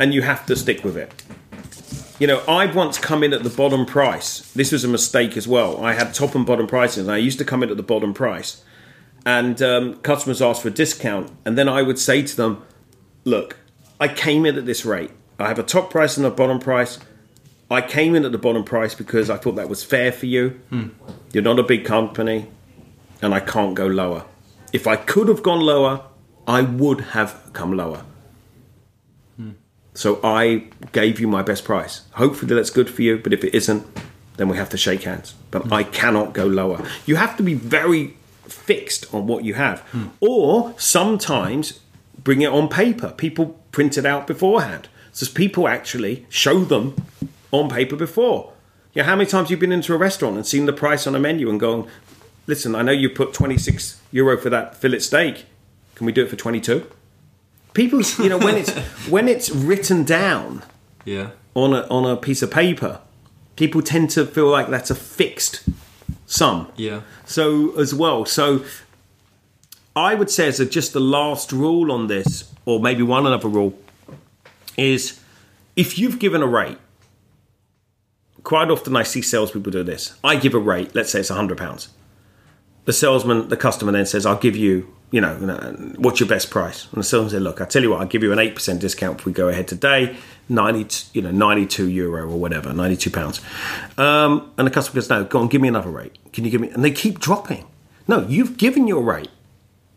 and 0.00 0.12
you 0.12 0.22
have 0.22 0.44
to 0.46 0.56
stick 0.56 0.84
with 0.84 0.96
it. 0.96 1.22
You 2.18 2.26
know, 2.26 2.42
I've 2.48 2.74
once 2.74 2.98
come 2.98 3.22
in 3.22 3.32
at 3.32 3.42
the 3.42 3.50
bottom 3.50 3.84
price. 3.86 4.40
This 4.52 4.72
was 4.72 4.84
a 4.84 4.88
mistake 4.88 5.36
as 5.36 5.46
well. 5.46 5.84
I 5.84 5.92
had 5.92 6.14
top 6.14 6.34
and 6.34 6.46
bottom 6.46 6.66
prices, 6.66 6.98
and 7.06 7.10
I 7.10 7.18
used 7.18 7.38
to 7.38 7.44
come 7.44 7.62
in 7.62 7.70
at 7.70 7.76
the 7.76 7.82
bottom 7.82 8.14
price, 8.14 8.62
and 9.24 9.60
um, 9.62 9.96
customers 9.98 10.40
asked 10.40 10.62
for 10.62 10.68
a 10.68 10.72
discount, 10.72 11.30
and 11.44 11.56
then 11.56 11.68
I 11.68 11.82
would 11.82 11.98
say 11.98 12.22
to 12.22 12.36
them, 12.36 12.62
"Look, 13.24 13.58
I 14.00 14.08
came 14.08 14.44
in 14.46 14.56
at 14.56 14.66
this 14.66 14.84
rate. 14.84 15.10
I 15.38 15.48
have 15.48 15.58
a 15.58 15.62
top 15.62 15.90
price 15.90 16.16
and 16.16 16.24
a 16.26 16.30
bottom 16.30 16.58
price. 16.58 16.98
I 17.70 17.80
came 17.82 18.14
in 18.14 18.24
at 18.24 18.32
the 18.32 18.38
bottom 18.38 18.64
price 18.64 18.94
because 18.94 19.28
I 19.28 19.36
thought 19.36 19.56
that 19.56 19.68
was 19.68 19.82
fair 19.82 20.12
for 20.12 20.26
you. 20.26 20.58
You're 21.32 21.42
not 21.42 21.58
a 21.58 21.62
big 21.64 21.84
company, 21.84 22.48
and 23.20 23.34
I 23.34 23.40
can't 23.40 23.74
go 23.74 23.86
lower. 23.86 24.24
If 24.72 24.86
I 24.86 24.96
could 24.96 25.28
have 25.28 25.42
gone 25.42 25.60
lower, 25.60 26.02
I 26.46 26.62
would 26.62 27.00
have 27.12 27.50
come 27.52 27.76
lower." 27.76 28.02
So 29.94 30.20
I 30.22 30.64
gave 30.92 31.18
you 31.20 31.26
my 31.26 31.42
best 31.42 31.64
price. 31.64 32.02
Hopefully 32.12 32.54
that's 32.54 32.68
good 32.68 32.90
for 32.90 33.00
you, 33.00 33.16
but 33.16 33.32
if 33.32 33.42
it 33.42 33.54
isn't, 33.54 33.86
then 34.36 34.48
we 34.50 34.58
have 34.58 34.68
to 34.68 34.76
shake 34.76 35.04
hands. 35.04 35.34
But 35.50 35.72
I 35.72 35.84
cannot 35.84 36.34
go 36.34 36.44
lower. 36.44 36.84
You 37.06 37.16
have 37.16 37.34
to 37.38 37.42
be 37.42 37.54
very 37.54 38.14
fixed 38.44 39.06
on 39.14 39.26
what 39.26 39.42
you 39.44 39.54
have. 39.54 39.82
Or 40.20 40.74
sometimes 40.76 41.80
bring 42.22 42.42
it 42.42 42.50
on 42.50 42.68
paper. 42.68 43.14
People 43.16 43.58
print 43.72 43.96
it 43.96 44.04
out 44.04 44.26
beforehand. 44.26 44.88
So 45.12 45.24
people 45.32 45.66
actually 45.66 46.26
show 46.28 46.62
them 46.64 46.94
on 47.50 47.70
paper 47.70 47.96
before. 47.96 48.52
Yeah, 48.92 49.04
how 49.04 49.16
many 49.16 49.30
times 49.30 49.50
you've 49.50 49.60
been 49.60 49.72
into 49.72 49.94
a 49.94 49.96
restaurant 49.96 50.36
and 50.36 50.46
seen 50.46 50.66
the 50.66 50.74
price 50.74 51.06
on 51.06 51.14
a 51.14 51.18
menu 51.18 51.48
and 51.48 51.58
gone, 51.58 51.86
listen, 52.46 52.74
I 52.74 52.82
know 52.82 52.92
you 52.92 53.08
put 53.08 53.32
26 53.32 53.98
euro 54.12 54.36
for 54.36 54.50
that 54.50 54.76
fillet 54.76 54.98
steak. 54.98 55.46
Can 55.96 56.06
we 56.06 56.12
do 56.12 56.22
it 56.24 56.30
for 56.30 56.36
22? 56.36 56.86
People, 57.74 58.00
you 58.22 58.28
know, 58.28 58.38
when 58.38 58.56
it's 58.56 58.70
when 59.08 59.28
it's 59.28 59.50
written 59.50 60.04
down 60.04 60.62
Yeah. 61.04 61.30
on 61.54 61.72
a 61.74 61.80
on 61.88 62.08
a 62.08 62.16
piece 62.16 62.40
of 62.42 62.50
paper, 62.50 63.00
people 63.56 63.82
tend 63.82 64.10
to 64.10 64.24
feel 64.24 64.48
like 64.48 64.68
that's 64.68 64.90
a 64.90 64.94
fixed 64.94 65.64
sum. 66.26 66.68
Yeah. 66.76 67.00
So 67.24 67.76
as 67.78 67.92
well, 67.94 68.24
so 68.24 68.64
I 69.94 70.14
would 70.14 70.30
say 70.30 70.46
as 70.48 70.60
a, 70.60 70.66
just 70.66 70.92
the 70.92 71.00
last 71.00 71.50
rule 71.52 71.90
on 71.90 72.06
this, 72.06 72.52
or 72.64 72.78
maybe 72.80 73.02
one 73.02 73.26
another 73.26 73.48
rule, 73.48 73.78
is 74.76 75.20
if 75.74 75.98
you've 75.98 76.18
given 76.18 76.42
a 76.42 76.46
rate. 76.46 76.78
Quite 78.42 78.70
often, 78.70 78.94
I 78.94 79.02
see 79.02 79.22
salespeople 79.22 79.72
do 79.72 79.82
this. 79.82 80.14
I 80.22 80.36
give 80.36 80.54
a 80.54 80.58
rate. 80.60 80.94
Let's 80.94 81.10
say 81.10 81.18
it's 81.18 81.30
hundred 81.30 81.58
pounds. 81.58 81.88
The 82.86 82.92
salesman, 82.92 83.48
the 83.48 83.56
customer, 83.56 83.92
then 83.92 84.06
says, 84.06 84.24
"I'll 84.26 84.38
give 84.38 84.56
you, 84.56 84.92
you 85.10 85.20
know, 85.20 85.32
uh, 85.32 85.72
what's 85.96 86.18
your 86.18 86.28
best 86.28 86.50
price?" 86.50 86.86
And 86.92 87.00
the 87.00 87.04
salesman 87.04 87.30
says, 87.30 87.42
"Look, 87.42 87.60
I 87.60 87.66
tell 87.66 87.82
you 87.82 87.90
what, 87.90 88.00
I'll 88.00 88.06
give 88.06 88.22
you 88.22 88.32
an 88.32 88.38
eight 88.38 88.54
percent 88.54 88.80
discount 88.80 89.20
if 89.20 89.26
we 89.26 89.32
go 89.32 89.48
ahead 89.48 89.68
today, 89.68 90.16
ninety, 90.48 91.04
you 91.12 91.22
know, 91.22 91.30
ninety-two 91.30 91.88
euro 91.88 92.22
or 92.22 92.38
whatever, 92.38 92.72
ninety-two 92.72 93.10
pounds." 93.10 93.40
Um, 93.98 94.50
and 94.56 94.66
the 94.66 94.70
customer 94.70 94.94
goes, 94.94 95.10
"No, 95.10 95.24
go 95.24 95.40
on, 95.40 95.48
give 95.48 95.60
me 95.60 95.68
another 95.68 95.90
rate. 95.90 96.16
Can 96.32 96.44
you 96.44 96.50
give 96.50 96.60
me?" 96.60 96.70
And 96.70 96.84
they 96.84 96.90
keep 96.90 97.20
dropping. 97.20 97.66
No, 98.08 98.26
you've 98.26 98.56
given 98.56 98.86
your 98.86 99.02
rate. 99.02 99.28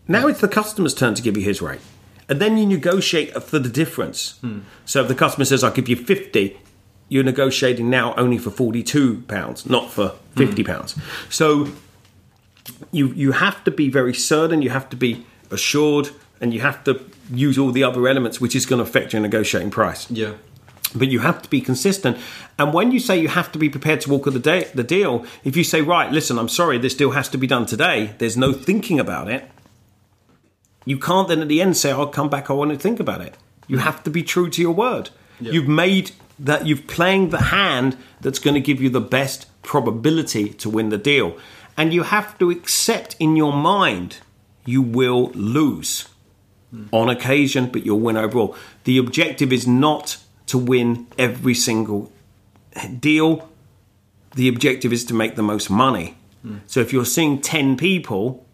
Now 0.07 0.25
it's 0.27 0.41
the 0.41 0.47
customer's 0.47 0.95
turn 0.95 1.13
to 1.13 1.21
give 1.21 1.37
you 1.37 1.43
his 1.43 1.61
rate. 1.61 1.81
And 2.27 2.39
then 2.39 2.57
you 2.57 2.65
negotiate 2.65 3.31
for 3.43 3.59
the 3.59 3.69
difference. 3.69 4.39
Hmm. 4.41 4.59
So 4.85 5.01
if 5.01 5.07
the 5.07 5.15
customer 5.15 5.45
says, 5.45 5.63
I'll 5.63 5.71
give 5.71 5.87
you 5.87 5.95
50, 5.95 6.59
you're 7.09 7.23
negotiating 7.23 7.89
now 7.89 8.13
only 8.15 8.37
for 8.37 8.49
42 8.51 9.23
pounds, 9.27 9.67
not 9.67 9.91
for 9.91 10.15
50 10.35 10.61
hmm. 10.61 10.67
pounds. 10.67 10.95
So 11.29 11.71
you, 12.91 13.07
you 13.13 13.31
have 13.31 13.63
to 13.63 13.71
be 13.71 13.89
very 13.89 14.13
certain, 14.13 14.61
you 14.61 14.69
have 14.69 14.89
to 14.89 14.95
be 14.95 15.25
assured, 15.51 16.09
and 16.41 16.53
you 16.53 16.61
have 16.61 16.83
to 16.85 16.99
use 17.31 17.57
all 17.57 17.71
the 17.71 17.83
other 17.83 18.07
elements, 18.07 18.39
which 18.41 18.55
is 18.55 18.65
going 18.65 18.83
to 18.83 18.89
affect 18.89 19.13
your 19.13 19.21
negotiating 19.21 19.69
price 19.71 20.09
Yeah. 20.09 20.33
but 20.95 21.07
you 21.09 21.19
have 21.19 21.41
to 21.41 21.49
be 21.49 21.61
consistent. 21.61 22.17
And 22.57 22.73
when 22.73 22.91
you 22.91 22.99
say 22.99 23.19
you 23.19 23.27
have 23.27 23.51
to 23.51 23.59
be 23.59 23.69
prepared 23.69 24.01
to 24.01 24.09
walk 24.09 24.25
the, 24.25 24.39
day, 24.39 24.67
the 24.73 24.83
deal, 24.83 25.25
if 25.43 25.55
you 25.55 25.63
say, 25.63 25.81
right, 25.81 26.11
listen, 26.11 26.39
I'm 26.39 26.49
sorry, 26.49 26.77
this 26.79 26.95
deal 26.95 27.11
has 27.11 27.29
to 27.29 27.37
be 27.37 27.47
done 27.47 27.65
today, 27.65 28.13
there's 28.17 28.35
no 28.37 28.51
thinking 28.53 28.99
about 28.99 29.29
it, 29.29 29.49
you 30.85 30.97
can't 30.97 31.27
then 31.27 31.41
at 31.41 31.47
the 31.47 31.61
end 31.61 31.77
say, 31.77 31.91
I'll 31.91 32.07
come 32.07 32.29
back, 32.29 32.49
I 32.49 32.53
want 32.53 32.71
to 32.71 32.77
think 32.77 32.99
about 32.99 33.21
it. 33.21 33.35
You 33.67 33.77
have 33.77 34.03
to 34.03 34.09
be 34.09 34.23
true 34.23 34.49
to 34.49 34.61
your 34.61 34.71
word. 34.71 35.11
You've 35.39 35.67
made 35.67 36.11
that, 36.39 36.65
you've 36.65 36.87
playing 36.87 37.29
the 37.29 37.43
hand 37.43 37.95
that's 38.21 38.39
going 38.39 38.55
to 38.55 38.59
give 38.61 38.81
you 38.81 38.89
the 38.89 39.01
best 39.01 39.45
probability 39.61 40.49
to 40.49 40.69
win 40.69 40.89
the 40.89 40.97
deal. 40.97 41.37
And 41.79 41.93
you 41.93 42.03
have 42.03 42.37
to 42.39 42.51
accept 42.51 43.15
in 43.19 43.37
your 43.37 43.53
mind 43.53 44.17
you 44.65 44.81
will 44.81 45.31
lose 45.33 46.09
on 46.91 47.09
occasion, 47.09 47.69
but 47.71 47.85
you'll 47.85 48.01
win 48.01 48.17
overall. 48.17 48.55
The 48.83 48.97
objective 48.97 49.51
is 49.53 49.65
not 49.65 50.17
to 50.47 50.57
win 50.57 51.07
every 51.17 51.55
single 51.55 52.11
deal. 52.99 53.49
The 54.35 54.47
objective 54.49 54.91
is 54.93 55.05
to 55.05 55.13
make 55.13 55.35
the 55.35 55.41
most 55.41 55.69
money. 55.69 56.17
So 56.67 56.81
if 56.81 56.91
you're 56.93 57.05
seeing 57.05 57.41
10 57.41 57.77
people, 57.77 58.45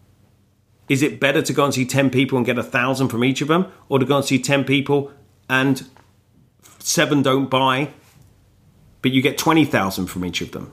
is 0.88 1.02
it 1.02 1.20
better 1.20 1.42
to 1.42 1.52
go 1.52 1.64
and 1.64 1.74
see 1.74 1.84
10 1.84 2.10
people 2.10 2.38
and 2.38 2.46
get 2.46 2.58
a 2.58 2.62
thousand 2.62 3.08
from 3.08 3.24
each 3.24 3.40
of 3.42 3.48
them, 3.48 3.66
or 3.88 3.98
to 3.98 4.06
go 4.06 4.16
and 4.18 4.24
see 4.24 4.38
10 4.38 4.64
people 4.64 5.10
and 5.50 5.88
seven 6.78 7.22
don't 7.22 7.50
buy, 7.50 7.90
but 9.02 9.10
you 9.10 9.20
get 9.20 9.36
20,000 9.36 10.06
from 10.06 10.24
each 10.24 10.40
of 10.40 10.52
them? 10.52 10.72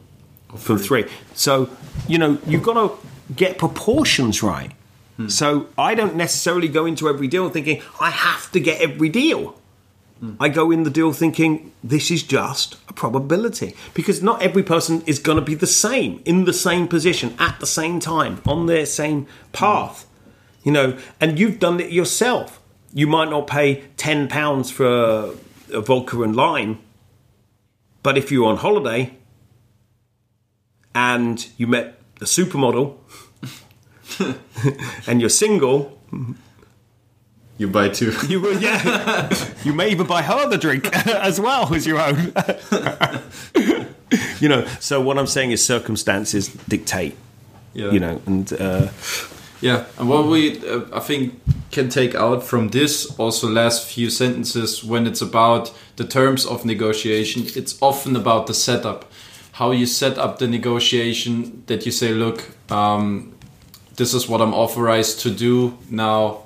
From 0.55 0.77
three. 0.77 1.05
So, 1.33 1.69
you 2.07 2.17
know, 2.17 2.37
you've 2.45 2.63
got 2.63 2.73
to 2.73 2.97
get 3.35 3.57
proportions 3.57 4.43
right. 4.43 4.71
Hmm. 5.17 5.27
So 5.27 5.67
I 5.77 5.95
don't 5.95 6.15
necessarily 6.15 6.67
go 6.67 6.85
into 6.85 7.07
every 7.07 7.27
deal 7.27 7.49
thinking 7.49 7.81
I 7.99 8.09
have 8.09 8.51
to 8.51 8.59
get 8.59 8.81
every 8.81 9.09
deal. 9.09 9.59
Hmm. 10.19 10.33
I 10.39 10.49
go 10.49 10.71
in 10.71 10.83
the 10.83 10.89
deal 10.89 11.13
thinking 11.13 11.71
this 11.83 12.09
is 12.09 12.23
just 12.23 12.77
a 12.87 12.93
probability 12.93 13.75
because 13.93 14.23
not 14.23 14.41
every 14.41 14.63
person 14.63 15.03
is 15.05 15.19
going 15.19 15.37
to 15.37 15.43
be 15.43 15.55
the 15.55 15.67
same 15.67 16.21
in 16.25 16.45
the 16.45 16.53
same 16.53 16.87
position 16.87 17.35
at 17.39 17.59
the 17.59 17.67
same 17.67 17.99
time 17.99 18.41
on 18.45 18.65
their 18.65 18.85
same 18.85 19.27
path. 19.51 20.03
Hmm. 20.03 20.09
You 20.63 20.71
know, 20.71 20.97
and 21.19 21.39
you've 21.39 21.59
done 21.59 21.79
it 21.79 21.91
yourself. 21.91 22.59
You 22.93 23.07
might 23.07 23.29
not 23.29 23.47
pay 23.47 23.85
10 23.97 24.27
pounds 24.27 24.69
for 24.69 24.85
a, 24.85 25.33
a 25.73 25.81
vodka 25.81 26.21
and 26.21 26.35
lime, 26.35 26.79
but 28.03 28.17
if 28.19 28.31
you're 28.31 28.47
on 28.47 28.57
holiday 28.57 29.17
and 30.95 31.47
you 31.57 31.67
met 31.67 31.99
a 32.21 32.25
supermodel 32.25 32.95
and 35.07 35.19
you're 35.19 35.29
single, 35.29 35.97
You 37.57 37.67
buy 37.67 37.89
two. 37.89 38.13
you 38.27 38.41
will, 38.41 38.59
yeah. 38.61 39.29
you 39.63 39.73
may 39.73 39.89
even 39.89 40.07
buy 40.07 40.21
her 40.21 40.47
the 40.49 40.57
drink 40.57 40.95
as 41.07 41.39
well 41.39 41.73
as 41.73 41.85
your 41.87 41.99
own. 41.99 42.33
you 44.39 44.49
know. 44.49 44.65
So 44.79 45.01
what 45.01 45.17
I'm 45.17 45.27
saying 45.27 45.51
is 45.51 45.65
circumstances 45.65 46.49
dictate. 46.67 47.15
Yeah. 47.73 47.91
You 47.91 47.99
know, 47.99 48.21
and 48.25 48.53
uh, 48.53 48.89
Yeah, 49.61 49.85
and 49.97 50.09
what 50.09 50.27
we 50.27 50.59
uh, 50.67 50.81
I 50.93 50.99
think 50.99 51.39
can 51.71 51.89
take 51.89 52.13
out 52.15 52.43
from 52.43 52.69
this 52.69 53.05
also 53.17 53.47
last 53.49 53.87
few 53.87 54.09
sentences 54.09 54.83
when 54.83 55.07
it's 55.07 55.21
about 55.21 55.71
the 55.95 56.03
terms 56.03 56.45
of 56.45 56.65
negotiation, 56.65 57.43
it's 57.55 57.81
often 57.81 58.15
about 58.15 58.45
the 58.47 58.53
setup, 58.53 59.05
how 59.53 59.71
you 59.71 59.85
set 59.85 60.17
up 60.17 60.37
the 60.39 60.47
negotiation. 60.47 61.63
That 61.67 61.85
you 61.85 61.91
say, 61.91 62.11
look, 62.13 62.43
um, 62.71 63.33
this 63.95 64.13
is 64.13 64.27
what 64.27 64.41
I'm 64.41 64.53
authorized 64.53 65.19
to 65.21 65.29
do 65.29 65.77
now. 65.89 66.43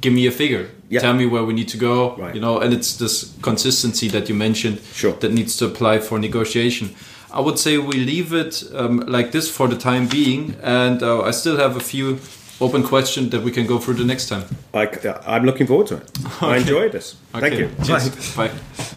Give 0.00 0.12
me 0.12 0.26
a 0.26 0.30
figure. 0.30 0.68
Yeah. 0.90 1.00
Tell 1.00 1.14
me 1.14 1.26
where 1.26 1.44
we 1.44 1.52
need 1.52 1.68
to 1.68 1.76
go. 1.78 2.16
Right. 2.16 2.34
You 2.34 2.40
know, 2.40 2.60
and 2.60 2.72
it's 2.72 2.96
this 2.96 3.34
consistency 3.42 4.08
that 4.08 4.28
you 4.28 4.34
mentioned 4.34 4.80
Sure. 4.94 5.12
that 5.20 5.32
needs 5.32 5.56
to 5.58 5.66
apply 5.66 5.98
for 5.98 6.18
negotiation. 6.18 6.94
I 7.30 7.40
would 7.40 7.58
say 7.58 7.76
we 7.78 7.96
leave 8.04 8.32
it 8.32 8.62
um, 8.74 9.00
like 9.00 9.32
this 9.32 9.50
for 9.50 9.68
the 9.68 9.76
time 9.76 10.06
being, 10.08 10.54
and 10.62 11.02
uh, 11.02 11.22
I 11.22 11.32
still 11.32 11.58
have 11.58 11.76
a 11.76 11.80
few 11.80 12.18
open 12.60 12.82
questions 12.82 13.30
that 13.30 13.42
we 13.42 13.50
can 13.50 13.66
go 13.66 13.78
through 13.78 13.94
the 13.94 14.04
next 14.04 14.28
time. 14.28 14.44
I, 14.72 14.88
I'm 15.26 15.44
looking 15.44 15.66
forward 15.66 15.88
to 15.88 15.96
it. 15.96 16.10
I 16.40 16.56
enjoyed 16.62 16.92
this. 16.92 17.16
Thank 17.32 17.54
you. 17.58 17.70
Cheers. 17.84 18.34
Bye. 18.34 18.48
Bye. 18.48 18.84